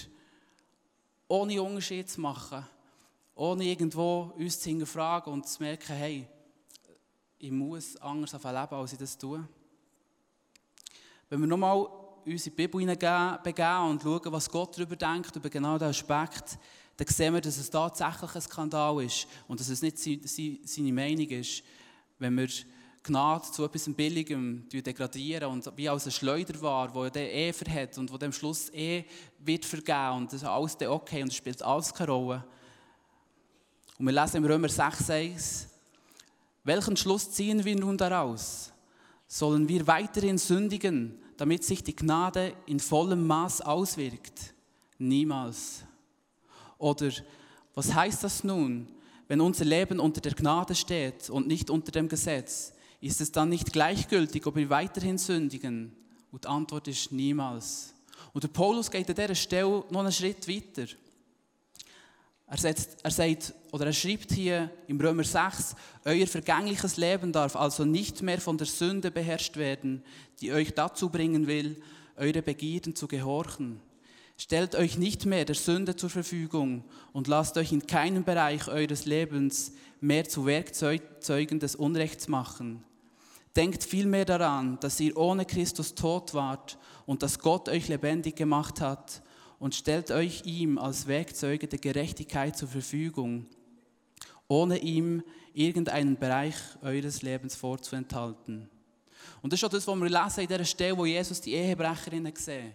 ohne 1.27 1.61
Unterschied 1.61 2.09
zu 2.09 2.19
machen, 2.19 2.65
ohne 3.35 3.63
irgendwo 3.65 4.33
uns 4.37 4.59
zu 4.59 4.69
hinterfragen 4.69 5.33
und 5.33 5.47
zu 5.47 5.61
merken, 5.61 5.95
hey, 5.95 6.27
ich 7.39 7.51
muss 7.51 7.97
anders 7.97 8.33
auf 8.35 8.43
leben, 8.43 8.75
als 8.75 8.93
ich 8.93 8.99
das 8.99 9.17
tue? 9.17 9.47
Wenn 11.29 11.39
wir 11.39 11.47
nochmal 11.47 11.87
uns 12.25 12.47
in 12.47 12.55
die 12.55 12.67
Bibel 12.67 12.85
begeben 12.85 13.89
und 13.89 14.01
schauen, 14.01 14.31
was 14.31 14.49
Gott 14.49 14.77
darüber 14.77 14.95
denkt, 14.95 15.35
über 15.35 15.49
genau 15.49 15.77
diesen 15.77 15.89
Aspekt, 15.89 16.57
dann 16.95 17.07
sehen 17.07 17.33
wir, 17.33 17.41
dass 17.41 17.57
es 17.57 17.69
tatsächlich 17.69 18.35
ein 18.35 18.41
Skandal 18.41 19.03
ist 19.03 19.27
und 19.47 19.59
dass 19.59 19.69
es 19.69 19.81
nicht 19.81 19.97
seine 19.97 20.93
Meinung 20.93 21.27
ist, 21.27 21.63
wenn 22.19 22.37
wir 22.37 22.47
Gnade 23.03 23.51
zu 23.51 23.65
etwas 23.65 23.89
Billigem 23.93 24.65
degradieren 24.71 25.51
und 25.51 25.69
wie 25.75 25.89
als 25.89 26.05
ein 26.05 26.11
Schleuder 26.11 26.61
war, 26.61 26.93
wo 26.95 27.09
der 27.09 27.33
eh 27.33 27.51
verhält 27.51 27.97
und 27.97 28.11
wo 28.13 28.17
dem 28.17 28.31
Schluss 28.31 28.69
eh 28.73 29.03
wird 29.39 29.65
vergeben 29.65 30.17
und 30.17 30.27
das 30.27 30.41
ist 30.41 30.47
alles 30.47 30.77
okay 30.87 31.21
und 31.21 31.27
es 31.27 31.35
spielt 31.35 31.61
alles 31.61 31.93
keine 31.93 32.11
Rolle. 32.11 32.45
Und 33.97 34.05
wir 34.07 34.13
lesen 34.13 34.37
im 34.37 34.45
Römer 34.45 34.69
6, 34.69 35.05
6, 35.05 35.67
welchen 36.63 36.97
Schluss 36.97 37.31
ziehen 37.31 37.63
wir 37.63 37.75
nun 37.75 37.97
daraus? 37.97 38.71
Sollen 39.27 39.67
wir 39.67 39.85
weiterhin 39.87 40.37
sündigen, 40.37 41.19
damit 41.37 41.63
sich 41.63 41.83
die 41.83 41.95
Gnade 41.95 42.53
in 42.65 42.79
vollem 42.79 43.27
Maß 43.27 43.61
auswirkt? 43.61 44.53
Niemals. 44.97 45.83
Oder 46.77 47.11
was 47.73 47.93
heißt 47.93 48.23
das 48.23 48.43
nun, 48.43 48.87
wenn 49.27 49.41
unser 49.41 49.65
Leben 49.65 49.99
unter 49.99 50.21
der 50.21 50.33
Gnade 50.33 50.75
steht 50.75 51.29
und 51.29 51.47
nicht 51.47 51.69
unter 51.69 51.91
dem 51.91 52.07
Gesetz? 52.07 52.73
Ist 53.01 53.19
es 53.19 53.31
dann 53.31 53.49
nicht 53.49 53.73
gleichgültig, 53.73 54.45
ob 54.45 54.55
wir 54.55 54.69
weiterhin 54.69 55.17
sündigen? 55.17 55.95
Und 56.31 56.45
die 56.45 56.47
Antwort 56.47 56.87
ist 56.87 57.11
niemals. 57.11 57.93
Und 58.31 58.43
der 58.43 58.49
Paulus 58.49 58.89
geht 58.89 59.09
an 59.09 59.15
dieser 59.15 59.35
Stelle 59.35 59.83
noch 59.89 59.99
einen 59.99 60.11
Schritt 60.11 60.47
weiter. 60.47 60.87
Er, 62.53 62.59
setzt, 62.59 62.97
er 63.01 63.09
sagt, 63.09 63.51
oder 63.71 63.87
er 63.87 63.93
schreibt 63.93 64.31
hier 64.31 64.69
im 64.85 65.01
Römer 65.01 65.23
6, 65.23 65.75
euer 66.05 66.27
vergängliches 66.27 66.97
Leben 66.97 67.31
darf 67.31 67.55
also 67.55 67.83
nicht 67.83 68.21
mehr 68.21 68.39
von 68.39 68.59
der 68.59 68.67
Sünde 68.67 69.09
beherrscht 69.09 69.57
werden, 69.57 70.03
die 70.39 70.53
euch 70.53 70.71
dazu 70.71 71.09
bringen 71.09 71.47
will, 71.47 71.81
eure 72.15 72.43
Begierden 72.43 72.95
zu 72.95 73.07
gehorchen. 73.07 73.81
Stellt 74.37 74.75
euch 74.75 74.99
nicht 74.99 75.25
mehr 75.25 75.45
der 75.45 75.55
Sünde 75.55 75.95
zur 75.95 76.11
Verfügung 76.11 76.83
und 77.11 77.27
lasst 77.27 77.57
euch 77.57 77.71
in 77.71 77.87
keinem 77.87 78.23
Bereich 78.23 78.67
eures 78.67 79.05
Lebens 79.05 79.71
mehr 79.99 80.29
zu 80.29 80.45
Werkzeugen 80.45 81.59
des 81.59 81.75
Unrechts 81.75 82.27
machen. 82.27 82.83
Denkt 83.55 83.83
vielmehr 83.83 84.25
daran, 84.25 84.77
dass 84.79 84.99
ihr 84.99 85.17
ohne 85.17 85.45
Christus 85.45 85.95
tot 85.95 86.35
wart 86.35 86.77
und 87.07 87.23
dass 87.23 87.39
Gott 87.39 87.67
euch 87.67 87.87
lebendig 87.87 88.35
gemacht 88.35 88.79
hat 88.79 89.23
und 89.63 89.75
stellt 89.75 90.11
euch 90.11 90.41
ihm 90.43 90.77
als 90.77 91.07
Werkzeuge 91.07 91.69
der 91.69 91.79
Gerechtigkeit 91.79 92.57
zur 92.57 92.67
Verfügung, 92.67 93.45
ohne 94.49 94.77
ihm 94.77 95.23
irgendeinen 95.53 96.17
Bereich 96.19 96.55
eures 96.81 97.21
Lebens 97.21 97.55
vorzuenthalten. 97.55 98.69
Und 99.41 99.53
das 99.53 99.61
ist 99.61 99.63
auch 99.63 99.69
das, 99.69 99.87
was 99.87 99.95
wir 99.97 100.09
lesen 100.09 100.41
in 100.41 100.47
dieser 100.49 100.65
Stelle, 100.65 100.97
wo 100.97 101.05
Jesus 101.05 101.39
die 101.39 101.53
Ehebrecherinnen 101.53 102.35
sieht. 102.35 102.73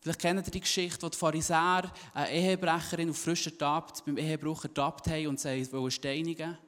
Vielleicht 0.00 0.20
kennt 0.20 0.46
ihr 0.46 0.50
die 0.50 0.60
Geschichte, 0.60 1.00
wo 1.00 1.08
die 1.08 1.16
Pharisäer 1.16 1.90
eine 2.12 2.30
Ehebrecherin 2.30 3.08
auf 3.08 3.16
frischer 3.16 3.56
Tat 3.56 4.04
beim 4.04 4.18
Ehebruch 4.18 4.64
ertappt 4.64 5.08
haben 5.08 5.28
und 5.28 5.40
sie 5.40 5.72
wollen 5.72 5.90
steinigen. 5.90 6.58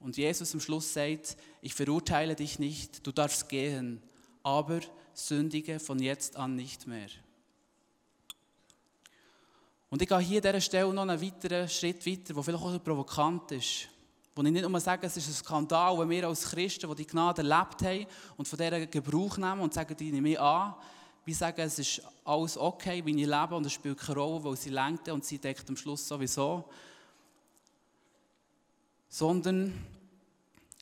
Und 0.00 0.16
Jesus 0.16 0.52
am 0.52 0.58
Schluss 0.58 0.92
sagt, 0.92 1.36
ich 1.62 1.74
verurteile 1.74 2.34
dich 2.34 2.58
nicht, 2.58 3.06
du 3.06 3.12
darfst 3.12 3.48
gehen, 3.48 4.02
aber 4.42 4.80
sündige 5.12 5.78
von 5.78 6.00
jetzt 6.00 6.34
an 6.34 6.56
nicht 6.56 6.88
mehr. 6.88 7.06
Und 9.94 10.02
ich 10.02 10.08
gehe 10.08 10.18
hier 10.18 10.38
an 10.38 10.42
dieser 10.42 10.60
Stelle 10.60 10.92
noch 10.92 11.02
einen 11.02 11.22
weiteren 11.22 11.68
Schritt 11.68 12.04
weiter, 12.04 12.34
der 12.34 12.42
vielleicht 12.42 12.64
auch 12.64 12.82
provokant 12.82 13.52
ist. 13.52 13.88
Wo 14.34 14.42
ich 14.42 14.50
nicht 14.50 14.68
nur 14.68 14.80
sage, 14.80 15.06
es 15.06 15.16
ist 15.16 15.28
ein 15.28 15.34
Skandal, 15.34 15.96
wenn 16.00 16.10
wir 16.10 16.26
als 16.26 16.50
Christen, 16.50 16.90
die 16.90 16.96
die 16.96 17.06
Gnade 17.06 17.42
erlebt 17.42 17.80
haben 17.80 18.04
und 18.36 18.48
von 18.48 18.58
dieser 18.58 18.86
Gebrauch 18.86 19.36
nehmen 19.36 19.60
und 19.60 19.72
sagen, 19.72 19.96
die 19.96 20.10
nehme 20.10 20.30
ich 20.30 20.40
an, 20.40 20.74
wir 21.24 21.34
sagen, 21.36 21.60
es 21.60 21.78
ist 21.78 22.02
alles 22.24 22.58
okay, 22.58 23.06
wie 23.06 23.22
ich 23.22 23.28
lebe 23.28 23.54
und 23.54 23.66
es 23.66 23.72
spielt 23.72 23.98
keine 23.98 24.18
Rolle, 24.18 24.42
weil 24.42 24.56
sie 24.56 24.70
lenkt 24.70 25.08
und 25.10 25.24
sie 25.24 25.38
deckt 25.38 25.68
am 25.68 25.76
Schluss 25.76 26.08
sowieso. 26.08 26.64
Sondern, 29.08 29.80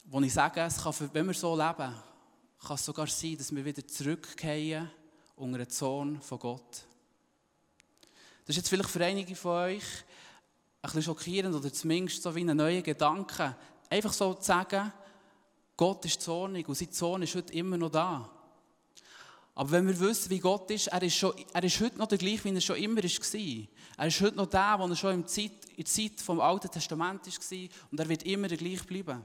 wo 0.07 0.22
ich 0.22 0.33
sage, 0.33 0.62
es 0.62 0.83
kann, 0.83 1.11
wenn 1.12 1.27
wir 1.27 1.35
so 1.35 1.55
leben, 1.55 1.94
kann 2.66 2.77
es 2.77 2.85
sogar 2.87 3.09
sein, 3.09 3.37
dass 3.37 3.55
wir 3.55 3.62
wieder 3.62 3.87
zurückkehren 3.87 4.90
unter 5.37 5.59
den 5.59 5.68
Zorn 5.68 6.18
von 6.22 6.38
Gott. 6.38 6.87
Das 8.44 8.50
ist 8.50 8.57
jetzt 8.57 8.68
vielleicht 8.68 8.90
für 8.90 9.05
einige 9.05 9.37
von 9.37 9.52
euch 9.52 9.85
ein 9.85 10.83
bisschen 10.83 11.02
schockierend 11.02 11.55
oder 11.55 11.72
zumindest 11.72 12.22
so 12.22 12.35
wie 12.35 12.40
ein 12.40 12.57
neuer 12.57 12.83
Gedanke. 12.83 13.57
Einfach 13.88 14.12
so 14.12 14.35
zu 14.35 14.42
sagen, 14.42 14.92
Gott 15.76 16.05
ist 16.05 16.20
zornig 16.20 16.68
und 16.68 16.74
sein 16.74 16.90
Zorn 16.90 17.22
ist 17.22 17.37
heute 17.37 17.52
immer 17.52 17.76
noch 17.76 17.90
da. 17.90 18.28
Aber 19.55 19.70
wenn 19.70 19.87
wir 19.87 19.98
wissen, 20.00 20.31
wie 20.31 20.40
Gott 20.40 20.70
ist, 20.70 20.88
er 20.88 21.02
ist, 21.02 21.14
schon, 21.14 21.35
er 21.52 21.62
ist 21.62 21.81
heute 21.81 21.98
noch 21.98 22.09
der 22.09 22.18
gleiche, 22.18 22.44
wie 22.44 22.55
er 22.55 22.61
schon 22.61 22.76
immer 22.76 23.02
war. 23.02 23.68
Er 23.98 24.07
ist 24.07 24.20
heute 24.20 24.37
noch 24.37 24.46
der, 24.46 24.78
der 24.78 24.88
er 24.88 24.96
schon 24.96 25.14
in 25.14 25.20
der 25.76 25.85
Zeit, 25.85 26.20
vom 26.20 26.40
Alten 26.40 26.70
Testament 26.70 27.26
war 27.26 27.68
und 27.90 28.00
er 28.00 28.09
wird 28.09 28.22
immer 28.24 28.48
der 28.48 28.57
gleiche 28.57 28.85
bleiben. 28.85 29.24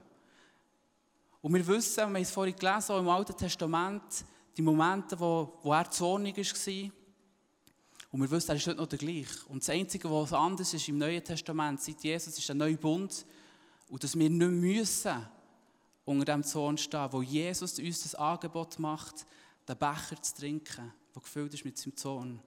Und 1.42 1.54
wir 1.54 1.66
wissen, 1.66 1.98
wir 1.98 2.04
haben 2.04 2.16
es 2.18 2.32
vorhin 2.32 2.56
gelesen, 2.56 2.92
auch 2.92 3.00
im 3.00 3.10
Alten 3.10 3.38
Testament, 3.38 4.26
die 4.56 4.62
Momente, 4.62 5.20
wo, 5.20 5.58
wo 5.64 5.74
er 5.74 5.90
zornig 5.90 6.38
war. 6.38 6.92
Und 8.12 8.22
wir 8.22 8.32
wissen, 8.32 8.50
er 8.50 8.56
ist 8.56 8.68
heute 8.68 8.78
noch 8.78 8.88
der 8.88 9.00
gleiche. 9.00 9.46
Und 9.48 9.62
das 9.62 9.70
Einzige, 9.70 10.10
was 10.10 10.32
anders 10.34 10.74
ist 10.74 10.88
im 10.88 10.98
Neuen 10.98 11.24
Testament, 11.24 11.82
seit 11.82 12.04
Jesus, 12.04 12.38
ist 12.38 12.48
der 12.48 12.56
neue 12.56 12.78
Bund. 12.78 13.26
Und 13.90 14.04
dass 14.04 14.18
wir 14.18 14.30
nicht 14.30 14.52
müssen 14.52 15.28
unter 16.06 16.26
dem 16.26 16.44
Zorn 16.44 16.78
stehen, 16.78 17.12
wo 17.12 17.22
Jesus 17.22 17.80
uns 17.80 18.04
das 18.04 18.16
Angebot 18.16 18.80
macht, 18.80 19.26
den 19.68 19.78
Becher 19.78 20.22
zu 20.22 20.36
trinken, 20.36 20.94
der 21.14 21.22
gefüllt 21.22 21.54
ist 21.54 21.66
mit 21.66 21.78
seinem 21.78 21.98
Zorn. 21.98 22.40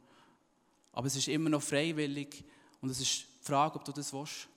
Aber 0.92 1.06
es 1.06 1.16
ist 1.16 1.28
immer 1.28 1.50
noch 1.50 1.62
freiwillig 1.62 2.42
und 2.80 2.88
es 2.88 3.00
ist 3.00 3.26
die 3.40 3.46
Frage, 3.46 3.76
ob 3.76 3.84
du 3.84 3.92
das 3.92 4.12
willst. 4.12 4.48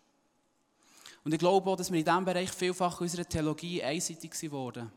Und 1.23 1.33
ich 1.33 1.39
glaube 1.39 1.69
auch, 1.69 1.75
dass 1.75 1.91
wir 1.91 1.99
in 1.99 2.05
diesem 2.05 2.25
Bereich 2.25 2.51
vielfach 2.51 2.99
unserer 2.99 3.27
Theologie 3.27 3.81
einseitig 3.81 4.31
geworden 4.39 4.91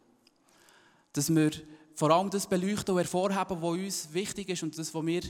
Dass 1.13 1.33
wir 1.35 1.51
vor 1.95 2.11
allem 2.11 2.31
das 2.31 2.47
beleuchten 2.47 2.95
und 2.95 2.99
hervorheben, 2.99 3.63
was 3.63 3.71
uns 3.71 4.13
wichtig 4.13 4.49
ist 4.51 4.63
und 4.63 4.77
das, 4.77 4.93
was, 4.93 5.07
wir, 5.07 5.23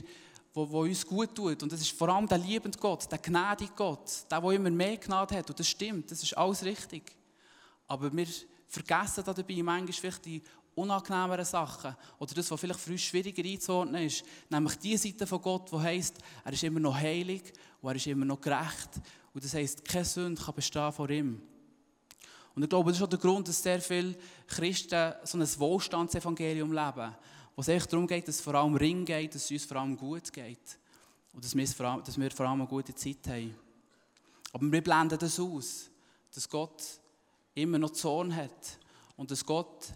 was, 0.57 0.71
was 0.71 0.87
uns 0.87 1.05
gut 1.05 1.35
tut. 1.35 1.61
Und 1.63 1.71
das 1.71 1.81
ist 1.81 1.91
vor 1.91 2.09
allem 2.09 2.27
der 2.27 2.37
liebende 2.37 2.77
Gott, 2.77 3.09
der 3.11 3.19
gnädige 3.19 3.73
Gott, 3.75 4.25
der, 4.29 4.41
der 4.41 4.51
immer 4.51 4.69
mehr 4.69 4.97
Gnade 4.97 5.37
hat. 5.37 5.49
Und 5.49 5.59
das 5.59 5.67
stimmt, 5.67 6.11
das 6.11 6.23
ist 6.23 6.37
alles 6.37 6.63
richtig. 6.63 7.15
Aber 7.87 8.11
wir 8.11 8.27
vergessen 8.67 9.23
dabei 9.25 9.63
manchmal 9.63 9.93
vielleicht 9.93 10.25
die 10.25 10.41
unangenehmeren 10.75 11.45
Sachen 11.45 11.95
oder 12.19 12.35
das, 12.35 12.51
was 12.51 12.59
vielleicht 12.59 12.79
für 12.79 12.91
uns 12.91 13.01
schwieriger 13.01 13.43
einzuordnen 13.43 14.03
ist, 14.03 14.23
nämlich 14.49 14.75
die 14.77 14.97
Seite 14.97 15.25
von 15.25 15.41
Gott, 15.41 15.71
die 15.71 15.77
heisst, 15.77 16.19
er 16.43 16.53
ist 16.53 16.63
immer 16.63 16.79
noch 16.79 16.95
heilig 16.95 17.51
und 17.81 17.89
er 17.89 17.95
ist 17.95 18.05
immer 18.05 18.25
noch 18.25 18.39
gerecht 18.39 18.89
und 19.33 19.43
das 19.43 19.55
heisst, 19.55 19.83
keine 19.83 20.05
Sünde 20.05 20.41
kann 20.41 20.53
bestehen 20.53 20.91
vor 20.91 21.09
ihm. 21.09 21.41
Und 22.53 22.63
ich 22.63 22.69
glaube, 22.69 22.91
das 22.91 22.99
ist 22.99 23.03
auch 23.03 23.09
der 23.09 23.19
Grund, 23.19 23.47
dass 23.47 23.61
sehr 23.61 23.81
viele 23.81 24.15
Christen 24.47 25.13
so 25.23 25.37
ein 25.37 25.59
Wohlstandsevangelium 25.59 26.71
leben, 26.71 27.15
wo 27.57 27.61
es 27.61 27.69
echt 27.69 27.91
darum 27.91 28.05
geht, 28.05 28.27
dass 28.27 28.35
es 28.35 28.41
vor 28.41 28.53
allem 28.53 28.75
Ring 28.75 29.03
geht, 29.03 29.33
dass 29.33 29.45
es 29.45 29.51
uns 29.51 29.65
vor 29.65 29.77
allem 29.77 29.97
gut 29.97 30.31
geht 30.31 30.77
und 31.33 31.43
dass 31.43 31.55
wir, 31.55 31.67
vor 31.67 31.87
allem, 31.87 32.03
dass 32.03 32.19
wir 32.19 32.29
vor 32.29 32.45
allem 32.45 32.61
eine 32.61 32.69
gute 32.69 32.93
Zeit 32.93 33.27
haben. 33.27 33.55
Aber 34.53 34.71
wir 34.71 34.83
blenden 34.83 35.17
das 35.17 35.39
aus, 35.39 35.89
dass 36.31 36.47
Gott 36.47 36.83
immer 37.55 37.79
noch 37.79 37.89
Zorn 37.89 38.35
hat 38.35 38.77
und 39.15 39.31
dass 39.31 39.43
Gott 39.43 39.87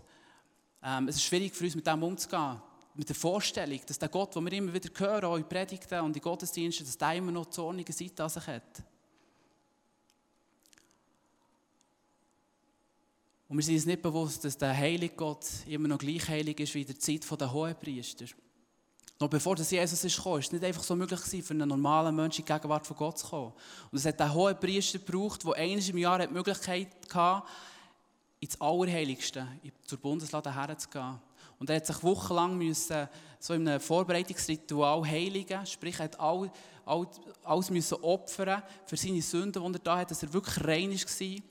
ähm, 0.82 1.08
es 1.08 1.18
ist 1.18 1.24
schwierig 1.24 1.54
für 1.54 1.66
uns, 1.66 1.76
mit 1.76 1.86
dem 1.86 2.02
umzugehen. 2.02 2.60
Mit 2.96 3.08
der 3.08 3.16
Vorstellung, 3.16 3.80
dass 3.86 4.00
der 4.00 4.10
Gott, 4.10 4.36
den 4.36 4.44
wir 4.44 4.54
immer 4.54 4.74
wieder 4.74 4.90
hören, 4.98 5.26
auch 5.26 5.38
in 5.38 5.48
Predigten 5.48 6.02
und 6.02 6.16
in 6.16 6.22
Gottesdiensten, 6.22 6.86
dass 6.86 6.98
der 6.98 7.14
immer 7.14 7.32
noch 7.32 7.52
zornige 7.52 7.94
Seite 7.94 8.24
an 8.24 8.30
sich 8.30 8.48
hat. 8.48 8.84
Und 13.52 13.58
wir 13.58 13.66
sind 13.66 13.76
uns 13.76 13.86
nicht 13.86 14.02
bewusst, 14.02 14.46
dass 14.46 14.58
der 14.58 14.74
heilige 14.74 15.14
Gott 15.14 15.46
immer 15.68 15.90
noch 15.90 15.98
gleich 15.98 16.26
heilig 16.30 16.58
ist 16.62 16.74
wie 16.74 16.84
in 16.84 16.88
der 16.88 16.98
Zeit 16.98 17.30
der 17.30 17.52
Hohenpriester. 17.52 18.24
Noch 19.20 19.30
bevor 19.30 19.58
das 19.58 19.70
Jesus 19.70 20.02
ist 20.06 20.16
gekommen, 20.16 20.40
ist 20.40 20.46
es 20.46 20.52
nicht 20.54 20.64
einfach 20.64 20.84
so 20.84 20.96
möglich 20.96 21.20
gewesen, 21.20 21.44
für 21.44 21.54
einen 21.54 21.68
normalen 21.68 22.16
Menschen 22.16 22.44
in 22.44 22.46
die 22.46 22.54
Gegenwart 22.54 22.88
von 22.88 22.96
Gott 22.96 23.18
zu 23.18 23.28
kommen. 23.28 23.52
Und 23.92 23.98
es 23.98 24.06
hat 24.06 24.22
der 24.22 24.34
Hohenpriester 24.34 25.00
gebraucht, 25.00 25.44
der 25.44 25.56
eines 25.56 25.90
im 25.90 25.98
Jahr 25.98 26.26
die 26.26 26.34
Möglichkeit 26.34 26.88
hatte, 27.14 27.46
ins 28.40 28.62
Allerheiligste, 28.62 29.46
zur 29.86 29.98
Bundeslade 29.98 30.56
herzugehen. 30.56 31.20
Und 31.60 31.70
er 31.70 31.76
hat 31.76 31.86
sich 31.86 32.02
wochenlang 32.04 32.58
müssen, 32.58 33.10
so 33.38 33.54
in 33.54 33.68
einem 33.68 33.82
Vorbereitungsritual 33.82 35.06
heiligen, 35.06 35.66
sprich 35.66 36.00
er 36.00 36.06
hat 36.06 36.18
all, 36.22 36.50
all, 36.86 37.06
alles 37.44 37.70
müssen 37.70 37.96
opfern 37.96 38.64
für 38.86 38.96
seine 38.96 39.22
Sünden, 39.22 39.62
die 39.62 39.78
er 39.78 39.84
da 39.84 39.98
hat, 39.98 40.10
dass 40.10 40.24
er 40.24 40.32
wirklich 40.32 40.66
rein 40.66 40.92
war 40.92 41.51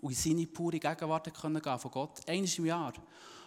und 0.00 0.10
in 0.10 0.16
seine 0.16 0.46
pure 0.46 0.78
Gegenwart 0.78 1.32
können 1.34 1.60
gehen 1.60 1.78
von 1.78 1.90
Gott, 1.90 2.28
eines 2.28 2.58
im 2.58 2.66
Jahr. 2.66 2.92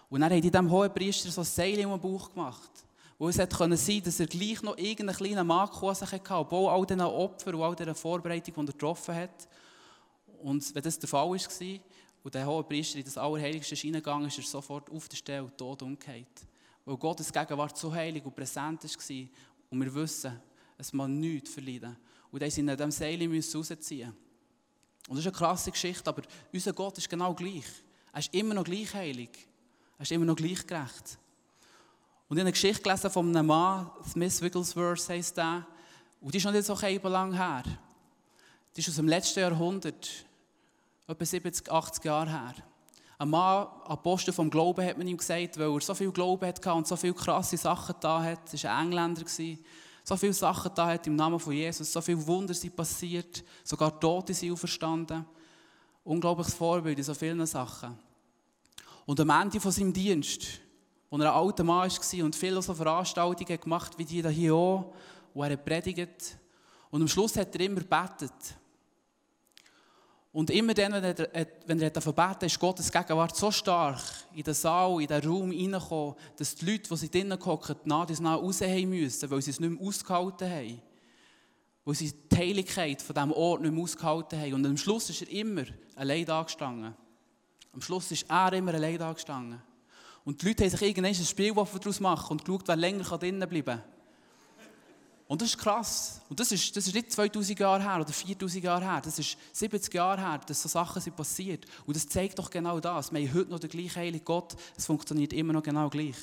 Und 0.10 0.22
er 0.22 0.26
hat 0.26 0.34
in 0.34 0.42
diesem 0.42 0.70
hohen 0.70 0.94
Priester 0.94 1.30
so 1.30 1.42
ein 1.42 1.46
Seil 1.46 1.80
im 1.80 2.00
Bauch 2.00 2.30
gemacht, 2.32 2.72
wo 3.18 3.30
es 3.30 3.38
hätte 3.38 3.78
sein, 3.78 4.02
dass 4.04 4.20
er 4.20 4.28
gleich 4.28 4.62
noch 4.62 4.78
irgendeinen 4.78 5.16
kleinen 5.16 5.52
an 5.52 5.68
sich 5.96 6.12
hatte, 6.12 6.34
obwohl 6.34 6.70
all 6.70 6.86
diesen 6.86 7.02
Opfern 7.02 7.56
und 7.56 7.62
all 7.62 7.76
dieser 7.76 7.96
Vorbereitung, 7.96 8.54
die 8.56 8.72
er 8.72 8.74
getroffen 8.74 9.16
hat. 9.16 9.48
Und 10.42 10.74
wenn 10.74 10.84
das 10.84 10.98
der 10.98 11.10
Fall 11.10 11.30
war, 11.30 11.80
und 12.24 12.36
der 12.36 12.46
hohe 12.46 12.64
Priester 12.64 13.00
in 13.00 13.06
das 13.06 13.18
Allerheiligste 13.18 13.76
hineingegangen 13.76 14.28
ist, 14.28 14.38
ist 14.38 14.48
er 14.48 14.52
sofort 14.52 14.90
auf 14.90 15.08
der 15.08 15.18
Stelle 15.18 15.52
tot 15.56 15.82
umgekehrt. 15.82 16.28
Weil 16.86 16.98
Gottes 16.98 17.32
Gegenwart 17.32 17.78
so 17.78 17.94
heilig 17.94 18.26
und 18.26 18.36
präsent 18.36 18.84
war 18.84 19.28
und 19.70 19.82
wir 19.82 19.94
wissen, 19.94 20.40
es 20.78 20.92
muss 20.94 21.08
nichts 21.08 21.52
verleiden. 21.52 21.96
Und 22.32 22.42
dann 22.42 22.52
sind 22.52 22.68
in 22.68 22.76
diesem 22.76 22.92
Seil 22.92 23.20
rausziehen. 23.28 24.14
Und 25.10 25.16
das 25.16 25.26
ist 25.26 25.32
eine 25.32 25.38
krasse 25.38 25.72
Geschichte, 25.72 26.08
aber 26.08 26.22
unser 26.54 26.72
Gott 26.72 27.00
ist 27.00 27.10
genau 27.10 27.34
gleich. 27.34 27.66
Er 28.14 28.20
ist 28.20 28.32
immer 28.32 28.54
noch 28.54 28.64
gleich 28.64 28.94
heilig. 28.94 29.32
Er 29.98 30.04
ist 30.04 30.12
immer 30.12 30.26
noch 30.26 30.36
gleich 30.36 30.66
gerecht. 30.68 31.18
Und 32.28 32.38
ich 32.38 32.42
habe 32.42 32.42
eine 32.42 32.52
Geschichte 32.52 32.84
gelesen 32.84 33.10
von 33.10 33.28
einem 33.28 33.48
Mann, 33.48 33.90
Smith 34.08 34.40
Wigglesworth 34.40 35.10
heisst 35.10 35.36
der, 35.36 35.66
und 36.22 36.32
die 36.32 36.38
ist 36.38 36.46
noch 36.46 36.52
nicht 36.52 36.66
so 36.66 36.76
lang 36.76 37.34
her. 37.34 37.64
Die 38.76 38.82
ist 38.82 38.90
aus 38.90 38.98
dem 38.98 39.08
letzten 39.08 39.40
Jahrhundert 39.40 40.08
etwa 41.08 41.26
70, 41.26 41.72
80 41.72 42.04
Jahre 42.06 42.30
her. 42.30 42.54
Ein 43.18 43.30
Mann, 43.32 43.68
Apostel 43.86 44.32
vom 44.32 44.52
Glauben, 44.52 44.86
hat 44.86 45.00
man 45.00 45.08
ihm 45.08 45.18
gesagt, 45.18 45.58
weil 45.58 45.74
er 45.74 45.82
so 45.82 45.96
viel 45.96 46.12
Glauben 46.12 46.48
hatte 46.48 46.72
und 46.72 46.88
so 46.88 46.96
viele 46.96 47.16
krasse 47.16 47.58
Sachen 47.58 47.96
da 48.00 48.22
hat. 48.22 48.54
Er 48.54 48.64
war 48.64 48.78
ein 48.78 48.86
Engländer. 48.86 49.24
So 50.10 50.18
viele 50.18 50.34
Sachen 50.34 50.72
da 50.74 50.88
hat 50.88 51.06
im 51.06 51.16
Namen 51.16 51.40
von 51.40 51.54
Jesus. 51.54 51.94
So 51.94 52.02
viele 52.02 52.26
Wunder 52.26 52.56
sind 52.56 52.76
passiert. 52.76 53.44
Sogar 53.64 54.00
Tote 54.00 54.34
sind 54.34 54.52
auferstanden. 54.52 55.24
Unglaubliches 56.04 56.56
Vorbild 56.56 56.98
in 56.98 57.04
so 57.04 57.14
vielen 57.14 57.46
Sachen. 57.46 57.96
Und 59.06 59.20
am 59.20 59.30
Ende 59.30 59.60
von 59.60 59.72
seinem 59.72 59.94
Dienst, 59.94 60.62
als 61.12 61.22
er 61.22 61.32
ein 61.32 61.46
alter 61.46 61.64
Mann 61.64 61.92
war 61.92 62.26
und 62.26 62.36
viele 62.36 62.60
so 62.60 62.74
Veranstaltungen 62.74 63.62
gemacht 63.62 64.00
wie 64.00 64.06
die 64.06 64.28
hier 64.30 64.56
auch, 64.56 64.96
wo 65.32 65.44
er 65.44 65.56
predigt. 65.58 66.40
Und 66.90 67.04
am 67.04 67.08
Schluss 67.08 67.38
hat 67.38 67.54
er 67.54 67.62
immer 67.62 67.82
gebetet. 67.82 68.58
Und 70.32 70.52
immer 70.52 70.76
dann, 70.76 70.94
wenn 70.94 71.04
er, 71.04 71.48
wenn 71.66 71.82
er 71.82 71.90
davon 71.90 72.14
beten 72.14 72.46
ist 72.46 72.60
Gottes 72.60 72.92
Gegenwart 72.92 73.36
so 73.36 73.50
stark 73.50 74.00
in 74.36 74.44
den 74.44 74.54
Saal, 74.54 75.02
in 75.02 75.08
den 75.08 75.28
Raum 75.28 75.52
hineingekommen, 75.52 76.16
dass 76.38 76.54
die 76.54 76.66
Leute, 76.66 76.90
die 76.90 76.98
sie 76.98 77.10
drinnen 77.10 77.44
hocken, 77.44 77.76
nach 77.86 78.08
und 78.08 78.20
nach 78.20 78.38
raus 78.38 78.62
haben 78.62 78.90
müssen, 78.90 79.32
weil 79.32 79.42
sie 79.42 79.52
es 79.52 79.60
nicht 79.60 79.72
mehr 79.72 79.88
ausgehalten 79.88 80.50
haben. 80.50 80.82
Weil 81.84 81.96
sie 81.96 82.14
die 82.32 82.38
Heiligkeit 82.38 83.02
von 83.02 83.16
diesem 83.16 83.32
Ort 83.32 83.62
nicht 83.62 83.74
mehr 83.74 83.84
ausgehalten 83.84 84.40
haben. 84.40 84.54
Und 84.54 84.66
am 84.68 84.78
Schluss 84.78 85.10
ist 85.10 85.24
er 85.24 85.30
immer 85.32 85.64
allein 85.96 86.26
da 86.26 86.44
gestanden. 86.44 86.94
Am 87.74 87.82
Schluss 87.82 88.12
ist 88.12 88.30
er 88.30 88.54
immer 88.54 88.74
allein 88.76 89.00
da 89.00 89.12
gestanden. 89.12 89.60
Und 90.26 90.42
die 90.42 90.48
Leute 90.50 90.64
haben 90.64 90.70
sich 90.70 90.82
irgendwann 90.84 91.06
ein 91.06 91.16
Spielwaffe 91.16 91.80
daraus 91.80 91.98
gemacht 91.98 92.30
und 92.30 92.46
geschaut, 92.46 92.68
wer 92.68 92.76
länger 92.76 93.18
drinnen 93.18 93.50
bleiben 93.50 93.66
kann. 93.66 93.84
Und 95.30 95.44
das 95.44 95.50
ist 95.50 95.60
krass. 95.60 96.22
Und 96.28 96.40
das 96.40 96.52
ist, 96.52 96.76
das 96.76 96.88
ist 96.88 96.94
nicht 96.96 97.12
2000 97.12 97.60
Jahre 97.60 97.84
her 97.84 98.02
oder 98.02 98.12
4000 98.12 98.64
Jahre 98.64 98.84
her. 98.84 99.00
Das 99.00 99.20
ist 99.20 99.38
70 99.54 99.94
Jahre 99.94 100.20
her, 100.20 100.42
dass 100.44 100.60
so 100.60 100.68
Sachen 100.68 101.00
sind 101.00 101.16
passiert. 101.16 101.68
Und 101.86 101.96
das 101.96 102.08
zeigt 102.08 102.40
doch 102.40 102.50
genau 102.50 102.80
das. 102.80 103.14
Wir 103.14 103.20
haben 103.30 103.36
heute 103.36 103.52
noch 103.52 103.60
den 103.60 103.70
gleichen 103.70 103.96
Heiligen 103.96 104.26
Gott. 104.26 104.56
Es 104.76 104.88
funktioniert 104.88 105.32
immer 105.34 105.54
noch 105.54 105.62
genau 105.62 105.88
gleich. 105.88 106.16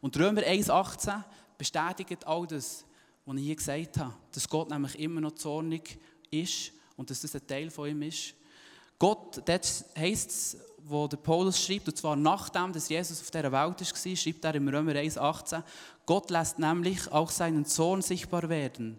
Und 0.00 0.18
Römer 0.18 0.40
1,18 0.40 1.22
bestätigt 1.56 2.26
all 2.26 2.44
das, 2.48 2.84
was 3.24 3.36
ich 3.36 3.44
hier 3.44 3.54
gesagt 3.54 3.98
habe. 3.98 4.14
Dass 4.32 4.48
Gott 4.48 4.68
nämlich 4.68 4.98
immer 4.98 5.20
noch 5.20 5.36
zornig 5.36 6.00
ist 6.32 6.72
und 6.96 7.08
dass 7.08 7.20
das 7.20 7.36
ein 7.36 7.46
Teil 7.46 7.70
von 7.70 7.88
ihm 7.88 8.02
ist. 8.02 8.34
Gott, 8.98 9.42
das 9.44 9.84
heisst 9.96 10.30
es, 10.30 10.56
wo 10.82 11.06
der 11.06 11.18
Paulus 11.18 11.64
schreibt, 11.64 11.86
und 11.86 11.96
zwar 11.96 12.16
nachdem 12.16 12.72
dass 12.72 12.88
Jesus 12.88 13.20
auf 13.20 13.30
dieser 13.30 13.52
Welt 13.52 13.54
war, 13.54 14.16
schreibt 14.16 14.44
er 14.44 14.54
im 14.56 14.66
Römer 14.66 14.92
1,18, 14.92 15.62
Gott 16.10 16.28
lässt 16.30 16.58
nämlich 16.58 17.06
auch 17.12 17.30
seinen 17.30 17.64
Sohn 17.64 18.02
sichtbar 18.02 18.48
werden. 18.48 18.98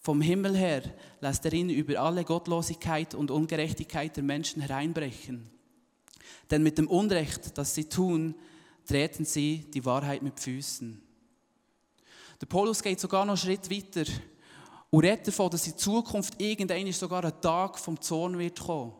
Vom 0.00 0.22
Himmel 0.22 0.56
her 0.56 0.82
lässt 1.20 1.44
er 1.44 1.52
ihn 1.52 1.68
über 1.68 2.00
alle 2.00 2.24
Gottlosigkeit 2.24 3.14
und 3.14 3.30
Ungerechtigkeit 3.30 4.16
der 4.16 4.24
Menschen 4.24 4.62
hereinbrechen. 4.62 5.50
Denn 6.50 6.62
mit 6.62 6.78
dem 6.78 6.88
Unrecht, 6.88 7.58
das 7.58 7.74
sie 7.74 7.84
tun, 7.84 8.34
treten 8.86 9.26
sie 9.26 9.66
die 9.74 9.84
Wahrheit 9.84 10.22
mit 10.22 10.40
Füßen. 10.40 10.98
Der 12.40 12.46
Paulus 12.46 12.82
geht 12.82 12.98
sogar 12.98 13.26
noch 13.26 13.32
einen 13.32 13.36
Schritt 13.36 13.70
weiter 13.70 14.10
und 14.88 15.04
redet 15.04 15.28
davon, 15.28 15.50
dass 15.50 15.66
in 15.66 15.76
Zukunft 15.76 16.40
irgendein 16.40 16.90
sogar 16.94 17.26
ein 17.26 17.40
Tag 17.42 17.78
vom 17.78 18.00
Zorn 18.00 18.38
wird 18.38 18.58
kommen. 18.58 18.94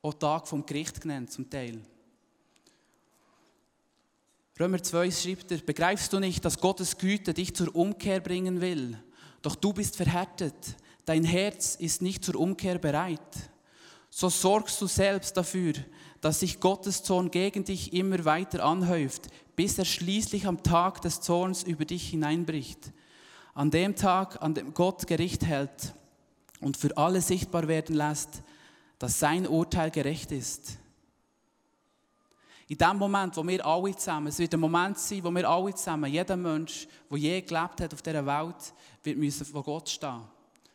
Auch 0.00 0.14
Tag 0.14 0.48
vom 0.48 0.64
Gericht 0.64 0.98
genannt 0.98 1.30
zum 1.30 1.50
Teil. 1.50 1.82
Römer 4.58 4.80
2 4.80 5.10
schreibt 5.10 5.50
er, 5.50 5.58
begreifst 5.58 6.12
du 6.12 6.20
nicht, 6.20 6.44
dass 6.44 6.60
Gottes 6.60 6.96
Güte 6.96 7.34
dich 7.34 7.54
zur 7.54 7.74
Umkehr 7.74 8.20
bringen 8.20 8.60
will? 8.60 8.96
Doch 9.42 9.56
du 9.56 9.72
bist 9.72 9.96
verhärtet, 9.96 10.54
dein 11.04 11.24
Herz 11.24 11.74
ist 11.74 12.02
nicht 12.02 12.24
zur 12.24 12.36
Umkehr 12.36 12.78
bereit. 12.78 13.50
So 14.10 14.28
sorgst 14.28 14.80
du 14.80 14.86
selbst 14.86 15.36
dafür, 15.36 15.72
dass 16.20 16.38
sich 16.38 16.60
Gottes 16.60 17.02
Zorn 17.02 17.32
gegen 17.32 17.64
dich 17.64 17.92
immer 17.92 18.24
weiter 18.24 18.64
anhäuft, 18.64 19.26
bis 19.56 19.76
er 19.76 19.84
schließlich 19.84 20.46
am 20.46 20.62
Tag 20.62 21.02
des 21.02 21.20
Zorns 21.20 21.64
über 21.64 21.84
dich 21.84 22.10
hineinbricht. 22.10 22.92
An 23.54 23.72
dem 23.72 23.96
Tag, 23.96 24.40
an 24.40 24.54
dem 24.54 24.72
Gott 24.72 25.08
Gericht 25.08 25.44
hält 25.44 25.94
und 26.60 26.76
für 26.76 26.96
alle 26.96 27.20
sichtbar 27.20 27.66
werden 27.66 27.96
lässt, 27.96 28.44
dass 29.00 29.18
sein 29.18 29.48
Urteil 29.48 29.90
gerecht 29.90 30.30
ist. 30.30 30.78
In 32.66 32.78
dem 32.78 32.96
Moment, 32.96 33.36
wo 33.36 33.46
wir 33.46 33.64
alle 33.64 33.94
zusammen, 33.94 34.28
es 34.28 34.38
wird 34.38 34.54
ein 34.54 34.60
Moment 34.60 34.98
sein, 34.98 35.22
wo 35.22 35.30
wir 35.30 35.48
alle 35.48 35.74
zusammen, 35.74 36.10
jeder 36.10 36.36
Mensch, 36.36 36.88
der 37.10 37.18
je 37.18 37.40
gelebt 37.42 37.80
hat 37.80 37.92
auf 37.92 38.00
dieser 38.00 38.24
Welt, 38.24 38.74
wird 39.02 39.18
müssen 39.18 39.44
vor 39.44 39.62
Gott 39.62 39.88
stehen. 39.88 40.22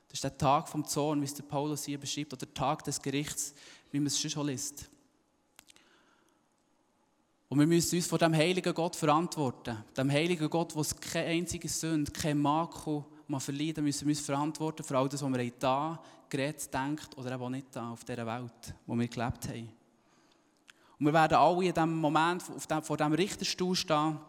Das 0.08 0.17
ist 0.17 0.23
der 0.23 0.38
Tag 0.38 0.69
vom 0.69 0.86
Zorn, 0.86 1.21
wie 1.21 1.25
es 1.25 1.34
der 1.34 1.43
Paulus 1.43 1.86
hier 1.86 1.99
beschreibt, 1.99 2.34
oder 2.34 2.45
der 2.45 2.54
Tag 2.54 2.84
des 2.84 3.02
Gerichts, 3.02 3.54
wie 3.91 3.99
man 3.99 4.08
es 4.08 4.19
schon 4.19 4.47
liest. 4.47 4.89
Und 7.47 7.60
wir 7.60 7.65
müssen 7.65 7.95
uns 7.95 8.06
vor 8.06 8.19
dem 8.19 8.36
heiligen 8.36 8.73
Gott 8.75 8.95
verantworten. 8.95 9.84
Dem 9.97 10.12
heiligen 10.12 10.49
Gott, 10.49 10.75
es 10.75 10.95
keine 10.95 11.30
einzige 11.30 11.67
Sünde, 11.67 12.12
kein 12.12 12.38
Makel 12.38 13.04
mal 13.28 13.39
verliehen, 13.39 13.84
müssen 13.84 14.08
wir 14.08 14.12
uns 14.12 14.19
verantworten 14.19 14.84
für 14.84 14.97
all 14.97 15.10
das, 15.10 15.23
was 15.23 15.34
wir 15.34 15.52
da 15.58 15.99
geredet, 16.30 16.71
denkt 16.71 17.17
oder 17.17 17.39
auch 17.41 17.49
nicht 17.49 17.67
da 17.71 17.91
auf 17.91 18.04
dieser 18.04 18.25
Welt, 18.25 18.75
wo 18.86 18.95
wir 18.95 19.08
gelebt 19.08 19.47
haben. 19.47 19.78
Und 20.99 21.05
wir 21.05 21.13
werden 21.13 21.38
alle 21.38 21.65
in 21.65 21.73
diesem 21.73 21.95
Moment 21.95 22.43
vor 22.43 22.97
diesem 22.97 23.13
Richterstuhl 23.13 23.75
stehen 23.75 24.19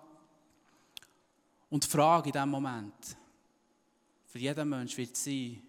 und 1.68 1.84
die 1.84 1.88
Frage 1.88 2.28
in 2.28 2.32
diesem 2.32 2.50
Moment 2.50 3.16
für 4.30 4.38
jeden 4.38 4.68
Menschen 4.68 4.98
wird 4.98 5.16
sein, 5.16 5.60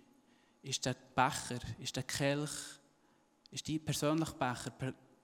ist 0.62 0.86
der 0.86 0.94
Becher, 1.16 1.60
ist 1.80 1.96
der 1.96 2.04
Kelch, 2.04 2.52
ist 3.50 3.68
die 3.68 3.80
persönliche 3.80 4.36
Becher, 4.36 4.72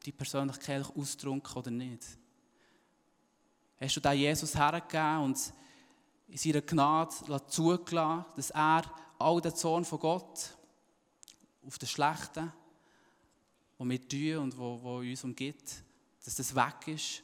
die 0.04 0.12
persönliche 0.12 0.60
Kelch 0.60 0.90
austrunken 0.96 1.56
oder 1.56 1.70
nicht? 1.70 2.04
Hast 3.80 3.96
du 3.96 4.00
den 4.00 4.18
Jesus 4.18 4.56
hergegeben 4.56 5.20
und 5.20 5.54
in 6.28 6.38
seiner 6.38 6.62
Gnade 6.62 7.13
zugelassen, 7.48 8.26
dass 8.36 8.50
er 8.50 8.84
all 9.20 9.40
den 9.40 9.56
Zorn 9.56 9.86
von 9.86 10.00
Gott 10.00 10.58
auf 11.63 11.78
den 11.78 11.88
Schlechten, 11.88 12.52
was 13.78 13.90
wir 13.90 14.08
tun 14.08 14.44
und 14.44 14.58
wo, 14.58 14.80
wo 14.82 14.98
uns 14.98 15.24
umgibt, 15.24 15.84
dass 16.24 16.36
das 16.36 16.56
weg 16.56 16.88
ist? 16.88 17.24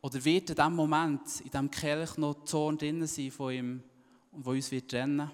Oder 0.00 0.24
wird 0.24 0.50
in 0.50 0.56
diesem 0.56 0.74
Moment, 0.74 1.40
in 1.40 1.50
diesem 1.50 1.70
Kelch 1.70 2.16
noch 2.16 2.44
Zorn 2.44 2.76
drin 2.76 3.06
sein 3.06 3.30
von 3.30 3.52
ihm 3.52 3.82
und 4.32 4.44
wo 4.44 4.50
uns 4.50 4.70
wird 4.70 4.90
trennen? 4.90 5.30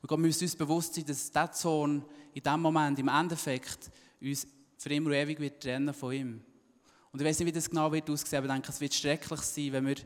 Und 0.00 0.08
Gott 0.08 0.18
müssen 0.18 0.44
uns 0.44 0.54
bewusst 0.54 0.94
sein, 0.94 1.06
dass 1.06 1.28
dieser 1.28 1.50
Zorn 1.50 2.04
in 2.34 2.42
diesem 2.42 2.60
Moment, 2.60 2.98
im 2.98 3.08
Endeffekt, 3.08 3.90
uns 4.20 4.46
für 4.78 4.90
immer 4.90 5.06
und 5.06 5.14
ewig 5.14 5.40
wird 5.40 5.62
trennen 5.62 5.94
von 5.94 6.12
ihm. 6.12 6.44
Und 7.10 7.20
ich 7.20 7.26
weiß 7.26 7.38
nicht, 7.38 7.48
wie 7.48 7.52
das 7.52 7.70
genau 7.70 7.90
wird 7.90 8.10
aussehen, 8.10 8.38
aber 8.38 8.46
ich 8.46 8.52
denke, 8.52 8.70
es 8.70 8.80
wird 8.80 8.94
schrecklich 8.94 9.40
sein, 9.40 9.72
wenn 9.72 9.86
wir 9.86 9.96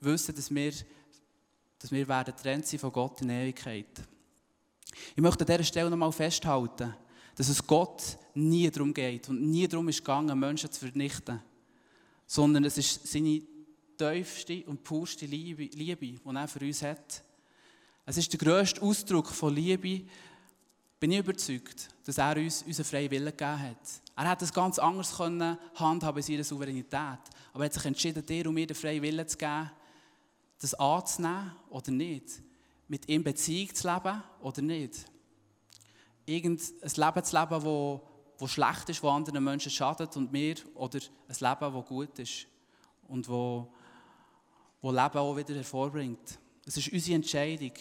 wissen, 0.00 0.34
dass 0.34 0.52
wir, 0.52 0.72
dass 1.78 1.92
wir 1.92 2.08
werden 2.08 2.34
trennt 2.36 2.66
sein 2.66 2.80
von 2.80 2.92
Gott 2.92 3.20
in 3.20 3.30
Ewigkeit. 3.30 4.02
Ich 5.14 5.22
möchte 5.22 5.44
an 5.44 5.46
dieser 5.46 5.64
Stelle 5.64 5.90
nochmal 5.90 6.12
festhalten, 6.12 6.94
dass 7.36 7.48
es 7.48 7.66
Gott 7.66 8.18
nie 8.34 8.70
darum 8.70 8.92
geht 8.92 9.28
und 9.28 9.42
nie 9.42 9.66
darum 9.66 9.88
ist 9.88 9.98
gegangen, 9.98 10.38
Menschen 10.38 10.70
zu 10.70 10.80
vernichten, 10.80 11.40
sondern 12.26 12.64
es 12.64 12.78
ist 12.78 13.06
seine 13.06 13.42
tiefste 13.96 14.64
und 14.66 14.82
purste 14.82 15.26
Liebe, 15.26 15.64
Liebe, 15.64 16.06
die 16.06 16.20
er 16.24 16.48
für 16.48 16.60
uns 16.60 16.82
hat. 16.82 17.22
Es 18.06 18.16
ist 18.16 18.32
der 18.32 18.38
grösste 18.38 18.82
Ausdruck 18.82 19.28
von 19.28 19.54
Liebe, 19.54 20.04
bin 21.00 21.12
ich 21.12 21.18
überzeugt, 21.18 21.88
dass 22.04 22.18
er 22.18 22.36
uns 22.36 22.62
unseren 22.62 22.86
freien 22.86 23.10
Willen 23.10 23.26
gegeben 23.26 23.60
hat. 23.60 24.00
Er 24.16 24.30
hätte 24.30 24.44
es 24.44 24.52
ganz 24.52 24.78
anders 24.78 25.16
können 25.16 25.58
handhaben 25.74 26.18
in 26.18 26.22
seiner 26.22 26.44
Souveränität. 26.44 27.18
Aber 27.52 27.64
er 27.64 27.66
hat 27.66 27.74
sich 27.74 27.84
entschieden, 27.84 28.24
dir 28.24 28.46
und 28.48 28.54
mir 28.54 28.66
den 28.66 28.76
freien 28.76 29.02
Willen 29.02 29.28
zu 29.28 29.36
geben, 29.36 29.70
das 30.60 30.74
anzunehmen 30.74 31.52
oder 31.68 31.90
nicht. 31.90 32.42
Mit 32.88 33.08
ihm 33.08 33.22
Beziehung 33.22 33.74
zu 33.74 33.86
leben 33.86 34.22
oder 34.40 34.62
nicht. 34.62 35.04
Irgendein 36.26 36.66
Leben 36.82 37.24
zu 37.24 37.38
leben, 37.38 37.62
wo, 37.64 38.00
wo 38.38 38.46
schlecht 38.46 38.88
ist, 38.88 39.02
wo 39.02 39.10
anderen 39.10 39.42
Menschen 39.44 39.70
schadet 39.70 40.16
und 40.16 40.32
mir. 40.32 40.56
Oder 40.74 40.98
ein 41.28 41.36
Leben, 41.38 41.74
das 41.74 41.86
gut 41.86 42.18
ist 42.18 42.46
und 43.08 43.28
wo, 43.28 43.68
wo 44.80 44.90
Leben 44.90 45.18
auch 45.18 45.36
wieder 45.36 45.54
hervorbringt. 45.54 46.38
Es 46.66 46.76
ist 46.76 46.92
unsere 46.92 47.16
Entscheidung. 47.16 47.72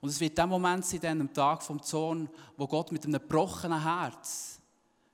Und 0.00 0.08
es 0.08 0.20
wird 0.20 0.36
der 0.36 0.46
Moment 0.46 0.84
sein, 0.84 1.00
dann 1.00 1.20
am 1.20 1.32
Tag 1.32 1.62
vom 1.62 1.82
Zorn, 1.82 2.28
wo 2.56 2.66
Gott 2.66 2.90
mit 2.90 3.04
einem 3.04 3.14
gebrochenen 3.14 3.82
Herz 3.82 4.60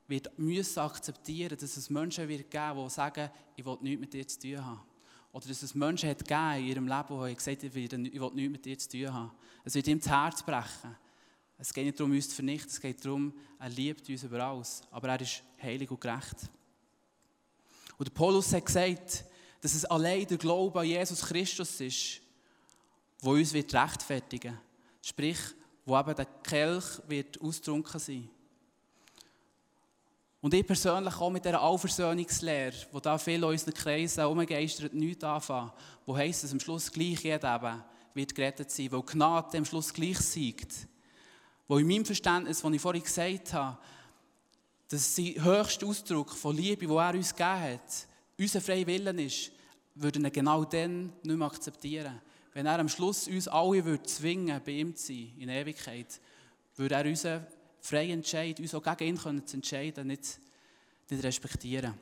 wird 0.09 0.39
müssen 0.39 0.79
akzeptieren, 0.79 1.59
dass 1.59 1.77
es 1.77 1.91
Menschen 1.91 2.29
wird 2.29 2.49
geben, 2.51 2.85
die 2.85 2.91
sagen, 2.91 3.29
ich 3.57 3.65
will 3.65 3.79
nichts 3.81 4.01
mit 4.01 4.13
dir 4.13 4.29
zu 4.29 4.39
tun 4.39 4.65
haben. 4.65 4.81
Oder 5.33 5.49
dass 5.49 5.63
es 5.63 5.75
Menschen 5.75 6.09
hat 6.09 6.19
gegeben 6.19 6.59
in 6.59 6.67
ihrem 6.67 6.89
Leben, 6.89 7.27
die 7.27 7.35
gesagt 7.35 7.63
haben, 7.63 8.07
ich 8.07 8.21
will 8.21 8.31
nichts 8.33 8.53
mit 8.53 8.65
dir 8.65 8.79
zu 8.79 8.89
tun 8.89 9.13
haben. 9.13 9.33
Es 9.65 9.75
wird 9.75 9.89
ihm 9.89 9.99
das 9.99 10.09
Herz 10.09 10.43
brechen. 10.43 10.97
Es 11.59 11.73
geht 11.73 11.87
nicht 11.87 11.99
darum, 11.99 12.13
uns 12.13 12.29
zu 12.29 12.35
vernichten, 12.35 12.71
es 12.71 12.81
geht 12.81 13.05
darum, 13.05 13.33
er 13.59 13.69
liebt 13.71 14.09
uns 14.09 14.23
über 14.23 14.45
alles. 14.45 14.83
Aber 14.91 15.09
er 15.09 15.21
ist 15.21 15.43
heilig 15.63 15.91
und 15.91 16.01
gerecht. 16.01 16.51
Und 17.99 18.13
Paulus 18.13 18.53
hat 18.53 18.67
gesagt, 18.67 19.25
dass 19.61 19.75
es 19.75 19.85
allein 19.87 20.27
der 20.27 20.39
Glaube 20.39 20.81
an 20.81 20.87
Jesus 20.87 21.23
Christus 21.23 21.81
ist, 21.81 22.21
der 23.23 23.31
uns 23.31 23.53
wird 23.53 23.75
rechtfertigen 23.75 24.53
wird. 24.53 24.63
Sprich, 25.03 25.39
wo 25.85 25.99
eben 25.99 26.15
der 26.15 26.27
Kelch 26.43 26.85
wird 27.09 27.41
austrunken 27.41 28.01
sein. 28.01 28.29
Und 30.41 30.53
ich 30.53 30.67
persönlich 30.67 31.15
auch 31.17 31.31
mit 31.31 31.45
dieser 31.45 31.61
Allversöhnungslehre, 31.61 32.87
wo 32.93 33.01
da 33.01 33.17
viele 33.17 33.47
in 33.47 33.53
unseren 33.53 33.75
Kreisen 33.75 34.25
umgeistert, 34.27 34.95
nichts 34.95 35.25
anfangen, 35.25 35.73
wo 36.05 36.17
heisst, 36.17 36.45
dass 36.45 36.53
am 36.53 36.61
Schluss 36.61 36.93
gleich 36.93 37.25
jeder 37.25 37.57
eben 37.57 37.83
wird 38.15 38.35
gerettet 38.35 38.71
sein, 38.71 38.93
weil 38.93 39.03
Gnade 39.03 39.59
am 39.59 39.65
Schluss 39.65 39.93
gleich 39.93 40.19
siegt. 40.19 40.87
Wo 41.69 41.79
in 41.79 41.87
meinem 41.87 42.05
Verständnis, 42.05 42.61
das 42.63 42.73
ich 42.73 42.81
vorhin 42.81 43.03
gesagt 43.03 43.53
habe, 43.53 43.79
dass 44.89 45.15
der 45.15 45.43
höchste 45.43 45.87
Ausdruck 45.87 46.31
von 46.31 46.57
Liebe, 46.57 46.87
den 46.87 46.97
er 46.97 47.15
uns 47.15 47.35
gegeben 47.35 47.61
hat, 47.61 48.07
unser 48.39 48.61
freier 48.61 48.87
Willen 48.87 49.19
ist, 49.19 49.51
würden 49.95 50.25
ihn 50.25 50.33
genau 50.33 50.65
dann 50.65 51.13
nicht 51.23 51.37
mehr 51.37 51.47
akzeptieren 51.47 52.21
wenn 52.57 52.65
er 52.65 52.79
am 52.79 52.89
Schluss 52.89 53.29
uns 53.29 53.49
alle 53.49 53.85
würde 53.85 54.05
zwingen 54.05 54.63
bei 54.65 54.73
ihm 54.73 54.97
zu 54.97 55.09
sein, 55.09 55.31
in 55.37 55.51
Ewigkeit, 55.51 56.19
würde 56.77 56.95
er 56.95 57.05
unseren 57.05 57.47
freien 57.83 58.13
Entscheid, 58.13 58.59
uns 58.59 58.75
auch 58.75 58.83
gegen 58.83 59.15
ihn 59.15 59.23
können 59.23 59.47
zu 59.47 59.57
entscheiden, 59.57 60.07
nicht, 60.07 60.41
nicht 61.11 61.23
respektieren. 61.23 61.93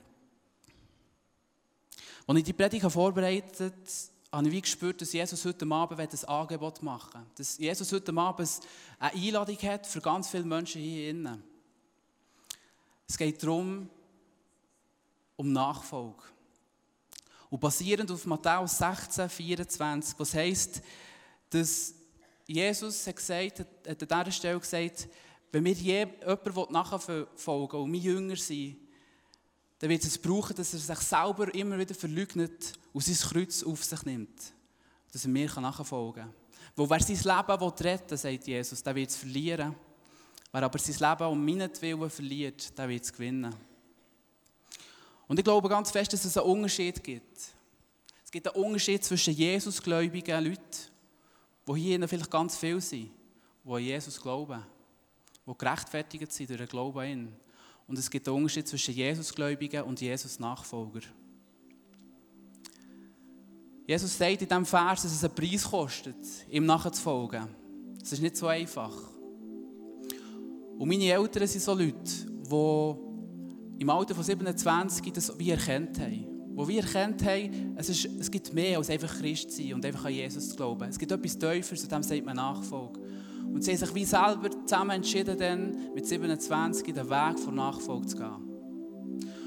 Als 2.25 2.39
ich 2.39 2.45
die 2.45 2.53
Predigt 2.53 2.89
vorbereitet 2.89 3.61
habe, 3.61 4.14
habe 4.37 4.49
ich 4.49 4.53
wie 4.53 4.61
gespürt, 4.61 5.01
dass 5.01 5.13
Jesus 5.13 5.45
heute 5.45 5.67
Abend 5.71 6.01
ein 6.01 6.29
Angebot 6.29 6.83
machen 6.83 7.21
will. 7.21 7.27
Dass 7.37 7.59
Jesus 7.59 7.93
heute 7.93 8.17
Abend 8.17 8.61
eine 8.99 9.15
Einladung 9.15 9.59
hat 9.59 9.87
für 9.87 10.01
ganz 10.01 10.29
viele 10.29 10.45
Menschen 10.45 10.83
hier 10.83 11.11
innen. 11.11 11.43
Es 13.07 13.17
geht 13.17 13.43
darum, 13.43 13.89
um 15.37 15.53
Nachfolge. 15.53 16.23
Und 17.51 17.61
basierend 17.61 18.11
auf 18.11 18.27
Matthäus 18.27 18.79
16, 18.79 19.29
24, 19.29 20.19
was 20.19 20.35
heisst, 20.35 20.83
dass 21.51 21.95
Jesus 22.47 23.07
hat, 23.07 23.17
gesagt, 23.17 23.61
hat 23.61 24.13
an 24.13 24.25
dieser 24.25 24.33
Stelle 24.33 24.59
gesagt, 24.59 25.09
wenn 25.53 25.65
wir 25.65 25.73
jemanden 25.73 26.73
nachfolgen 26.73 27.81
und 27.81 27.91
mein 27.91 28.01
Jünger 28.01 28.37
sein 28.37 28.77
dann 29.85 29.91
wird 29.91 30.05
es 30.05 30.17
brauchen, 30.17 30.57
dass 30.57 30.73
er 30.73 30.79
sich 30.79 30.99
selber 31.01 31.55
immer 31.55 31.79
wieder 31.79 31.95
verleugnet 31.95 32.73
und 32.95 33.05
sein 33.05 33.29
Kreuz 33.29 33.63
auf 33.63 33.85
sich 33.85 34.03
nimmt. 34.05 34.55
Dass 35.13 35.27
er 35.27 35.31
mir 35.31 35.61
nachfolgen 35.61 36.23
kann. 36.23 36.89
Wer 36.89 37.01
sein 37.01 37.17
Leben 37.17 37.63
retten 37.63 38.11
will, 38.11 38.17
sagt 38.17 38.47
Jesus, 38.47 38.83
der 38.83 38.95
wird 38.95 39.11
es 39.11 39.17
verlieren. 39.17 39.75
Wer 40.51 40.63
aber 40.63 40.79
sein 40.79 41.11
Leben 41.11 41.31
um 41.31 41.45
meinetwillen 41.45 42.09
verliert, 42.09 42.79
der 42.79 42.89
wird 42.89 43.05
es 43.05 43.13
gewinnen. 43.13 43.55
Und 45.29 45.39
ich 45.39 45.45
glaube 45.45 45.69
ganz 45.69 45.91
fest, 45.91 46.15
dass 46.15 46.25
es 46.25 46.39
einen 46.39 46.47
Unterschied 46.47 47.05
gibt. 47.05 47.39
Es 48.25 48.31
gibt 48.31 48.49
einen 48.49 48.65
Unterschied 48.65 49.05
zwischen 49.05 49.35
Jesusgläubigen 49.35 50.45
Leuten, 50.45 50.63
die 51.69 51.75
hier 51.75 52.09
vielleicht 52.09 52.31
ganz 52.31 52.57
viel 52.57 52.81
sind, 52.81 53.11
die 53.63 53.71
an 53.71 53.81
Jesus 53.81 54.19
glauben, 54.19 54.65
die 55.47 55.53
gerechtfertigt 55.59 56.33
sind 56.33 56.49
durch 56.49 56.61
den 56.61 56.69
Glauben 56.69 56.99
an 57.01 57.07
ihn. 57.07 57.44
Und 57.87 57.99
es 57.99 58.11
gibt 58.11 58.27
einen 58.29 58.39
Unterschied 58.39 58.67
zwischen 58.67 58.95
Jesusgläubigen 58.95 59.83
und 59.83 60.01
Jesus-Nachfolger. 60.01 61.01
Jesus 63.87 64.17
sagt 64.17 64.41
in 64.41 64.49
diesem 64.49 64.65
Vers, 64.65 65.03
dass 65.03 65.13
es 65.13 65.25
einen 65.25 65.35
Preis 65.35 65.65
kostet, 65.65 66.17
ihm 66.51 66.65
nachzufolgen. 66.65 67.49
Das 68.01 68.13
ist 68.13 68.23
nicht 68.23 68.37
so 68.37 68.47
einfach. 68.47 68.93
Und 70.79 70.89
meine 70.89 71.05
Eltern 71.05 71.47
sind 71.47 71.63
so 71.63 71.75
Leute, 71.75 71.95
die 72.51 73.83
im 73.83 73.91
Alter 73.91 74.15
von 74.15 74.25
27 74.25 75.13
das 75.13 75.39
wie 75.39 75.51
erkannt 75.51 76.01
haben. 76.01 76.27
Wo 76.55 76.67
wir 76.67 76.83
erkannt 76.83 77.25
haben, 77.25 77.75
es, 77.77 77.89
ist, 77.89 78.05
es 78.19 78.31
gibt 78.31 78.53
mehr 78.53 78.79
als 78.79 78.89
einfach 78.89 79.19
Christ 79.19 79.51
sein 79.51 79.75
und 79.75 79.85
einfach 79.85 80.05
an 80.05 80.13
Jesus 80.13 80.51
zu 80.51 80.57
glauben. 80.57 80.89
Es 80.89 80.99
gibt 80.99 81.11
etwas 81.11 81.37
Tieferes, 81.37 81.83
und 81.83 81.93
dem 81.93 82.03
sagt 82.03 82.25
man 82.25 82.37
Nachfolge. 82.37 83.01
Und 83.55 83.63
sie 83.63 83.71
haben 83.71 83.79
sich 83.79 83.95
wie 83.95 84.05
selber 84.05 84.51
zusammen 84.67 84.91
entschieden, 84.91 85.39
dann 85.39 85.77
mit 85.95 86.07
27 86.07 86.93
den 86.93 87.09
Weg 87.09 87.39
von 87.39 87.55
Nachfolge 87.55 88.07
zu 88.07 88.17
gehen. 88.17 88.55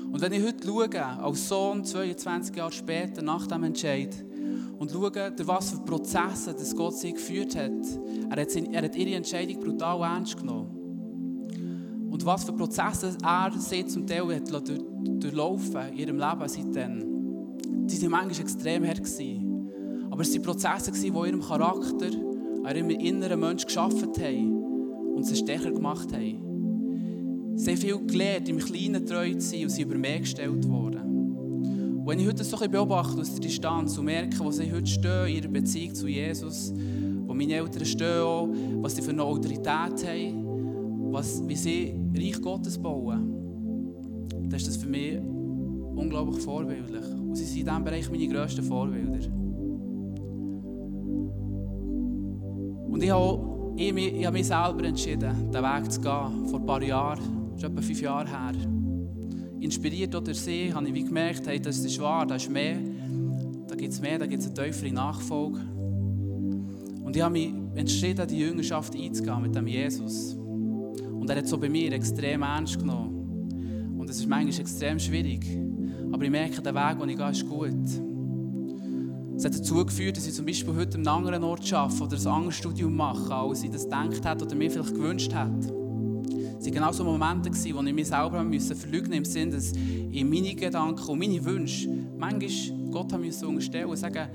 Und 0.09 0.21
wenn 0.21 0.31
ich 0.31 0.45
heute 0.45 0.65
schaue, 0.65 1.05
als 1.19 1.49
Sohn 1.49 1.83
22 1.83 2.55
Jahre 2.55 2.71
später, 2.71 3.21
nach 3.21 3.45
dem 3.47 3.63
Entscheid, 3.63 4.15
und 4.79 4.91
schaue, 4.91 5.11
durch 5.11 5.47
was 5.47 5.71
für 5.71 5.79
Prozesse 5.79 6.53
das 6.53 6.73
Gott 6.73 6.95
sie 6.95 7.11
geführt 7.11 7.57
hat, 7.57 7.71
er 8.29 8.41
hat, 8.41 8.55
er 8.55 8.83
hat 8.83 8.95
ihre 8.95 9.15
Entscheidung 9.15 9.59
brutal 9.59 10.01
ernst 10.01 10.37
genommen. 10.37 12.07
Und 12.09 12.25
was 12.25 12.45
für 12.45 12.53
Prozesse 12.53 13.17
er 13.21 13.51
sie 13.59 13.85
zum 13.85 14.07
Teil 14.07 14.33
hat 14.33 14.49
durch, 14.49 14.79
durchlaufen 15.19 15.89
in 15.91 15.97
ihrem 15.97 16.17
Leben 16.17 16.47
seitdem. 16.47 17.87
Die 17.87 18.01
waren 18.03 18.11
manchmal 18.11 18.39
extrem 18.39 18.85
hart. 18.87 19.01
Aber 20.09 20.21
es 20.21 20.33
waren 20.33 20.41
Prozesse, 20.43 20.91
die 20.93 21.07
ihrem 21.07 21.41
Charakter, 21.41 22.09
an 22.67 22.75
ihrem 22.75 22.89
inneren 22.89 23.39
Menschen 23.39 23.67
geschaffen 23.67 24.11
haben 24.19 25.13
und 25.15 25.25
sie 25.25 25.37
stärker 25.37 25.71
gemacht 25.71 26.11
haben. 26.11 27.55
Sie 27.55 27.71
haben 27.71 27.77
viel 27.77 27.97
gelernt, 28.05 28.49
im 28.49 28.59
Kleinen 28.59 29.05
treu 29.05 29.33
zu 29.35 29.39
sein 29.39 29.63
und 29.63 29.69
sie 29.69 29.83
über 29.83 29.97
mehr 29.97 30.19
gestellt 30.19 30.67
worden. 30.67 31.97
Und 31.99 32.05
wenn 32.05 32.19
ich 32.19 32.27
heute 32.27 32.43
so 32.43 32.57
ein 32.59 32.69
beobachte 32.69 33.21
aus 33.21 33.31
der 33.31 33.39
Distanz 33.39 33.97
und 33.97 34.05
merke, 34.05 34.39
wo 34.39 34.51
sie 34.51 34.71
heute 34.71 34.85
stehen 34.85 35.27
in 35.27 35.35
ihrer 35.35 35.47
Beziehung 35.47 35.95
zu 35.95 36.07
Jesus, 36.07 36.73
wo 37.25 37.33
meine 37.33 37.53
Eltern 37.53 37.85
stehen, 37.85 38.21
auch, 38.21 38.49
was 38.81 38.95
sie 38.97 39.01
für 39.01 39.11
eine 39.11 39.23
Autorität 39.23 39.65
haben, 40.05 41.13
was, 41.13 41.41
wie 41.47 41.55
sie 41.55 41.95
Reich 42.17 42.41
Gottes 42.41 42.77
bauen, 42.77 43.33
dann 44.29 44.53
ist 44.53 44.67
das 44.67 44.75
für 44.75 44.89
mich 44.89 45.17
unglaublich 45.95 46.43
vorbildlich. 46.43 47.05
Und 47.17 47.35
sie 47.35 47.45
sind 47.45 47.59
in 47.59 47.65
diesem 47.65 47.83
Bereich 47.85 48.11
meine 48.11 48.27
grössten 48.27 48.63
Vorbilder. 48.63 49.46
Und 52.89 53.03
ich 53.03 53.09
habe, 53.09 53.73
ich, 53.75 53.95
ich 53.95 54.25
habe 54.25 54.37
mich 54.37 54.47
selber 54.47 54.83
entschieden, 54.83 55.51
den 55.51 55.63
Weg 55.63 55.91
zu 55.91 56.01
gehen, 56.01 56.47
vor 56.47 56.59
ein 56.59 56.65
paar 56.65 56.81
Jahren 56.81 57.53
ist 57.55 57.63
etwa 57.63 57.81
fünf 57.81 58.01
Jahre 58.01 58.27
her. 58.27 58.53
Inspiriert 59.59 60.13
durch 60.13 60.39
sie 60.39 60.73
habe 60.73 60.87
ich 60.87 60.93
wie 60.93 61.03
gemerkt, 61.03 61.47
hey, 61.47 61.59
das 61.59 61.77
ist 61.79 61.99
wahr, 61.99 62.25
da 62.25 62.35
ist 62.35 62.49
mehr. 62.49 62.77
Da 63.67 63.75
gibt 63.75 63.93
es 63.93 64.01
mehr, 64.01 64.19
da 64.19 64.25
gibt 64.25 64.41
es 64.41 64.47
eine 64.47 64.55
tiefere 64.55 64.91
Nachfolge. 64.91 65.59
Und 67.03 67.15
ich 67.15 67.21
habe 67.21 67.33
mich 67.33 67.53
entschieden, 67.75 68.27
die 68.27 68.39
Jüngerschaft 68.39 68.95
einzugehen 68.95 69.41
mit 69.41 69.55
dem 69.55 69.67
Jesus. 69.67 70.33
Und 70.33 71.29
er 71.29 71.37
hat 71.37 71.47
so 71.47 71.57
bei 71.57 71.69
mir 71.69 71.91
extrem 71.93 72.43
ernst 72.43 72.79
genommen. 72.79 73.97
Und 73.97 74.09
es 74.09 74.19
ist 74.19 74.27
manchmal 74.27 74.59
extrem 74.59 74.99
schwierig. 74.99 75.45
Aber 76.11 76.23
ich 76.23 76.31
merke, 76.31 76.61
der 76.61 76.73
Weg, 76.73 76.99
den 76.99 77.09
ich 77.09 77.17
gehe, 77.17 77.29
ist 77.29 77.47
gut. 77.47 78.06
Es 79.37 79.45
hat 79.45 79.53
dazu 79.53 79.85
geführt, 79.85 80.17
dass 80.17 80.25
ich 80.25 80.33
zum 80.33 80.47
Beispiel 80.47 80.75
heute 80.75 80.97
an 80.97 81.07
einem 81.07 81.17
anderen 81.17 81.43
Ort 81.43 81.71
arbeite 81.71 82.03
oder 82.03 82.17
ein 82.17 82.27
anderes 82.27 82.55
Studium 82.55 82.95
mache, 82.95 83.31
als 83.31 83.61
ich 83.61 83.69
das 83.69 83.83
gedacht 83.83 84.25
hätte 84.25 84.45
oder 84.45 84.55
mir 84.55 84.71
vielleicht 84.71 84.95
gewünscht 84.95 85.31
hätte. 85.31 85.71
Es 86.59 86.65
waren 86.65 86.73
genau 86.73 86.91
so 86.91 87.03
Momente, 87.03 87.51
wo 87.51 87.83
ich 87.83 87.93
mich 87.93 88.07
selber 88.07 88.43
müssen 88.43 88.75
musste, 88.75 89.15
im 89.15 89.25
Sinne, 89.25 89.51
dass 89.51 89.73
ich 90.11 90.25
meine 90.25 90.55
Gedanken 90.55 91.07
und 91.07 91.19
meine 91.19 91.45
Wünsche 91.45 91.87
manchmal 92.17 92.89
Gott 92.89 93.13
haben 93.13 93.21
müssen 93.21 93.47
unterstellen 93.47 93.87
und 93.87 93.97
sagen, 93.97 94.27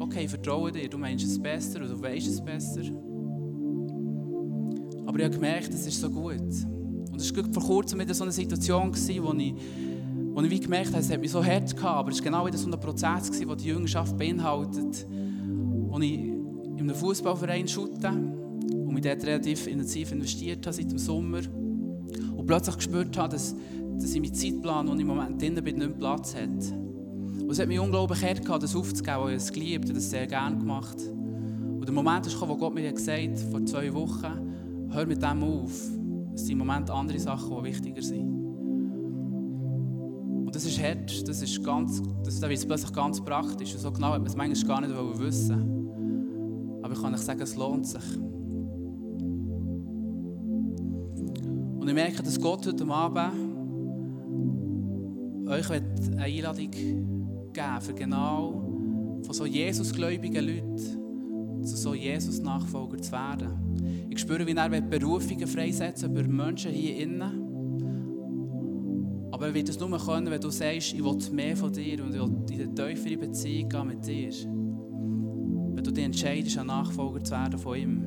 okay, 0.00 0.24
ich 0.24 0.30
vertraue 0.30 0.70
dir, 0.70 0.86
du 0.86 0.98
meinst 0.98 1.24
es 1.24 1.38
besser 1.38 1.78
oder 1.78 1.88
du 1.88 2.02
weißt 2.02 2.28
es 2.28 2.44
besser. 2.44 2.82
Aber 5.06 5.18
ich 5.18 5.24
habe 5.24 5.34
gemerkt, 5.34 5.72
es 5.72 5.86
ist 5.86 5.98
so 5.98 6.10
gut. 6.10 6.42
Und 7.10 7.16
es 7.16 7.34
war 7.34 7.44
vor 7.54 7.62
kurzem 7.62 8.00
wieder 8.00 8.12
so 8.12 8.24
eine 8.24 8.32
Situation, 8.32 8.92
wo 8.92 9.32
ich, 9.32 9.54
ich 10.44 10.50
wie 10.50 10.60
gemerkt 10.60 10.88
habe, 10.88 10.98
es 10.98 11.10
hat 11.10 11.20
mich 11.20 11.30
so 11.30 11.44
hart 11.44 11.74
gehabt, 11.74 11.96
aber 11.96 12.10
es 12.10 12.18
war 12.18 12.24
genau 12.24 12.46
wieder 12.46 12.58
so 12.58 12.70
ein 12.70 12.78
Prozess, 12.78 13.30
der 13.30 13.56
die 13.56 13.68
Jüngerschaft 13.68 14.16
beinhaltet, 14.16 15.06
wo 15.08 15.98
ich 15.98 16.12
in 16.12 16.78
einem 16.78 16.94
Fußballverein 16.94 17.66
schaute 17.66 18.36
mich 18.96 19.04
dort 19.04 19.24
relativ 19.24 19.66
intensiv 19.66 20.10
investiert 20.12 20.66
habe 20.66 20.74
seit 20.74 20.90
dem 20.90 20.98
Sommer 20.98 21.40
und 22.36 22.46
plötzlich 22.46 22.76
gespürt 22.76 23.16
habe, 23.16 23.32
dass, 23.32 23.54
dass 23.98 24.14
in 24.14 24.22
meinem 24.22 24.34
Zeitplan, 24.34 24.88
wo 24.88 24.94
ich 24.94 25.00
im 25.00 25.06
Moment 25.06 25.40
drin 25.40 25.54
bin, 25.62 25.76
nicht 25.76 25.98
Platz 25.98 26.34
hat. 26.34 26.48
Und 26.48 27.50
es 27.50 27.60
hat 27.60 27.68
mich 27.68 27.78
unglaublich 27.78 28.22
hart 28.24 28.44
gehabt, 28.44 28.62
das 28.62 28.74
aufzugeben, 28.74 29.20
weil 29.20 29.36
ich 29.36 29.42
es 29.42 29.52
geliebt 29.52 29.88
und 29.88 29.96
das 29.96 30.10
sehr 30.10 30.26
gerne 30.26 30.56
gemacht. 30.56 30.96
Und 30.98 31.84
der 31.84 31.92
Moment 31.92 32.26
gekommen, 32.26 32.52
wo 32.52 32.56
Gott 32.56 32.74
mir 32.74 32.90
gesagt 32.90 33.28
hat, 33.28 33.38
vor 33.50 33.64
zwei 33.66 33.92
Wochen, 33.92 34.88
hör 34.90 35.06
mit 35.06 35.22
dem 35.22 35.44
auf. 35.44 35.90
Es 36.34 36.42
sind 36.42 36.52
im 36.52 36.58
Moment 36.58 36.90
andere 36.90 37.20
Sachen, 37.20 37.54
die 37.58 37.64
wichtiger 37.64 38.02
sind. 38.02 38.35
Das 40.56 40.64
ist 40.64 40.82
hart, 40.82 41.28
das 41.28 41.42
ist 41.42 41.62
ganz, 41.62 42.02
das, 42.24 42.40
da 42.40 42.48
wird 42.48 42.66
plötzlich 42.66 42.90
ganz 42.94 43.22
praktisch. 43.22 43.74
Und 43.74 43.80
so 43.80 43.92
genau 43.92 44.12
hat 44.12 44.20
man 44.20 44.26
es 44.26 44.34
manchmal 44.34 44.66
gar 44.66 44.80
nicht 44.80 45.20
wissen 45.20 46.80
Aber 46.82 46.94
ich 46.94 47.02
kann 47.02 47.12
euch 47.12 47.20
sagen, 47.20 47.42
es 47.42 47.56
lohnt 47.56 47.86
sich. 47.86 48.16
Und 51.78 51.86
ich 51.86 51.92
merke, 51.92 52.22
dass 52.22 52.40
Gott 52.40 52.66
heute 52.66 52.88
Abend 52.88 53.34
euch 55.46 55.70
eine 55.70 56.22
Einladung 56.22 56.70
geben 56.70 57.52
für 57.80 57.92
genau 57.92 59.20
von 59.24 59.34
so 59.34 59.44
Jesusgläubigen 59.44 60.42
Leuten 60.42 61.66
zu 61.66 61.76
so 61.76 61.92
Jesus-Nachfolger 61.92 62.96
zu 63.02 63.12
werden. 63.12 64.06
Ich 64.08 64.20
spüre, 64.20 64.46
wie 64.46 64.52
er 64.52 64.80
Berufungen 64.80 65.46
freisetzen 65.46 66.16
über 66.16 66.22
Menschen 66.22 66.72
hier 66.72 66.96
innen. 66.96 67.45
Aber 69.36 69.48
er 69.48 69.54
wird 69.54 69.68
es 69.68 69.78
nur 69.78 69.90
können, 69.98 70.30
wenn 70.30 70.40
du 70.40 70.48
sagst, 70.48 70.94
ich 70.94 71.04
will 71.04 71.18
mehr 71.30 71.54
von 71.54 71.70
dir 71.70 72.02
und 72.02 72.14
ich 72.14 72.20
will 72.22 72.58
in 72.58 72.60
eine 72.62 72.74
tiefere 72.74 73.18
Beziehung 73.18 73.68
gehen 73.68 73.86
mit 73.86 74.06
dir. 74.06 74.32
Wenn 74.32 75.84
du 75.84 75.90
dich 75.90 76.04
entscheidest, 76.04 76.56
ein 76.56 76.68
Nachfolger 76.68 77.22
zu 77.22 77.32
werden 77.32 77.58
von 77.58 77.76
ihm. 77.76 78.06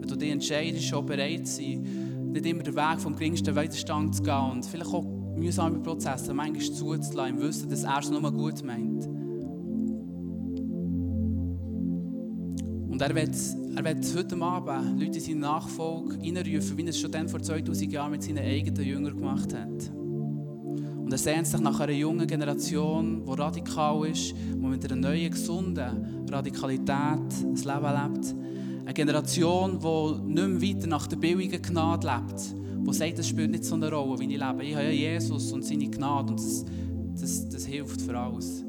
Wenn 0.00 0.08
du 0.08 0.16
dich 0.16 0.30
entscheidest, 0.30 0.84
schon 0.84 1.04
bereit 1.04 1.46
zu 1.46 1.56
sein, 1.56 2.30
nicht 2.32 2.46
immer 2.46 2.62
den 2.62 2.74
Weg 2.74 3.00
vom 3.00 3.14
geringsten 3.14 3.54
Widerstand 3.54 4.14
zu 4.14 4.22
gehen 4.22 4.50
und 4.50 4.64
vielleicht 4.64 4.94
auch 4.94 5.04
mühsame 5.36 5.78
Prozesse 5.80 6.32
manchmal 6.32 6.62
zuzulassen, 6.62 7.36
im 7.36 7.42
Wissen, 7.42 7.68
dass 7.68 7.84
er 7.84 7.98
es 7.98 8.08
nur 8.10 8.32
gut 8.32 8.64
meint. 8.64 9.04
Und 12.88 13.02
er 13.02 13.14
wird, 13.14 13.36
er 13.76 13.84
wird 13.84 14.16
heute 14.16 14.40
Abend 14.40 15.02
Leute 15.02 15.18
in 15.18 15.22
seine 15.22 15.40
Nachfolge 15.40 16.14
reinrufen, 16.14 16.78
wie 16.78 16.82
er 16.82 16.88
es 16.88 16.98
schon 16.98 17.12
dann 17.12 17.28
vor 17.28 17.42
2000 17.42 17.92
Jahren 17.92 18.12
mit 18.12 18.22
seinen 18.22 18.38
eigenen 18.38 18.82
Jüngern 18.82 19.18
gemacht 19.18 19.52
hat. 19.52 19.95
Und 21.06 21.12
er 21.12 21.18
sehnt 21.18 21.46
sich 21.46 21.60
nach 21.60 21.80
einer 21.80 21.92
jungen 21.92 22.26
Generation, 22.26 23.24
die 23.24 23.32
radikal 23.32 24.06
ist, 24.06 24.34
die 24.34 24.56
mit 24.56 24.84
einer 24.84 25.00
neuen, 25.00 25.30
gesunden 25.30 26.26
Radikalität 26.28 27.30
das 27.54 27.64
Leben 27.64 28.12
lebt 28.12 28.34
eine 28.86 28.94
Generation, 28.94 29.80
die 29.80 30.32
nicht 30.32 30.48
mehr 30.48 30.62
weiter 30.62 30.86
nach 30.86 31.08
der 31.08 31.16
billigen 31.16 31.60
Gnade 31.60 32.06
lebt, 32.06 32.54
die 32.86 32.92
sagt, 32.92 33.18
es 33.18 33.28
spielt 33.28 33.50
nicht 33.50 33.64
so 33.64 33.74
eine 33.74 33.90
Rolle, 33.90 34.18
wie 34.20 34.32
ich 34.32 34.40
lebe. 34.40 34.64
Ich 34.64 34.74
habe 34.76 34.84
ja 34.84 34.90
Jesus 34.90 35.50
und 35.52 35.64
seine 35.64 35.88
Gnade 35.88 36.30
und 36.30 36.38
das, 36.38 36.64
das, 37.20 37.48
das 37.48 37.66
hilft 37.66 38.00
für 38.00 38.16
alles. 38.16 38.64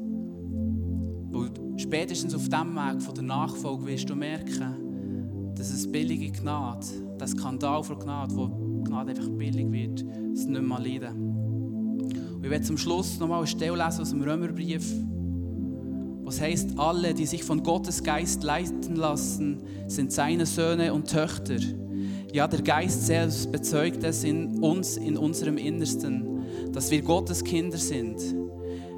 Weil 1.30 1.50
spätestens 1.76 2.34
auf 2.34 2.48
diesem 2.48 2.74
Weg 2.74 3.00
von 3.00 3.14
der 3.14 3.22
Nachfolge 3.22 3.86
wirst 3.86 4.10
du 4.10 4.16
merken, 4.16 5.54
dass 5.54 5.70
es 5.70 5.90
billige 5.90 6.32
Gnade, 6.32 6.86
der 7.20 7.28
Skandal 7.28 7.84
von 7.84 8.00
Gnade, 8.00 8.34
wo 8.34 8.48
Gnade 8.82 9.10
einfach 9.10 9.28
billig 9.28 9.70
wird, 9.70 10.04
es 10.32 10.46
nicht 10.46 10.62
mehr 10.62 10.80
leiden. 10.80 11.27
Und 12.38 12.44
ich 12.44 12.50
werde 12.50 12.64
zum 12.64 12.78
Schluss 12.78 13.18
nochmal 13.18 13.38
eine 13.38 13.46
Stelle 13.46 13.76
lesen 13.76 14.00
aus 14.00 14.10
dem 14.10 14.22
Römerbrief 14.22 14.84
was 16.28 16.42
heißt, 16.42 16.78
alle, 16.78 17.14
die 17.14 17.24
sich 17.24 17.42
von 17.42 17.62
Gottes 17.62 18.02
Geist 18.02 18.42
leiten 18.42 18.96
lassen, 18.96 19.62
sind 19.86 20.12
seine 20.12 20.44
Söhne 20.44 20.92
und 20.92 21.08
Töchter. 21.10 21.56
Ja, 22.34 22.46
der 22.46 22.60
Geist 22.60 23.06
selbst 23.06 23.50
bezeugt 23.50 24.04
es 24.04 24.24
in 24.24 24.58
uns, 24.58 24.98
in 24.98 25.16
unserem 25.16 25.56
Innersten, 25.56 26.42
dass 26.70 26.90
wir 26.90 27.00
Gottes 27.00 27.42
Kinder 27.42 27.78
sind. 27.78 28.18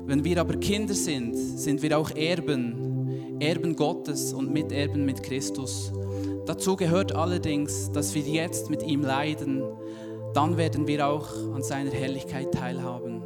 Wenn 0.06 0.24
wir 0.24 0.40
aber 0.40 0.56
Kinder 0.56 0.92
sind, 0.92 1.36
sind 1.36 1.82
wir 1.82 1.96
auch 1.96 2.10
Erben, 2.16 3.38
Erben 3.38 3.76
Gottes 3.76 4.32
und 4.32 4.52
Miterben 4.52 5.04
mit 5.04 5.22
Christus. 5.22 5.92
Dazu 6.46 6.74
gehört 6.74 7.14
allerdings, 7.14 7.92
dass 7.92 8.12
wir 8.12 8.22
jetzt 8.22 8.70
mit 8.70 8.82
ihm 8.82 9.02
leiden, 9.02 9.62
dann 10.34 10.56
werden 10.56 10.86
wir 10.86 11.06
auch 11.06 11.28
an 11.54 11.62
seiner 11.62 11.90
Herrlichkeit 11.90 12.52
teilhaben. 12.52 13.22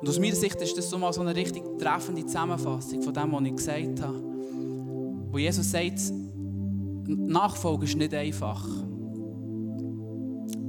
Und 0.00 0.08
aus 0.08 0.18
meiner 0.18 0.34
Sicht 0.34 0.60
ist 0.60 0.76
das 0.76 0.90
so 0.90 0.98
mal 0.98 1.12
so 1.12 1.20
eine 1.20 1.36
richtig 1.36 1.62
treffende 1.78 2.24
Zusammenfassung 2.24 3.02
von 3.02 3.14
dem, 3.14 3.32
was 3.32 3.42
ich 3.44 3.56
gesagt 3.56 4.02
habe. 4.02 4.22
Wo 5.30 5.38
Jesus 5.38 5.70
sagt, 5.70 6.00
Nachfolge 7.06 7.84
ist 7.84 7.96
nicht 7.96 8.14
einfach. 8.14 8.66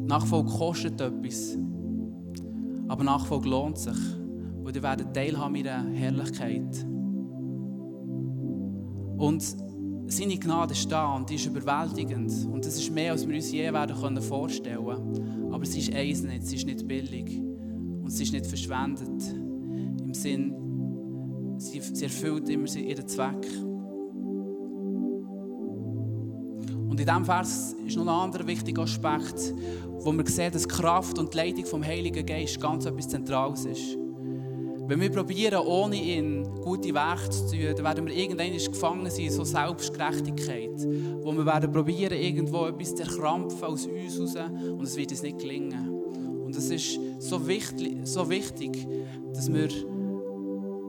Nachfolge 0.05 0.51
kostet 0.51 0.99
etwas. 0.99 1.57
Aber 2.87 3.03
Nachfolge 3.03 3.49
lohnt 3.49 3.77
sich. 3.77 3.97
Und 4.63 4.75
ihr 4.75 4.83
werdet 4.83 5.13
teilhaben 5.13 5.55
in 5.55 5.63
der 5.63 5.83
Herrlichkeit. 5.83 6.85
Und 9.17 9.55
seine 10.11 10.37
Gnade 10.37 10.73
da 10.89 11.15
und 11.15 11.29
die 11.29 11.35
ist 11.35 11.45
überwältigend. 11.45 12.31
Und 12.51 12.65
das 12.65 12.77
ist 12.77 12.91
mehr, 12.91 13.13
als 13.13 13.27
wir 13.27 13.35
uns 13.35 13.51
je 13.51 13.71
werden 13.71 14.21
vorstellen 14.21 14.85
können. 14.85 15.53
Aber 15.53 15.65
sie 15.65 15.79
ist 15.79 15.93
eins 15.93 16.23
nicht, 16.23 16.45
sie 16.45 16.55
ist 16.57 16.65
nicht 16.65 16.87
billig. 16.87 17.39
Und 17.39 18.09
sie 18.09 18.23
ist 18.23 18.33
nicht 18.33 18.45
verschwendet. 18.45 19.09
Im 20.03 20.13
Sinn, 20.13 21.55
sie, 21.57 21.79
sie 21.79 22.03
erfüllt 22.03 22.49
immer 22.49 22.67
ihren 22.75 23.07
Zweck. 23.07 23.47
Und 26.89 26.99
in 26.99 27.05
diesem 27.05 27.23
Vers 27.23 27.75
ist 27.85 27.95
noch 27.95 28.03
ein 28.03 28.09
anderer 28.09 28.45
wichtiger 28.45 28.81
Aspekt, 28.81 29.53
wo 29.99 30.11
wir 30.11 30.27
sehen, 30.27 30.51
dass 30.51 30.67
Kraft 30.67 31.17
und 31.19 31.33
Leitung 31.33 31.65
vom 31.65 31.83
Heiligen 31.85 32.25
Geist 32.25 32.59
ganz 32.59 32.85
etwas 32.85 33.07
Zentrales 33.07 33.65
ist. 33.65 33.97
Wenn 34.91 34.99
wir 34.99 35.09
probieren, 35.09 35.65
ohne 35.65 35.95
ihn 35.95 36.43
gute 36.59 36.93
Werke 36.93 37.29
zu 37.29 37.49
tun, 37.49 37.73
dann 37.77 37.85
werden 37.85 38.07
wir 38.07 38.13
irgendwann 38.13 38.51
gefangen 38.51 39.09
sein 39.09 39.23
in 39.23 39.31
so 39.31 39.45
Selbstgerechtigkeit, 39.45 40.85
wo 41.21 41.31
wir 41.31 41.45
werden 41.45 41.71
probieren, 41.71 42.11
irgendwo 42.11 42.65
etwas 42.65 42.93
zu 42.95 43.03
erkrampfen 43.03 43.63
aus 43.63 43.85
uns 43.85 44.35
heraus 44.35 44.51
und 44.69 44.83
es 44.83 44.97
wird 44.97 45.11
uns 45.11 45.21
nicht 45.21 45.39
gelingen. 45.39 45.87
Und 46.43 46.53
es 46.57 46.69
ist 46.69 46.99
so 47.19 47.47
wichtig, 47.47 47.99
so 48.03 48.29
wichtig 48.29 48.85
dass 49.33 49.49
wir 49.53 49.69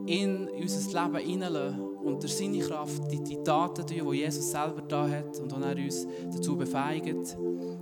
in 0.05 0.49
unser 0.49 1.01
Leben 1.01 1.25
hineinlassen 1.25 1.79
und 2.03 2.21
durch 2.21 2.35
seine 2.35 2.59
Kraft 2.59 3.09
die, 3.09 3.23
die 3.23 3.41
Taten 3.41 3.87
tun, 3.87 4.11
die 4.11 4.17
Jesus 4.17 4.51
selber 4.51 4.81
da 4.81 5.07
hat 5.07 5.39
und 5.39 5.49
die 5.49 5.63
er 5.63 5.77
uns 5.77 6.05
dazu 6.29 6.57
befeigt. 6.57 7.37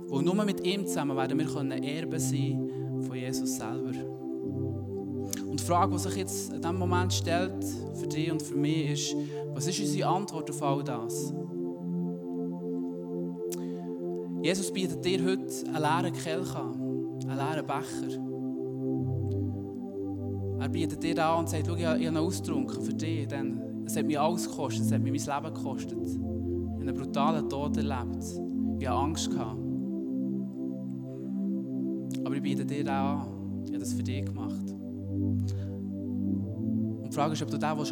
Und 0.08 0.24
nur 0.24 0.44
mit 0.44 0.64
ihm 0.64 0.86
zusammen 0.86 1.16
werden 1.16 1.36
wir 1.36 1.82
Erben 1.82 2.20
sein 2.20 2.70
von 3.00 3.16
Jesus 3.16 3.56
selber. 3.56 4.21
Die 5.62 5.68
Frage, 5.68 5.92
die 5.92 5.98
sich 5.98 6.16
jetzt 6.16 6.52
in 6.52 6.60
diesem 6.60 6.76
Moment 6.76 7.12
stellt, 7.12 7.64
für 7.94 8.08
dich 8.08 8.32
und 8.32 8.42
für 8.42 8.56
mich, 8.56 8.90
ist, 8.90 9.16
was 9.54 9.68
ist 9.68 9.78
unsere 9.78 10.08
Antwort 10.08 10.50
auf 10.50 10.60
all 10.60 10.82
das? 10.82 11.32
Jesus 14.42 14.72
bietet 14.72 15.04
dir 15.04 15.24
heute 15.24 15.52
einen 15.68 15.82
leeren 15.82 16.12
Kelch 16.14 16.56
an, 16.56 16.74
einen 17.28 17.38
leeren 17.38 17.64
Becher. 17.64 18.18
Er 20.62 20.68
bietet 20.68 21.00
dir 21.00 21.24
an 21.24 21.38
und 21.38 21.48
sagt, 21.48 21.68
schau, 21.68 21.76
ich 21.76 21.86
habe 21.86 22.00
einen 22.00 22.16
ausgetrunken 22.16 22.82
für 22.82 22.94
dich, 22.94 23.28
denn 23.28 23.84
es 23.86 23.96
hat 23.96 24.04
mich 24.04 24.18
alles 24.18 24.48
gekostet, 24.48 24.86
es 24.86 24.90
hat 24.90 25.00
mir 25.00 25.12
mein 25.12 25.20
Leben 25.20 25.54
gekostet. 25.54 25.92
Ich 26.02 26.18
habe 26.18 26.80
einen 26.80 26.94
brutalen 26.94 27.48
Tod 27.48 27.76
erlebt. 27.76 28.24
Ich 28.80 28.88
habe 28.88 29.00
Angst 29.00 29.30
gehabt. 29.30 29.60
Aber 32.24 32.34
ich 32.34 32.42
biete 32.42 32.66
dir 32.66 32.84
auch 32.86 33.20
an, 33.20 33.62
ich 33.64 33.70
habe 33.70 33.78
das 33.78 33.92
für 33.92 34.02
dich 34.02 34.24
gemacht. 34.24 34.71
Die 37.12 37.16
Frage 37.16 37.34
ist, 37.34 37.42
ob 37.42 37.50
du 37.50 37.58
den 37.58 37.68
annehmen 37.68 37.90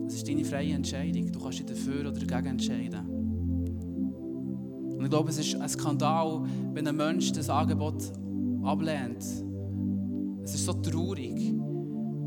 willst. 0.00 0.06
Das 0.06 0.14
ist 0.14 0.26
deine 0.26 0.42
freie 0.42 0.72
Entscheidung. 0.72 1.30
Du 1.30 1.38
kannst 1.38 1.58
dich 1.58 1.66
dafür 1.66 2.00
oder 2.00 2.12
dagegen 2.12 2.52
entscheiden. 2.52 3.06
Und 4.96 5.04
ich 5.04 5.10
glaube, 5.10 5.28
es 5.28 5.38
ist 5.38 5.54
ein 5.54 5.68
Skandal, 5.68 6.44
wenn 6.72 6.88
ein 6.88 6.96
Mensch 6.96 7.30
das 7.32 7.50
Angebot 7.50 8.10
ablehnt. 8.62 9.22
Es 10.44 10.54
ist 10.54 10.64
so 10.64 10.72
traurig, 10.72 11.52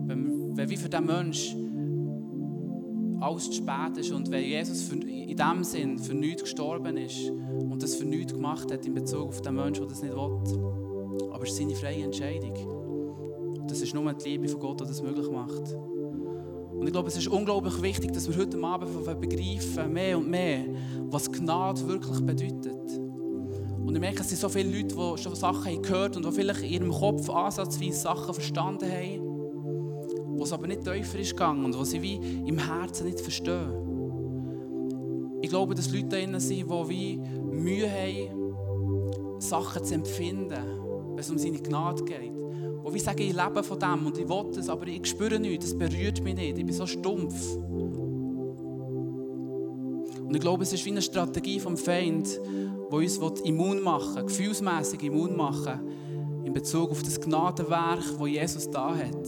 wenn, 0.05 0.55
wenn 0.55 0.69
wie 0.69 0.77
für 0.77 0.89
diesen 0.89 1.07
Mensch 1.07 1.55
alles 3.19 3.49
zu 3.49 3.53
spät 3.53 3.97
ist 3.97 4.11
und 4.11 4.29
wenn 4.29 4.43
Jesus 4.43 4.83
für, 4.83 4.97
in 4.97 5.35
dem 5.35 5.63
Sinn 5.63 5.97
für 5.97 6.13
nichts 6.13 6.43
gestorben 6.43 6.97
ist 6.97 7.31
und 7.31 7.81
das 7.81 7.95
für 7.95 8.05
nichts 8.05 8.31
gemacht 8.31 8.71
hat 8.71 8.85
in 8.85 8.93
Bezug 8.93 9.29
auf 9.29 9.41
den 9.41 9.55
Menschen, 9.55 9.87
der 9.87 9.89
das 9.89 10.03
nicht 10.03 10.13
will. 10.13 11.31
Aber 11.33 11.43
es 11.45 11.49
ist 11.49 11.57
seine 11.57 11.73
freie 11.73 12.03
Entscheidung. 12.03 12.80
Das 13.67 13.81
ist 13.81 13.93
nur 13.93 14.11
die 14.13 14.29
Liebe 14.29 14.47
von 14.47 14.59
Gott, 14.59 14.81
die 14.81 14.85
das 14.85 15.01
möglich 15.01 15.29
macht. 15.29 15.73
Und 16.81 16.87
ich 16.87 16.93
glaube, 16.93 17.09
es 17.09 17.17
ist 17.17 17.27
unglaublich 17.27 17.79
wichtig, 17.81 18.11
dass 18.11 18.27
wir 18.27 18.35
heute 18.37 18.61
Abend 18.63 19.21
begreifen, 19.21 19.93
mehr 19.93 20.17
und 20.17 20.29
mehr, 20.29 20.65
was 21.09 21.31
Gnade 21.31 21.87
wirklich 21.87 22.19
bedeutet. 22.21 22.99
Und 23.85 23.93
ich 23.93 24.01
merke, 24.01 24.21
es 24.21 24.29
sind 24.29 24.39
so 24.39 24.49
viele 24.49 24.75
Leute, 24.75 24.95
die 24.95 25.21
schon 25.21 25.35
Sachen 25.35 25.81
gehört 25.81 26.15
haben 26.15 26.23
und 26.23 26.31
die 26.31 26.39
vielleicht 26.39 26.63
in 26.63 26.69
ihrem 26.69 26.91
Kopf 26.91 27.29
ansatzweise 27.29 27.99
Sachen 27.99 28.33
verstanden 28.33 28.89
haben, 28.89 29.19
wo 30.37 30.43
es 30.43 30.53
aber 30.53 30.65
nicht 30.65 30.83
tiefer 30.83 31.19
ist 31.19 31.31
gegangen 31.31 31.65
und 31.65 31.77
wo 31.77 31.83
sie 31.83 32.01
wie 32.01 32.15
im 32.15 32.57
Herzen 32.57 33.05
nicht 33.05 33.19
verstehen. 33.19 33.91
Ich 35.41 35.49
glaube, 35.49 35.75
dass 35.75 35.91
Leute 35.91 36.27
da 36.27 36.39
sind, 36.39 36.69
die 36.69 36.89
wie 36.89 37.17
Mühe 37.17 37.89
haben, 37.89 39.39
Sachen 39.39 39.83
zu 39.83 39.93
empfinden, 39.93 40.63
wenn 41.09 41.19
es 41.19 41.29
um 41.29 41.37
seine 41.37 41.59
Gnade 41.59 42.03
geht. 42.05 42.40
Wo 42.83 42.93
wie 42.93 42.99
sagen, 42.99 43.21
ich 43.21 43.33
lebe 43.33 43.63
von 43.63 43.79
dem 43.79 44.05
und 44.05 44.17
ich 44.17 44.27
will 44.27 44.45
es, 44.57 44.69
aber 44.69 44.87
ich 44.87 45.05
spüre 45.05 45.39
nichts, 45.39 45.65
es 45.67 45.77
berührt 45.77 46.21
mich 46.23 46.35
nicht, 46.35 46.57
ich 46.57 46.65
bin 46.65 46.73
so 46.73 46.87
stumpf. 46.87 47.55
Und 50.31 50.35
ich 50.35 50.41
glaube, 50.41 50.63
es 50.63 50.73
ist 50.73 50.85
wie 50.85 50.91
eine 50.91 51.01
Strategie 51.01 51.59
vom 51.59 51.77
Feind, 51.77 52.39
die 52.91 52.95
uns 52.95 53.17
immun 53.41 53.81
machen 53.83 54.15
will, 54.15 54.25
gefühlsmässig 54.25 55.03
immun 55.03 55.35
machen 55.35 55.79
in 56.45 56.53
Bezug 56.53 56.91
auf 56.91 57.03
das 57.03 57.19
Gnadenwerk, 57.19 58.03
das 58.19 58.27
Jesus 58.27 58.69
da 58.69 58.95
hat. 58.95 59.27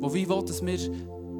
Wo 0.00 0.12
wie 0.14 0.28
will, 0.28 0.42
dass 0.44 0.64
wir, 0.64 0.78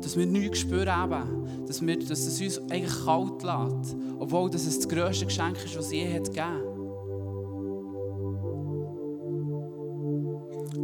dass 0.00 0.16
wir 0.16 0.26
nichts 0.26 0.58
spüren 0.60 0.88
eben, 1.04 1.66
dass, 1.66 1.84
wir, 1.84 1.98
dass 1.98 2.26
es 2.26 2.40
uns 2.40 2.58
eigentlich 2.70 3.04
kalt 3.04 3.42
lässt, 3.42 3.96
obwohl 4.18 4.50
das 4.50 4.64
das 4.64 4.88
grösste 4.88 5.26
Geschenk 5.26 5.56
ist, 5.64 5.76
was 5.76 5.86
es 5.86 5.92
je 5.92 6.12
hat 6.12 6.24
gegeben. 6.26 6.71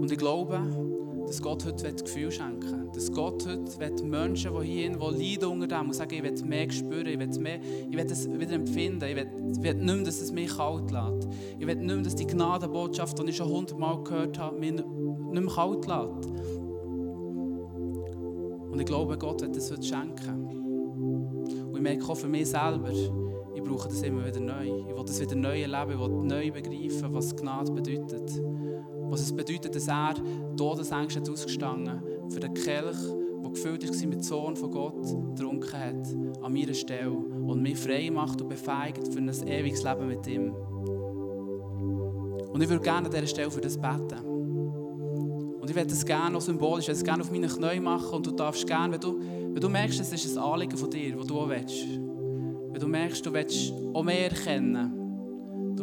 Und 0.09 0.13
ich 0.13 0.19
glaube, 0.21 0.59
dass 1.27 1.43
Gott 1.43 1.67
heute 1.67 1.93
Gefühl 1.93 2.31
schenken 2.31 2.63
will. 2.63 2.91
Dass 2.95 3.13
Gott 3.13 3.47
heute 3.47 4.05
Menschen, 4.07 4.59
die 4.59 4.67
hier 4.67 4.89
die 4.89 4.97
leiden 4.97 5.49
unter 5.51 5.67
dem, 5.67 5.89
und 5.89 5.93
sagen, 5.93 6.15
ich 6.15 6.23
will 6.23 6.49
mehr 6.49 6.71
spüren, 6.71 7.07
ich 7.07 7.19
will, 7.19 7.29
mehr, 7.43 7.61
ich 7.91 7.95
will 7.95 8.07
das 8.07 8.27
wieder 8.27 8.53
empfinden, 8.53 9.05
ich 9.05 9.17
will, 9.17 9.29
ich 9.53 9.63
will 9.63 9.75
nicht 9.75 9.85
mehr, 9.85 10.05
dass 10.05 10.23
es 10.23 10.33
mich 10.33 10.57
kalt 10.57 10.91
lässt. 10.91 11.29
Ich 11.59 11.67
will 11.67 11.75
nicht 11.75 11.87
mehr, 11.87 11.99
dass 11.99 12.17
die 12.17 12.27
Gnadenbotschaft, 12.27 13.19
die 13.19 13.29
ich 13.29 13.37
schon 13.37 13.51
hundertmal 13.51 14.03
gehört 14.03 14.39
habe, 14.39 14.59
mich 14.59 14.73
nicht 14.73 14.87
mehr 14.87 15.47
kalt 15.47 15.87
lässt. 15.87 16.27
Und 18.71 18.81
ich 18.81 18.87
glaube, 18.87 19.19
Gott 19.19 19.43
wird 19.43 19.55
das 19.55 19.71
heute 19.71 19.83
schenken. 19.83 20.47
Und 21.67 21.77
ich 21.77 21.83
merke 21.83 22.09
auch 22.09 22.17
für 22.17 22.29
mich 22.29 22.49
selber, 22.49 22.91
ich 22.91 23.63
brauche 23.63 23.89
das 23.89 24.03
immer 24.03 24.25
wieder 24.25 24.41
neu. 24.41 24.65
Ich 24.65 24.97
will 24.97 25.05
das 25.05 25.21
wieder 25.21 25.37
neu 25.37 25.61
erleben, 25.61 25.93
ich 25.93 25.99
will 25.99 26.25
neu 26.25 26.51
begreifen, 26.51 27.13
was 27.13 27.37
Gnade 27.37 27.73
bedeutet. 27.73 28.41
Was 29.11 29.23
es 29.23 29.35
bedeutet, 29.35 29.75
dass 29.75 29.89
er 29.89 30.15
Todesängste 30.57 31.31
ausgestanden 31.31 32.03
für 32.31 32.41
den 32.41 32.55
Kelch, 32.55 32.97
der 33.43 33.51
gefüllt 33.51 33.89
war 33.89 34.09
mit 34.09 34.25
Sohn 34.25 34.57
von 34.57 34.71
Gott, 34.71 35.03
getrunken 35.03 35.73
hat, 35.73 36.43
an 36.43 36.53
meiner 36.53 36.75
Stelle 36.75 37.11
und 37.11 37.63
mich 37.63 37.79
frei 37.79 38.11
macht 38.11 38.43
und 38.43 38.49
befeigt 38.49 39.13
für 39.13 39.19
ein 39.19 39.29
ewiges 39.29 39.83
Leben 39.83 40.09
mit 40.09 40.27
ihm. 40.27 40.53
Und 42.53 42.63
ich 42.63 42.69
würde 42.69 42.83
gerne 42.83 43.07
an 43.07 43.13
dieser 43.13 43.27
Stelle 43.27 43.51
für 43.51 43.61
das 43.61 43.79
beten. 43.79 44.19
Und 45.61 45.71
ich 45.71 45.77
werde 45.77 45.91
das 45.91 46.05
gerne 46.05 46.37
auch 46.37 46.41
symbolisch, 46.41 46.85
ich 46.85 46.89
werde 46.89 46.99
es 46.99 47.05
gerne 47.05 47.23
auf 47.23 47.31
meinen 47.31 47.49
Knien 47.49 47.85
machen 47.85 48.15
und 48.15 48.27
du 48.27 48.31
darfst 48.31 48.67
gerne, 48.67 48.95
wenn 48.95 49.01
du, 49.01 49.21
wenn 49.21 49.61
du 49.61 49.69
merkst, 49.69 50.01
es 50.01 50.13
ist 50.13 50.37
ein 50.37 50.43
Anliegen 50.43 50.77
von 50.77 50.91
dir, 50.91 51.15
das 51.15 51.27
du 51.27 51.39
auch 51.39 51.49
willst, 51.49 51.85
wenn 51.87 52.81
du 52.81 52.89
merkst, 52.89 53.25
du 53.25 53.33
willst 53.33 53.73
auch 53.93 54.03
mehr 54.03 54.31
erkennen, 54.31 54.98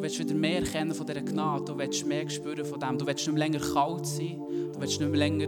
willst 0.05 0.19
wieder 0.19 0.35
mehr 0.35 0.59
erkennen 0.59 0.93
von 0.93 1.07
dieser 1.07 1.21
Gnade. 1.21 1.65
Du 1.65 1.77
willst 1.77 2.05
mehr 2.05 2.29
spüren 2.29 2.63
von 2.63 2.79
dem. 2.79 2.97
Du 2.97 3.07
willst 3.07 3.25
nicht 3.25 3.35
mehr 3.35 3.47
länger 3.47 3.59
kalt 3.59 4.05
sein. 4.05 4.39
Du 4.71 4.79
willst 4.79 4.99
nicht 4.99 5.09
mehr 5.09 5.17
länger 5.17 5.47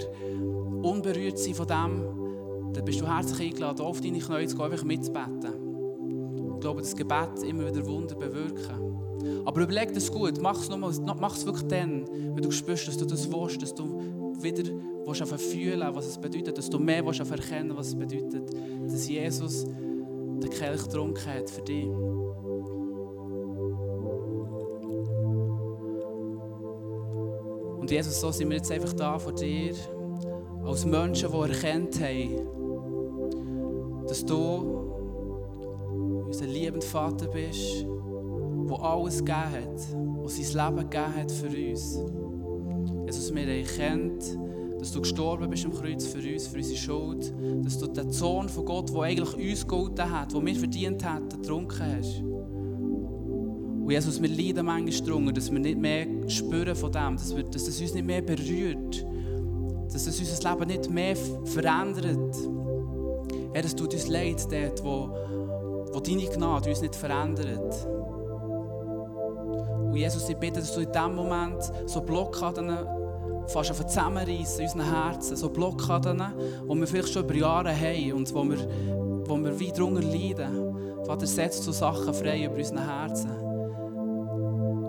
unberührt 0.81 1.37
sein 1.37 1.53
von 1.53 1.67
dem. 1.67 2.73
Dann 2.73 2.85
bist 2.85 2.99
du 2.99 3.07
herzlich 3.07 3.51
eingeladen, 3.51 3.81
auf 3.81 4.01
deine 4.01 4.17
Knie 4.17 4.47
zu 4.47 4.55
gehen, 4.55 4.65
einfach 4.65 4.83
mitzubeten. 4.83 6.55
Ich 6.55 6.59
glaube, 6.59 6.81
das 6.81 6.95
Gebet 6.95 7.43
immer 7.47 7.67
wieder 7.67 7.85
Wunder 7.85 8.15
bewirken. 8.15 9.43
Aber 9.45 9.61
überleg 9.61 9.93
das 9.93 10.11
gut. 10.11 10.41
Mach 10.41 10.59
es, 10.59 10.69
wirklich 11.45 11.67
dann, 11.67 12.07
wenn 12.07 12.41
du 12.41 12.49
spürst, 12.49 12.87
dass 12.87 12.97
du 12.97 13.05
das 13.05 13.31
willst, 13.31 13.61
dass 13.61 13.75
du 13.75 14.01
wieder 14.41 14.63
willst 15.05 15.51
fühlen 15.51 15.87
was 15.93 16.07
es 16.07 16.17
bedeutet, 16.17 16.57
dass 16.57 16.69
du 16.69 16.79
mehr 16.79 17.05
willst 17.05 17.19
erkennen 17.19 17.73
was 17.75 17.89
es 17.89 17.95
bedeutet, 17.95 18.49
dass 18.87 19.07
Jesus 19.07 19.65
den 19.65 20.49
Kelch 20.49 20.83
getrunken 20.83 21.25
hat 21.25 21.49
für 21.49 21.61
dich. 21.61 21.87
Und 27.87 27.91
Jesus, 27.93 28.19
so 28.19 28.33
sind 28.33 28.49
wir 28.49 28.57
jetzt 28.57 28.69
einfach 28.69 28.91
da 28.91 29.17
vor 29.17 29.31
dir, 29.31 29.73
als 30.65 30.83
Menschen, 30.85 31.31
die 31.31 31.37
erkannt 31.37 31.97
haben, 32.01 32.35
dass 34.05 34.25
du 34.25 34.35
unser 36.25 36.47
liebender 36.47 36.85
Vater 36.85 37.29
bist, 37.29 37.85
der 38.69 38.81
alles 38.81 39.19
gegeben 39.19 39.37
hat, 39.37 39.93
der 40.21 40.27
sein 40.27 40.75
Leben 40.75 40.89
gegeben 40.89 41.15
hat 41.15 41.31
für 41.31 41.47
uns. 41.47 41.97
Jesus, 43.05 43.33
wir 43.33 43.43
haben 43.43 43.65
erkannt, 43.65 44.37
dass 44.79 44.91
du 44.91 44.99
gestorben 44.99 45.49
bist 45.49 45.63
am 45.63 45.71
Kreuz 45.71 46.07
für 46.07 46.19
uns, 46.29 46.45
für 46.47 46.57
unsere 46.57 46.77
Schuld, 46.77 47.33
dass 47.63 47.79
du 47.79 47.87
den 47.87 48.11
Sohn 48.11 48.49
von 48.49 48.65
Gott, 48.65 48.93
der 48.93 49.01
eigentlich 49.03 49.33
uns 49.33 49.65
geholfen 49.65 50.11
hat, 50.11 50.33
den 50.33 50.45
wir 50.45 50.55
verdient 50.55 51.05
hätten, 51.05 51.29
getrunken 51.41 51.79
hast. 51.79 52.21
Und 53.87 53.93
Jesus, 53.93 54.21
wir 54.21 54.27
leiden 54.27 54.65
manchmal 54.65 55.07
darunter, 55.07 55.31
dass 55.31 55.49
wir 55.49 55.59
nicht 55.59 55.77
mehr 55.77 56.05
spüren 56.27 56.75
von 56.75 56.91
dem, 56.91 57.15
dass, 57.15 57.33
wir, 57.33 57.43
dass 57.43 57.69
es 57.69 57.79
uns 57.79 57.93
nicht 57.93 58.05
mehr 58.05 58.21
berührt, 58.21 59.05
dass 59.93 60.05
es 60.05 60.19
unser 60.19 60.49
Leben 60.51 60.67
nicht 60.67 60.89
mehr 60.89 61.15
verändert. 61.45 62.35
Herr, 63.53 63.63
es 63.63 63.73
tut 63.73 63.93
uns 63.93 64.09
leid 64.09 64.45
dort, 64.51 64.83
wo, 64.83 65.09
wo 65.93 66.01
deine 66.01 66.25
Gnade 66.25 66.69
uns 66.69 66.81
nicht 66.81 66.97
verändert. 66.97 67.87
Und 69.85 69.95
Jesus, 69.95 70.27
ich 70.27 70.35
bitte, 70.35 70.59
dass 70.59 70.75
du 70.75 70.81
in 70.81 70.91
diesem 70.91 71.15
Moment 71.15 71.71
so 71.85 72.01
Blockaden 72.01 72.77
fast 73.47 73.71
auf 73.71 73.87
zusammenreißen 73.87 74.59
in 74.59 74.65
unseren 74.65 74.93
Herzen, 74.93 75.37
so 75.37 75.47
Blockaden, 75.47 76.21
die 76.69 76.75
wir 76.77 76.87
vielleicht 76.87 77.13
schon 77.13 77.23
über 77.23 77.35
Jahre 77.35 77.73
haben 77.73 78.11
und 78.11 78.35
wo 78.35 78.43
wir, 78.43 78.57
wo 79.25 79.37
wir 79.37 79.57
weit 79.57 79.77
darunter 79.77 80.01
leiden 80.01 81.05
Vater, 81.05 81.25
setzt 81.25 81.63
so 81.63 81.71
Sachen 81.71 82.13
frei 82.13 82.43
über 82.43 82.55
unseren 82.55 82.85
Herzen. 82.85 83.46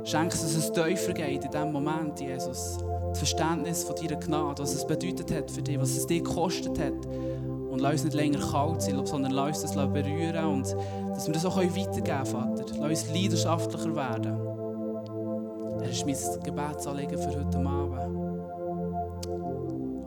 Schenk 0.09 0.31
dass 0.31 0.43
es 0.43 0.73
tiefer 0.73 1.13
geht 1.13 1.45
in 1.45 1.51
diesem 1.51 1.71
Moment, 1.71 2.19
Jesus. 2.19 2.79
Das 3.11 3.19
Verständnis 3.19 3.85
von 3.85 3.95
deiner 3.95 4.17
Gnade, 4.17 4.63
was 4.63 4.75
es 4.75 4.87
bedeutet 4.87 5.31
hat 5.31 5.51
für 5.51 5.61
dich, 5.61 5.79
was 5.79 5.91
es 5.91 6.07
dir 6.07 6.23
gekostet 6.23 6.79
hat. 6.79 7.07
Und 7.71 7.79
lass 7.81 7.93
uns 7.93 8.05
nicht 8.05 8.15
länger 8.15 8.39
kalt 8.39 8.81
sein, 8.81 9.05
sondern 9.05 9.33
lass 9.33 9.63
uns 9.63 9.75
das 9.75 9.93
berühren 9.93 10.47
und 10.47 10.75
dass 11.11 11.27
wir 11.27 11.35
das 11.35 11.45
auch 11.45 11.59
weitergeben 11.59 12.05
können, 12.05 12.25
Vater. 12.25 12.65
Lass 12.81 13.05
uns 13.05 13.11
leidenschaftlicher 13.13 13.95
werden. 13.95 14.39
Das 15.79 15.91
ist 15.91 16.07
mein 16.07 16.43
Gebetsanliegen 16.43 17.19
für 17.19 17.29
heute 17.29 17.59
Abend. 17.59 18.19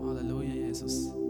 Halleluja, 0.04 0.54
Jesus. 0.66 1.21